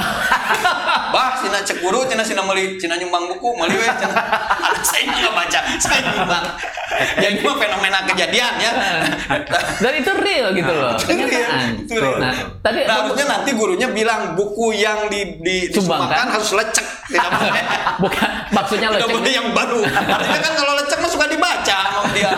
bah, 1.15 1.35
cina 1.37 1.59
cek 1.61 1.79
guru, 1.81 2.03
cina 2.05 2.23
cina 2.23 2.39
meli, 2.41 2.75
cina 2.77 2.95
nyumbang 2.95 3.27
buku, 3.29 3.49
meli 3.57 3.75
weh. 3.75 3.87
Cina. 3.89 4.15
Saya 4.85 5.03
nggak 5.07 5.33
baca, 5.33 5.59
saya 5.81 6.01
nyumbang. 6.05 6.45
Jadi 7.17 7.41
mah 7.41 7.57
fenomena 7.57 7.99
kejadian 8.05 8.53
ya. 8.59 8.73
Dan 9.83 9.93
itu 9.97 10.11
real 10.15 10.53
gitu 10.53 10.71
loh. 10.71 10.93
Kenyataan. 10.95 11.83
Itu 11.83 11.97
real. 11.97 12.21
Nah, 12.21 12.31
tadi 12.61 12.85
Nah, 12.85 12.95
harusnya 13.01 13.27
nanti 13.29 13.51
gurunya 13.53 13.89
bilang 13.89 14.35
buku 14.35 14.71
yang 14.73 15.09
di, 15.09 15.41
di 15.41 15.57
Sumbangkan. 15.67 16.15
disumbangkan 16.15 16.27
harus 16.31 16.51
lecek, 16.53 16.87
tidak 17.09 17.31
boleh. 17.33 17.65
bukan 17.97 18.29
maksudnya 18.53 18.89
Tidak 18.89 19.01
lecek. 19.01 19.15
boleh 19.17 19.33
yang 19.33 19.49
baru. 19.51 19.81
Artinya 20.25 20.41
kan 20.41 20.55
kalau 20.57 20.73
lecek 20.81 20.99
mah 20.99 21.11
suka 21.13 21.27
dibaca 21.29 21.77
sama 21.93 22.09
dia. 22.17 22.33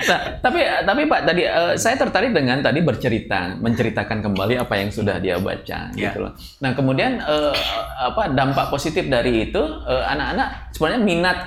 Nah, 0.00 0.42
tapi 0.42 0.60
tapi 0.64 1.02
Pak 1.06 1.20
tadi 1.22 1.42
eh, 1.46 1.74
saya 1.78 1.94
tertarik 1.94 2.34
dengan 2.34 2.58
tadi 2.58 2.82
bercerita, 2.82 3.54
menceritakan 3.60 4.18
kembali 4.24 4.58
apa 4.58 4.74
yang 4.74 4.90
sudah 4.90 5.22
dia 5.22 5.38
baca 5.38 5.92
Ya. 5.94 6.10
gitu 6.10 6.26
loh. 6.26 6.32
Nah, 6.58 6.74
kemudian 6.74 7.20
eh, 7.22 7.54
apa 8.00 8.32
dampak 8.34 8.74
positif 8.74 9.06
dari 9.06 9.46
itu 9.50 9.62
eh, 9.86 10.04
anak-anak 10.10 10.74
sebenarnya 10.74 11.00
minat 11.04 11.38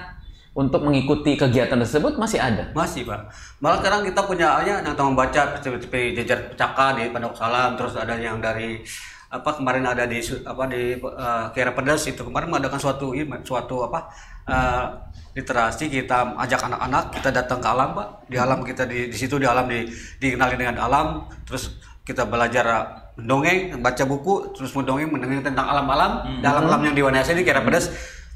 untuk 0.53 0.85
mengikuti 0.85 1.33
kegiatan 1.33 1.75
tersebut 1.81 2.13
masih 2.15 2.37
ada. 2.37 2.69
Masih 2.77 3.09
pak. 3.09 3.25
Malah 3.57 3.81
sekarang 3.81 4.01
kita 4.05 4.21
punya 4.21 4.53
aja 4.53 4.85
yang 4.85 4.93
tahu 4.93 5.11
membaca 5.11 5.57
seperti 5.57 6.13
jejar 6.13 6.45
pecaka 6.53 6.93
di 6.93 7.09
Pondok 7.09 7.33
Salam, 7.33 7.73
terus 7.73 7.97
ada 7.97 8.13
yang 8.15 8.37
dari 8.37 8.77
apa 9.33 9.49
kemarin 9.57 9.89
ada 9.89 10.05
di 10.05 10.21
apa 10.45 10.63
di 10.69 11.01
uh, 11.01 11.49
Kiara 11.49 11.73
Pedas 11.73 12.05
itu 12.05 12.21
kemarin 12.21 12.53
mengadakan 12.53 12.77
suatu 12.77 13.17
ini, 13.17 13.25
suatu 13.41 13.89
apa 13.89 14.13
eh, 14.45 14.85
literasi 15.33 15.89
kita 15.89 16.37
ajak 16.37 16.69
anak-anak 16.69 17.09
kita 17.17 17.33
datang 17.33 17.57
ke 17.57 17.65
alam 17.65 17.97
pak 17.97 18.07
di 18.29 18.37
alam 18.37 18.61
kita 18.61 18.85
di, 18.85 19.09
di 19.09 19.17
situ 19.17 19.41
di 19.41 19.49
alam 19.49 19.65
di 19.65 19.89
dikenali 20.21 20.53
dengan 20.53 20.77
alam 20.77 21.25
terus 21.49 21.81
kita 22.05 22.29
belajar 22.29 22.65
uh, 22.69 22.83
mendongeng 23.17 23.81
baca 23.81 24.03
buku 24.05 24.53
terus 24.53 24.69
mendongeng 24.77 25.09
mendongeng 25.09 25.41
tentang 25.41 25.65
alam-alam 25.65 26.43
dalam 26.45 26.69
alam 26.69 26.81
yang 26.85 26.93
diwarnai 26.93 27.25
ini 27.25 27.41
Kiara 27.41 27.65
Pedas 27.65 27.89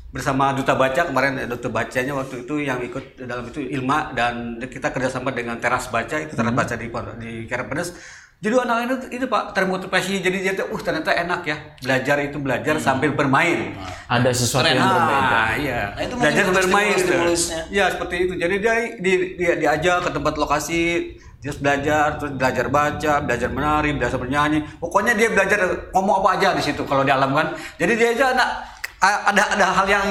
bersama 0.08 0.56
duta 0.56 0.74
baca 0.74 1.12
kemarin 1.12 1.45
duta 1.52 1.68
bacanya 1.68 2.16
waktu 2.16 2.48
itu 2.48 2.64
yang 2.64 2.80
ikut 2.80 3.20
dalam 3.28 3.43
itu 3.52 3.60
Ilma 3.60 4.16
dan 4.16 4.56
kita 4.58 4.89
kerjasama 4.89 5.36
dengan 5.36 5.60
teras 5.60 5.91
baca 5.91 6.16
itu 6.16 6.32
teras 6.32 6.56
baca 6.56 6.74
di 6.80 6.88
di 7.20 7.32
Kerapedes 7.43 7.91
Jadi 8.38 8.54
anak 8.54 8.78
itu 8.86 8.96
itu 9.18 9.26
Pak 9.26 9.58
termotivasi 9.58 10.22
jadi 10.22 10.38
dia 10.46 10.54
tuh 10.54 10.70
uh 10.70 10.78
ternyata 10.78 11.10
enak 11.10 11.42
ya 11.42 11.58
belajar 11.82 12.22
itu 12.22 12.38
belajar 12.38 12.78
sambil 12.78 13.18
bermain. 13.18 13.74
Ada 14.06 14.30
sesuatu 14.30 14.70
yang 14.70 14.78
berbeda. 14.78 15.26
Ah, 15.34 15.52
iya. 15.58 15.82
Nah, 15.98 16.04
itu 16.06 16.16
belajar 16.22 16.44
sambil 16.46 16.62
bermain. 16.62 16.94
stimulus-stimulusnya. 16.94 17.60
Ya 17.74 17.86
seperti 17.90 18.16
itu. 18.30 18.34
Jadi 18.38 18.56
dia 18.62 18.74
di, 19.02 19.14
dia 19.42 19.54
diajak 19.58 20.06
ke 20.06 20.10
tempat 20.14 20.38
lokasi, 20.38 21.18
dia 21.42 21.54
belajar, 21.58 22.22
terus 22.22 22.32
belajar 22.38 22.66
baca, 22.70 23.14
belajar 23.26 23.50
menari, 23.50 23.90
belajar 23.98 24.22
bernyanyi. 24.22 24.60
Pokoknya 24.78 25.18
dia 25.18 25.34
belajar 25.34 25.90
ngomong 25.98 26.22
apa 26.22 26.30
aja 26.38 26.50
di 26.54 26.62
situ 26.62 26.86
kalau 26.86 27.02
di 27.02 27.10
alam 27.10 27.34
kan. 27.34 27.58
Jadi 27.82 27.94
dia 27.98 28.14
aja 28.14 28.38
anak 28.38 28.50
ada 29.02 29.44
ada 29.58 29.66
hal 29.82 29.88
yang 29.90 30.06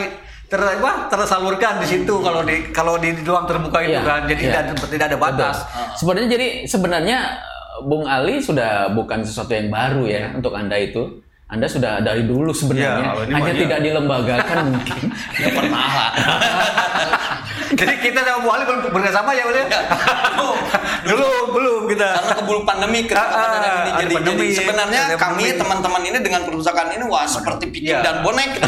ter, 0.51 0.59
apa, 0.59 1.07
tersalurkan 1.15 1.79
di 1.79 1.87
situ 1.87 2.15
kalau 2.27 2.43
di 2.43 2.75
kalau 2.75 2.99
di, 2.99 3.15
di 3.15 3.23
ruang 3.23 3.47
terbuka 3.47 3.87
itu 3.87 3.95
Iya, 3.95 4.03
kan. 4.03 4.27
Jadi 4.27 4.43
iya. 4.51 4.67
tidak 4.67 4.83
tidak 4.91 5.07
ada 5.15 5.19
batas. 5.23 5.57
Sebenarnya 5.95 6.29
jadi 6.35 6.49
sebenarnya 6.67 7.19
Bung 7.85 8.09
Ali 8.09 8.41
sudah 8.41 8.89
bukan 8.95 9.27
sesuatu 9.27 9.53
yang 9.53 9.69
baru 9.69 10.09
ya 10.09 10.25
untuk 10.33 10.57
Anda 10.57 10.81
itu. 10.81 11.26
Anda 11.47 11.71
sudah 11.71 12.03
dari 12.03 12.27
dulu 12.27 12.51
sebenarnya, 12.51 13.15
Iya, 13.15 13.23
ini 13.23 13.33
hanya 13.33 13.53
tidak 13.55 13.79
dilembagakan 13.81 14.57
mungkin. 14.67 14.99
Ya 15.39 15.49
pernah 15.49 15.87
lah. 15.87 16.11
Jadi 17.71 17.95
kita 18.01 18.21
sama 18.21 18.39
Bu 18.41 18.49
Ali 18.51 18.65
belum 18.65 18.81
bekerjasama 18.85 19.31
ya 19.31 19.45
boleh? 19.45 19.63
Belum. 19.63 20.59
belum 21.07 21.45
belum 21.55 21.83
kita. 21.87 22.09
karena 22.09 22.33
keburu 22.35 22.61
pandemi 22.63 22.99
ketika 23.01 23.23
Ah, 23.23 23.31
ah, 23.31 23.47
pandemi 23.47 23.71
ada 23.87 24.01
jadi, 24.03 24.15
pandemi, 24.17 24.43
jadi 24.43 24.59
sebenarnya 24.59 25.01
ada 25.07 25.17
kami 25.17 25.45
teman-teman 25.55 26.03
ini 26.05 26.19
dengan 26.19 26.41
perpustakaan 26.43 26.91
ini 26.91 27.05
wah 27.05 27.23
seperti 27.23 27.71
pikir 27.71 27.95
Iya. 27.95 28.03
dan 28.03 28.15
bonek 28.21 28.59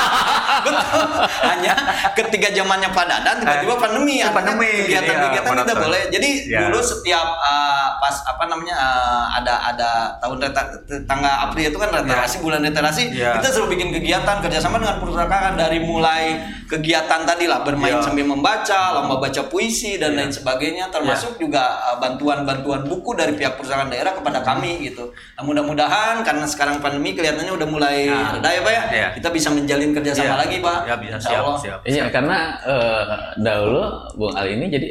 betul 0.66 1.06
hanya 1.44 1.72
ketika 2.12 2.48
zamannya 2.50 2.90
Pak 2.90 3.04
Dadan 3.04 3.36
tiba-tiba 3.38 3.74
Eh, 3.74 3.78
pandemi 3.78 4.14
iya, 4.16 4.26
artinya 4.26 4.34
pandemi, 4.34 4.70
kegiatan-kegiatan 4.82 5.44
iya, 5.46 5.54
tidak 5.54 5.66
benar. 5.70 5.84
boleh 5.86 6.02
jadi 6.10 6.28
Iya. 6.44 6.58
dulu 6.66 6.78
setiap 6.80 7.28
uh, 7.36 7.86
pas 7.96 8.16
apa 8.24 8.42
namanya 8.44 8.74
uh, 8.74 9.24
ada 9.32 9.54
ada 9.64 9.90
tahun 10.18 10.36
reta, 10.40 10.62
tangga 11.04 11.32
April 11.46 11.64
itu 11.64 11.78
kan 11.78 11.88
reterasi 12.24 12.40
bulan 12.40 12.64
reterasi 12.64 13.02
Iya. 13.12 13.36
kita 13.36 13.48
selalu 13.52 13.68
bikin 13.70 13.88
kegiatan 13.92 14.36
kerjasama 14.40 14.80
dengan 14.80 14.96
perpustakaan 14.96 15.54
dari 15.54 15.78
mulai 15.78 16.24
kegiatan 16.64 17.20
tadi 17.22 17.44
lah 17.44 17.60
bermain 17.60 18.00
Iya. 18.00 18.02
sambil 18.02 18.24
membaca 18.24 18.80
lomba 18.94 19.20
baca 19.20 19.42
puisi 19.44 20.00
dan 20.00 20.16
lain 20.16 20.32
sebagainya 20.32 20.88
termasuk 20.88 21.36
juga 21.36 21.60
uh, 21.84 22.00
bantuan-bantuan 22.00 22.88
buku 22.88 23.12
dari 23.12 23.36
pihak 23.36 23.54
perusahaan 23.54 23.84
daerah 23.86 24.16
kepada 24.16 24.40
kami 24.40 24.80
gitu. 24.82 25.04
Nah, 25.36 25.44
mudah-mudahan 25.44 26.24
karena 26.24 26.46
sekarang 26.46 26.80
pandemi 26.80 27.12
kelihatannya 27.12 27.52
udah 27.52 27.68
mulai 27.68 28.08
Nah, 28.08 28.32
reda 28.32 28.50
ya 28.50 28.60
Pak 28.60 28.72
ya. 28.72 28.82
iya. 28.90 29.08
Kita 29.12 29.28
bisa 29.28 29.52
menjalin 29.52 29.92
kerjasama 29.92 30.24
Iya. 30.26 30.40
lagi 30.40 30.56
Pak. 30.58 30.78
Ya 30.82 30.94
bisa 30.96 31.16
Insya 31.18 31.28
siap 31.28 31.44
Allah. 31.44 31.58
siap. 31.60 31.78
Iya, 31.84 32.04
karena 32.08 32.38
eh, 32.64 33.02
dahulu 33.38 33.82
Bung 34.16 34.32
Ali 34.32 34.56
ini 34.56 34.66
jadi 34.72 34.88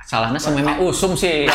salahnya 0.00 0.38
sememe 0.38 0.72
usum 0.78 1.12
sih. 1.12 1.48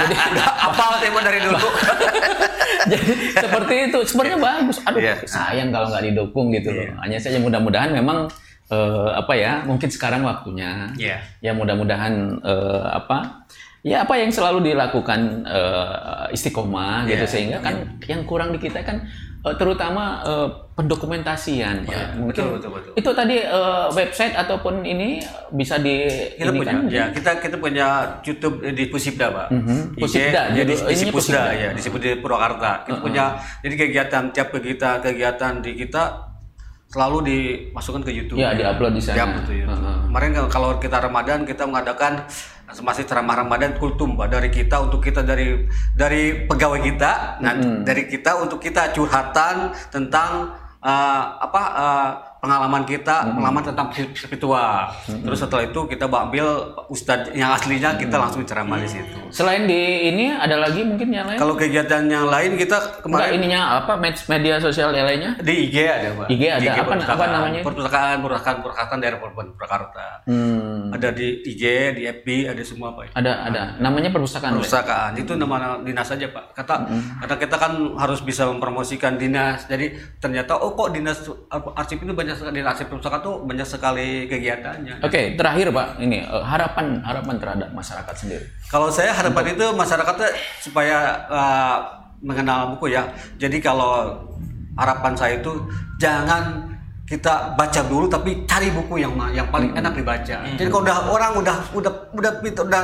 jadi 0.00 0.14
Apa 0.66 0.98
tema 0.98 1.20
dari 1.20 1.40
dulu? 1.40 1.58
jadi 2.90 3.12
seperti 3.34 3.74
itu 3.86 3.98
sebenarnya 4.04 4.38
bagus 4.38 4.80
aduh 4.80 4.98
Iya. 4.98 5.14
sayang 5.24 5.68
kalau 5.68 5.88
nggak 5.88 6.04
didukung 6.06 6.48
gitu 6.50 6.72
loh 6.72 6.88
hanya 6.98 7.20
saja 7.20 7.36
mudah-mudahan 7.36 7.92
memang 7.92 8.24
eh, 8.66 9.10
apa 9.12 9.32
ya 9.34 9.60
mungkin 9.62 9.92
sekarang 9.92 10.24
waktunya 10.24 10.88
Iya. 10.96 11.20
ya 11.38 11.52
mudah-mudahan 11.52 12.40
eh, 12.40 12.84
apa 12.90 13.44
ya 13.80 14.04
apa 14.04 14.16
yang 14.16 14.32
selalu 14.32 14.72
dilakukan 14.72 15.44
eh, 15.44 16.32
istiqomah 16.32 17.04
gitu 17.04 17.20
Iya. 17.20 17.30
sehingga 17.30 17.58
kan 17.60 17.74
yang 18.06 18.24
kurang 18.24 18.50
di 18.50 18.58
kita 18.58 18.80
kan 18.80 19.04
eh, 19.40 19.54
terutama 19.54 20.04
eh, 20.22 20.48
pendokumentasian 20.74 21.82
Pak. 21.82 21.92
Iya, 21.92 22.04
mungkin 22.14 22.28
betul, 22.30 22.48
betul, 22.54 22.70
betul. 22.72 22.92
itu 22.94 23.10
tadi 23.10 23.36
eh, 23.38 23.86
website 23.90 24.34
ataupun 24.34 24.80
ini 24.82 25.20
bisa 25.50 25.76
di 25.76 26.08
kita 26.34 26.50
punya 26.50 26.72
kan 26.72 26.84
ya 26.88 27.04
kita 27.08 27.30
kita 27.38 27.56
punya 27.56 27.86
YouTube 28.20 28.64
di 28.66 28.84
Pusipda 28.86 29.26
pak 29.28 29.48
Mhm. 29.50 29.78
IG, 29.92 30.00
Pusipda, 30.00 30.42
ya, 30.50 30.62
di, 30.62 30.74
di 30.74 31.04
Pusipda. 31.08 31.42
ya 31.52 31.68
di 31.70 31.80
Pusda 31.82 32.06
di 32.06 32.18
Purwakarta 32.18 32.70
kita 32.82 32.98
punya 32.98 33.24
jadi 33.58 33.74
kegiatan 33.76 34.22
tiap 34.30 34.48
kegiatan 34.50 35.00
kegiatan 35.00 35.52
di 35.58 35.72
kita 35.74 36.02
selalu 36.86 37.18
dimasukkan 37.22 38.02
ke 38.02 38.10
YouTube 38.10 38.36
Ya, 38.36 38.50
diupload 38.50 38.92
di 38.92 39.00
sana. 39.00 39.16
Diupload 39.16 39.44
ke 39.46 39.54
YouTube. 39.54 39.78
Heeh. 39.78 39.98
kemarin 40.04 40.30
kalau- 40.34 40.50
kalau 40.50 40.70
kita 40.76 40.96
Ramadan 40.98 41.38
kita 41.44 41.62
mengadakan 41.62 42.12
masih 42.78 43.02
ceramah 43.02 43.42
Ramadan 43.42 43.74
kultum 43.74 44.14
pak 44.14 44.30
dari 44.30 44.50
kita 44.54 44.78
untuk 44.78 45.02
kita 45.02 45.26
dari 45.26 45.66
dari 45.98 46.46
pegawai 46.46 46.80
kita 46.80 47.42
nah 47.42 47.52
dari 47.82 48.06
kita 48.06 48.38
untuk 48.38 48.62
kita 48.62 48.94
curhatan 48.94 49.74
tentang 49.90 50.54
eh, 50.78 51.24
apa 51.42 51.62
eh, 51.74 52.10
pengalaman 52.40 52.82
kita 52.82 53.30
pengalaman 53.30 53.62
tentang 53.62 53.86
spiritual. 54.10 54.88
Terus 55.06 55.38
setelah 55.38 55.62
itu 55.62 55.80
kita 55.84 56.08
ambil 56.08 56.46
ustadz 56.88 57.30
yang 57.32 57.52
aslinya 57.52 57.94
kita 57.94 58.16
langsung 58.16 58.42
ceramah 58.42 58.80
di 58.80 58.88
situ. 58.88 59.16
Selain 59.30 59.64
di 59.64 59.80
ini 60.08 60.32
ada 60.32 60.56
lagi 60.56 60.80
mungkin 60.82 61.08
yang 61.08 61.24
lain? 61.24 61.36
Kalau 61.36 61.54
kegiatan 61.54 62.08
yang 62.08 62.26
lain 62.26 62.56
kita 62.56 62.76
Enggak 62.80 63.04
kemarin 63.04 63.32
ininya 63.36 63.60
apa? 63.78 63.92
Med- 63.94 64.24
media 64.26 64.56
sosial 64.56 64.90
yang 64.90 65.06
lainnya? 65.06 65.32
di 65.38 65.68
IG 65.68 65.76
ada 65.80 66.08
pak. 66.14 66.26
IG 66.28 66.42
ada. 66.48 66.60
Di 66.60 66.68
Apa- 66.70 66.80
perpustakaan. 66.88 67.12
apa 67.12 67.24
namanya? 67.28 67.60
perpustakaan 67.60 68.16
perpustakaan 68.18 68.56
perpustakaan 68.58 68.98
daerah 68.98 69.18
Purwakarta 69.20 70.06
Hmm, 70.24 70.90
ada 70.90 71.08
di 71.12 71.28
IG 71.44 71.62
di 71.92 72.02
FB 72.06 72.26
ada 72.46 72.62
semua 72.62 72.92
pak. 72.92 73.12
Ada 73.12 73.32
ada. 73.46 73.62
Namanya 73.78 74.08
perpustakaan. 74.08 74.56
Perpustakaan. 74.56 75.12
Itu 75.14 75.36
nama 75.36 75.76
dinas 75.78 76.08
saja 76.08 76.24
pak. 76.26 76.56
Kata 76.56 76.88
kata 77.20 77.34
kita 77.36 77.56
kan 77.56 77.72
harus 77.96 78.20
bisa 78.20 78.48
mempromosikan 78.48 79.14
dinas. 79.14 79.68
Jadi 79.68 79.92
ternyata 80.16 80.56
oh 80.56 80.72
kok 80.72 80.90
dinas 80.90 81.20
arsip 81.76 82.00
itu 82.00 82.12
banyak 82.12 82.29
sekali 82.36 82.60
dinas 82.60 82.74
arsip 82.74 82.86
perpustakaan 82.90 83.22
tuh 83.22 83.34
banyak 83.46 83.66
sekali 83.66 84.26
kegiatannya. 84.30 85.02
Oke, 85.02 85.34
terakhir 85.34 85.70
Pak, 85.70 85.88
ini 86.02 86.22
eh, 86.22 86.44
harapan 86.44 87.00
harapan 87.02 87.34
terhadap 87.38 87.68
masyarakat 87.74 88.14
sendiri. 88.14 88.44
kalau 88.70 88.86
saya 88.86 89.10
harapan 89.10 89.58
itu 89.58 89.66
masyarakatnya 89.74 90.30
supaya 90.62 91.26
uh, 91.26 91.76
mengenal 92.22 92.76
buku 92.76 92.94
ya. 92.94 93.02
Jadi 93.40 93.58
kalau 93.58 94.14
harapan 94.78 95.12
saya 95.18 95.42
itu 95.42 95.50
jangan 95.98 96.70
kita 97.10 97.58
baca 97.58 97.80
dulu 97.90 98.06
tapi 98.06 98.46
cari 98.46 98.70
buku 98.70 99.02
yang 99.02 99.10
yang 99.34 99.50
paling 99.50 99.74
enak 99.74 99.98
dibaca. 99.98 100.46
Jadi 100.46 100.68
kalau 100.70 100.86
udah 100.86 100.96
orang 101.10 101.32
udah 101.42 101.56
udah 101.74 101.92
udah 102.14 102.32
udah, 102.38 102.64
udah 102.70 102.82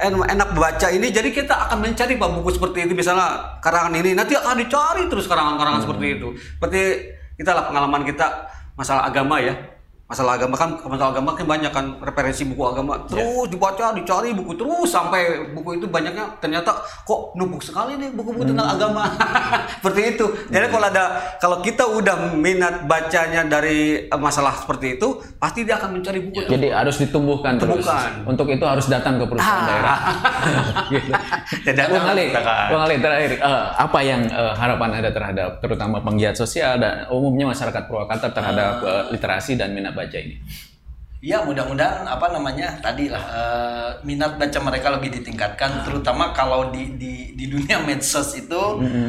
en- 0.00 0.28
enak 0.32 0.56
baca 0.56 0.88
ini 0.88 1.12
jadi 1.12 1.28
kita 1.28 1.68
akan 1.68 1.84
mencari 1.84 2.16
Pak, 2.16 2.30
buku 2.40 2.50
seperti 2.56 2.88
itu. 2.88 2.96
Misalnya 2.96 3.60
karangan 3.60 3.92
ini 3.92 4.16
nanti 4.16 4.32
akan 4.32 4.56
dicari 4.56 5.04
terus 5.12 5.28
karangan-karangan 5.28 5.84
seperti 5.84 6.06
itu. 6.16 6.28
Seperti 6.56 6.80
kita 7.36 7.52
lah 7.54 7.68
pengalaman 7.68 8.02
kita 8.08 8.26
masalah 8.78 9.10
agama 9.10 9.42
ya 9.42 9.58
masalah 10.08 10.40
agama 10.40 10.56
kan 10.56 10.72
masalah 10.88 11.12
agama 11.12 11.36
kan 11.36 11.44
banyak 11.44 11.68
kan 11.68 11.86
referensi 12.00 12.48
buku 12.48 12.64
agama 12.64 12.96
terus 13.04 13.44
dibaca 13.52 13.92
dicari 13.92 14.32
buku 14.32 14.56
terus 14.56 14.88
sampai 14.88 15.52
buku 15.52 15.76
itu 15.76 15.84
banyaknya 15.84 16.32
ternyata 16.40 16.80
kok 17.04 17.36
numpuk 17.36 17.60
sekali 17.60 18.00
nih 18.00 18.16
buku-buku 18.16 18.48
tentang 18.48 18.72
agama 18.72 19.04
seperti 19.84 20.16
itu 20.16 20.24
jadi 20.48 20.72
kalau 20.72 20.88
ada 20.88 21.04
kalau 21.36 21.60
kita 21.60 21.84
udah 21.84 22.32
minat 22.32 22.88
bacanya 22.88 23.44
dari 23.44 24.08
masalah 24.16 24.56
seperti 24.56 24.96
itu 24.96 25.20
pasti 25.36 25.68
dia 25.68 25.76
akan 25.76 26.00
mencari 26.00 26.24
buku 26.24 26.40
itu 26.40 26.50
Jadi 26.56 26.68
harus 26.72 26.96
ditumbuhkan 26.96 27.60
terus. 27.60 27.84
Untuk 28.24 28.48
itu 28.48 28.64
harus 28.64 28.88
datang 28.88 29.20
ke 29.20 29.24
perusahaan 29.28 29.60
Ah. 29.60 29.68
daerah. 29.68 29.98
gitu. 30.94 31.10
Ada 31.68 31.84
Ali. 32.10 32.26
Bung 32.72 32.82
Ali 32.82 32.96
terakhir 32.98 33.32
eh, 33.38 33.64
apa 33.76 33.98
yang 34.00 34.22
eh, 34.24 34.52
harapan 34.56 34.88
Anda 34.98 35.10
terhadap 35.12 35.50
terutama 35.60 36.00
penggiat 36.00 36.34
sosial 36.34 36.80
dan 36.80 37.06
umumnya 37.12 37.52
masyarakat 37.52 37.82
Purwakarta 37.86 38.32
terhadap 38.32 38.72
eh, 38.82 39.04
literasi 39.14 39.54
dan 39.54 39.76
minat 39.76 39.97
baca 39.98 40.14
ini? 40.16 40.38
Ya 41.18 41.42
mudah-mudahan 41.42 42.06
apa 42.06 42.30
namanya 42.30 42.78
tadi 42.78 43.10
lah 43.10 43.18
eh, 43.18 43.90
minat 44.06 44.38
baca 44.38 44.54
mereka 44.62 44.86
lebih 44.88 45.10
ditingkatkan 45.12 45.82
terutama 45.82 46.30
kalau 46.30 46.70
di 46.70 46.94
di 46.94 47.34
di 47.34 47.50
dunia 47.50 47.82
medsos 47.82 48.38
itu 48.38 48.62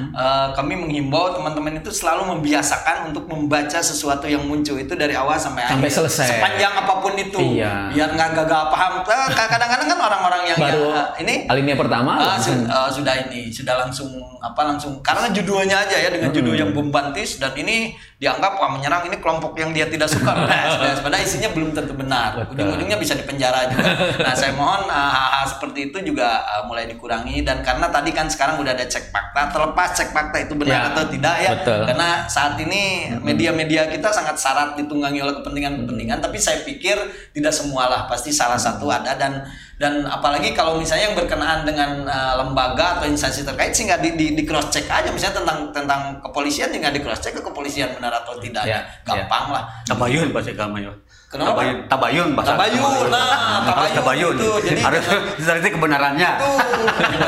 eh, 0.09 0.47
kami 0.49 0.73
menghimbau 0.75 1.29
teman-teman 1.31 1.77
itu 1.77 1.93
selalu 1.93 2.33
membiasakan 2.33 3.13
untuk 3.13 3.29
membaca 3.29 3.77
sesuatu 3.79 4.25
yang 4.25 4.41
muncul 4.41 4.73
itu 4.75 4.89
dari 4.91 5.13
awal 5.13 5.37
sampai, 5.37 5.69
Sampai 5.69 5.85
akhir 5.85 6.01
selesai. 6.01 6.27
sepanjang 6.33 6.73
apa 6.75 6.93
pun 6.97 7.13
itu 7.13 7.37
Iya. 7.53 7.93
biar 7.93 8.09
nggak 8.09 8.29
gagal 8.35 8.63
paham 8.67 8.93
Eh, 8.99 9.29
kadang-kadang 9.29 9.87
kan 9.87 9.99
orang-orang 10.01 10.41
yang, 10.47 10.57
Baru 10.57 10.89
yang, 10.89 10.97
eh, 10.97 11.07
ini 11.19 11.33
alinea 11.45 11.77
pertama 11.77 12.17
langsung 12.17 12.57
su- 12.59 12.73
eh, 12.73 12.89
sudah 12.89 13.13
ini 13.23 13.53
sudah 13.53 13.75
langsung 13.79 14.09
apa 14.41 14.61
langsung 14.65 14.97
karena 14.99 15.29
judulnya 15.29 15.77
aja 15.79 15.93
ya 15.95 16.09
dengan 16.09 16.33
judul 16.33 16.57
yang 16.57 16.73
bombastis 16.73 17.37
dan 17.37 17.53
ini 17.53 17.93
dianggap 18.19 18.59
wah 18.59 18.67
menyerang 18.67 19.07
ini 19.07 19.15
kelompok 19.23 19.55
yang 19.55 19.71
dia 19.71 19.87
tidak 19.87 20.11
suka. 20.11 20.35
Nah, 20.49 20.91
sebenarnya 20.95 21.23
isinya 21.23 21.49
belum 21.55 21.71
tentu 21.71 21.95
benar. 21.95 22.35
Ujung-ujungnya 22.51 22.99
bisa 22.99 23.15
dipenjara 23.15 23.71
juga. 23.71 23.95
Nah 24.19 24.33
saya 24.35 24.51
mohon 24.51 24.91
hal-hal 24.91 25.45
seperti 25.47 25.87
itu 25.87 25.97
juga 26.03 26.43
eh, 26.43 26.63
mulai 26.67 26.83
dikurangi. 26.91 27.47
Dan 27.47 27.63
karena 27.63 27.87
tadi 27.87 28.11
kan 28.11 28.27
sekarang 28.27 28.59
udah 28.59 28.75
ada 28.75 28.83
cek 28.83 29.07
fakta 29.09 29.55
terlepas 29.55 29.89
cek 29.95 30.09
fakta 30.11 30.37
itu 30.43 30.53
benar 30.59 30.67
Ya, 30.69 30.79
atau 30.91 31.03
tidak 31.07 31.35
ya. 31.39 31.49
betul. 31.55 31.81
karena 31.87 32.09
saat 32.27 32.59
ini 32.59 32.81
media-media 33.23 33.87
kita 33.87 34.11
sangat 34.11 34.35
syarat 34.35 34.75
ditunggangi 34.75 35.23
oleh 35.23 35.39
kepentingan-kepentingan. 35.39 36.19
Tapi 36.19 36.37
saya 36.41 36.59
pikir 36.67 36.99
tidak 37.31 37.55
semualah 37.55 38.03
pasti 38.11 38.35
salah 38.35 38.59
satu 38.59 38.91
ada. 38.91 39.15
Dan 39.15 39.47
dan 39.79 40.03
apalagi 40.03 40.51
kalau 40.51 40.75
misalnya 40.75 41.07
yang 41.07 41.17
berkenaan 41.17 41.63
dengan 41.63 42.03
uh, 42.03 42.35
lembaga 42.43 42.99
atau 42.99 43.07
instansi 43.07 43.47
terkait 43.47 43.71
sehingga 43.71 43.95
di, 43.95 44.11
di, 44.19 44.35
di 44.35 44.43
cross 44.43 44.67
check 44.67 44.91
aja. 44.91 45.07
Misalnya 45.07 45.39
tentang 45.39 45.59
tentang 45.71 46.01
kepolisian 46.19 46.67
tinggal 46.67 46.91
di 46.91 46.99
cross 46.99 47.23
check 47.23 47.31
ke 47.31 47.39
kepolisian 47.39 47.95
benar 47.95 48.11
atau 48.11 48.35
tidak 48.43 48.67
Ya, 48.67 48.83
gampang 49.07 49.55
lah. 49.55 49.63
Tabayun 49.87 50.35
baca 50.35 50.51
agama 50.51 50.83
ya 50.83 50.91
Kenapa? 51.29 51.61
Tabayun, 51.61 51.77
tabayun 51.85 52.29
bahasa 52.33 52.57
Tabayun, 52.57 53.05
nah, 53.13 53.61
tabayun 53.61 53.93
tabayun. 54.01 54.35
itu. 54.41 54.49
Jadi 54.65 54.79
harus 54.89 55.05
diteliti 55.37 55.69
kebenarannya. 55.77 56.29
itu 56.41 56.49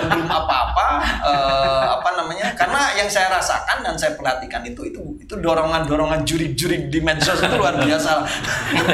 belum 0.10 0.26
apa-apa 0.26 0.88
eh, 1.22 1.86
apa 1.86 2.10
namanya 2.18 2.48
karena 2.58 2.82
yang 2.98 3.10
saya 3.10 3.30
rasakan 3.30 3.86
dan 3.86 3.94
saya 3.98 4.18
perhatikan 4.18 4.66
itu 4.66 4.90
itu 4.90 5.02
itu 5.22 5.34
dorongan-dorongan 5.38 6.26
juri-juri 6.26 6.90
di 6.90 7.00
medsos 7.02 7.38
itu 7.38 7.56
luar 7.58 7.78
biasa 7.78 8.26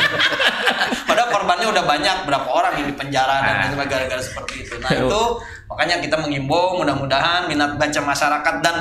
padahal 1.07 1.29
korbannya 1.31 1.67
udah 1.71 1.83
banyak 1.87 2.17
berapa 2.27 2.49
orang 2.51 2.73
yang 2.83 2.87
dipenjara 2.91 3.35
dan 3.43 3.53
lain 3.63 3.71
sebagainya 3.75 3.91
gara-gara 4.07 4.21
seperti 4.23 4.53
itu 4.67 4.73
nah 4.83 4.91
itu 4.91 5.21
makanya 5.67 5.95
kita 6.03 6.15
mengimbau 6.19 6.79
mudah-mudahan 6.79 7.47
minat 7.47 7.75
baca 7.79 7.99
masyarakat 8.03 8.55
dan 8.63 8.75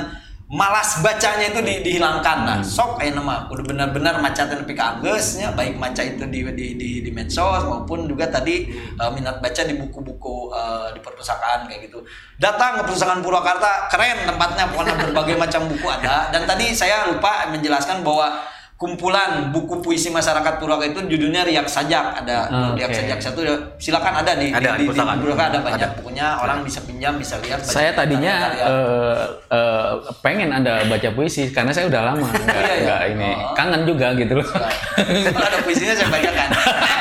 malas 0.46 1.02
bacanya 1.02 1.50
itu 1.50 1.58
di- 1.58 1.82
dihilangkan. 1.82 2.46
Nah 2.46 2.58
sok 2.62 3.02
ayo 3.02 3.18
nama. 3.18 3.50
Udah 3.50 3.66
benar-benar 3.66 4.22
maca 4.22 4.46
nepi 4.46 4.78
ka 4.78 4.98
anggeusnya 4.98 5.58
baik 5.58 5.74
maca 5.74 6.06
itu 6.06 6.22
di 6.30 6.46
di 6.54 6.66
di, 6.78 6.90
di 7.02 7.10
medsos 7.10 7.66
maupun 7.66 8.06
juga 8.06 8.30
tadi 8.30 8.70
eh, 8.72 9.10
minat 9.10 9.42
baca 9.42 9.62
di 9.66 9.74
buku-buku 9.74 10.54
eh, 10.54 10.88
di 10.94 11.00
perpustakaan 11.02 11.66
kayak 11.66 11.90
gitu. 11.90 11.98
Datang 12.38 12.78
ke 12.78 12.86
perpustakaan 12.86 13.26
Purwakarta 13.26 13.90
keren 13.90 14.22
tempatnya 14.22 14.70
pokoknya 14.70 14.94
berbagai 15.10 15.34
macam 15.34 15.66
buku 15.66 15.86
ada. 15.90 16.30
Dan 16.30 16.46
tadi 16.46 16.70
saya 16.70 17.10
lupa 17.10 17.50
menjelaskan 17.50 18.06
bahwa 18.06 18.55
kumpulan 18.76 19.48
buku 19.50 19.80
puisi 19.80 20.08
masyarakat 20.08 20.60
Purwakarta 20.60 20.92
itu 20.92 21.00
judulnya 21.08 21.42
Riak 21.42 21.64
Sajak 21.64 22.12
ada 22.14 22.44
Ah, 22.46 22.70
Riak 22.70 22.92
oke. 22.92 22.96
Sajak 22.98 23.18
satu 23.18 23.40
silakan 23.76 24.20
ada 24.20 24.36
di 24.36 24.52
Ada 24.52 24.76
di, 24.76 24.84
di 24.84 24.84
di, 24.84 24.86
perpustakaan. 24.86 25.16
Purwakarta 25.18 25.48
ada 25.48 25.58
banyak 25.62 25.90
bukunya 25.96 26.26
orang 26.36 26.58
bisa 26.60 26.80
pinjam 26.84 27.16
bisa 27.16 27.40
lihat 27.40 27.58
baca 27.58 27.72
Saya 27.72 27.90
tadinya 27.90 28.34
eh, 28.52 29.16
eh, 29.48 29.90
pengen 30.20 30.52
anda 30.52 30.84
baca 30.84 31.08
puisi 31.10 31.48
karena 31.48 31.72
saya 31.72 31.88
udah 31.88 32.02
lama 32.04 32.28
nggak 32.36 32.44
Iya, 32.52 32.68
iya. 32.68 32.84
nggak 32.84 33.02
ini 33.10 33.30
Oh. 33.32 33.54
kangen 33.54 33.82
juga 33.84 34.06
gitu 34.12 34.32
loh. 34.34 34.46
Kalau 34.46 35.40
ada 35.42 35.58
puisinya 35.60 35.92
saya 35.92 36.08
bacakan. 36.08 36.48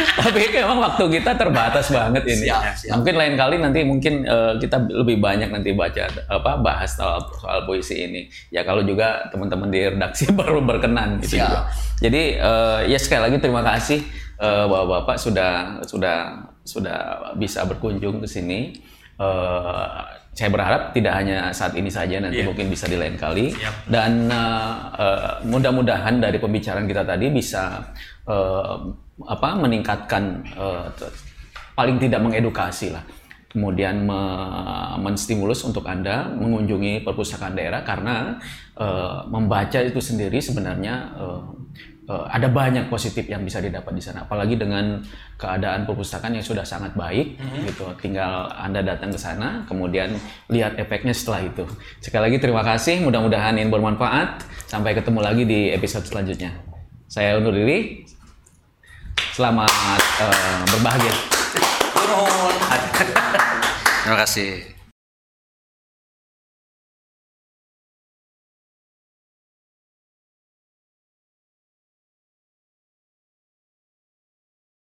Tapi 0.00 0.40
memang 0.52 0.78
waktu 0.80 1.04
kita 1.10 1.32
terbatas 1.34 1.86
banget 1.88 2.22
ini. 2.26 2.46
Siap, 2.48 2.62
siap. 2.76 2.92
Mungkin 2.98 3.14
lain 3.16 3.34
kali 3.34 3.56
nanti 3.58 3.80
mungkin 3.82 4.14
eh, 4.22 4.52
kita 4.58 4.76
lebih 4.90 5.16
banyak 5.18 5.48
nanti 5.48 5.72
baca 5.72 6.08
apa 6.26 6.52
bahas 6.58 6.94
soal, 6.94 7.20
soal 7.34 7.64
puisi 7.64 7.96
ini. 8.04 8.22
Ya 8.48 8.62
kalau 8.62 8.80
juga 8.82 9.28
teman-teman 9.28 9.68
di 9.68 9.80
redaksi 9.86 10.30
baru 10.40 10.60
berkenan 10.60 11.20
gitu 11.20 11.36
Siap. 11.36 11.44
juga. 11.44 11.60
Jadi 12.00 12.22
eh, 12.36 12.78
ya 12.88 12.98
sekali 12.98 13.22
lagi 13.30 13.36
terima 13.38 13.62
kasih 13.62 14.00
eh, 14.38 14.64
bapak-bapak 14.66 15.16
sudah 15.16 15.52
sudah 15.84 16.16
sudah 16.62 16.98
bisa 17.36 17.64
berkunjung 17.64 18.20
ke 18.20 18.28
sini. 18.28 18.76
Eh, 19.20 19.88
saya 20.30 20.46
berharap 20.48 20.94
tidak 20.94 21.12
hanya 21.12 21.50
saat 21.50 21.74
ini 21.74 21.90
saja 21.90 22.22
nanti 22.22 22.40
Iya. 22.40 22.46
mungkin 22.48 22.70
bisa 22.70 22.86
di 22.86 22.94
lain 22.96 23.18
kali 23.18 23.50
dan 23.84 24.30
eh, 24.30 24.74
eh, 24.96 25.32
mudah-mudahan 25.44 26.22
dari 26.22 26.38
pembicaraan 26.38 26.86
kita 26.86 27.02
tadi 27.04 27.28
bisa 27.28 27.82
eh, 28.24 28.74
apa 29.26 29.58
meningkatkan 29.58 30.44
t- 30.96 31.12
paling 31.76 31.96
tidak 31.96 32.20
mengedukasi 32.20 32.92
lah. 32.92 33.04
Kemudian 33.50 34.06
me- 34.06 34.94
menstimulus 35.02 35.66
untuk 35.66 35.82
anda 35.90 36.30
mengunjungi 36.38 37.02
perpustakaan 37.02 37.58
daerah 37.58 37.82
karena 37.82 38.38
eh, 38.78 39.18
membaca 39.26 39.74
itu 39.82 39.98
sendiri 39.98 40.38
sebenarnya 40.38 41.10
eh, 41.18 41.40
eh, 42.14 42.24
ada 42.30 42.46
banyak 42.46 42.86
positif 42.86 43.26
yang 43.26 43.42
bisa 43.42 43.58
didapat 43.58 43.90
di 43.90 43.98
sana. 43.98 44.22
Apalagi 44.22 44.54
dengan 44.54 45.02
keadaan 45.34 45.82
perpustakaan 45.82 46.38
yang 46.38 46.46
sudah 46.46 46.62
sangat 46.62 46.94
baik 46.94 47.42
gitu. 47.66 47.90
Tinggal 47.98 48.54
anda 48.54 48.86
datang 48.86 49.10
ke 49.10 49.18
sana 49.18 49.66
kemudian 49.66 50.14
lihat 50.46 50.78
efeknya 50.78 51.10
setelah 51.10 51.42
itu. 51.42 51.66
Sekali 51.98 52.30
lagi 52.30 52.38
terima 52.38 52.62
kasih 52.62 53.02
mudah-mudahan 53.02 53.58
ini 53.58 53.66
bermanfaat. 53.66 54.46
Sampai 54.70 54.94
ketemu 54.94 55.26
lagi 55.26 55.42
di 55.42 55.74
episode 55.74 56.06
selanjutnya. 56.06 56.54
Saya 57.10 57.34
undur 57.34 57.50
diri 57.50 58.06
selamat 59.36 60.02
eh, 60.24 60.60
berbahagia. 60.72 61.14
Terima 64.04 64.16
kasih. 64.26 64.79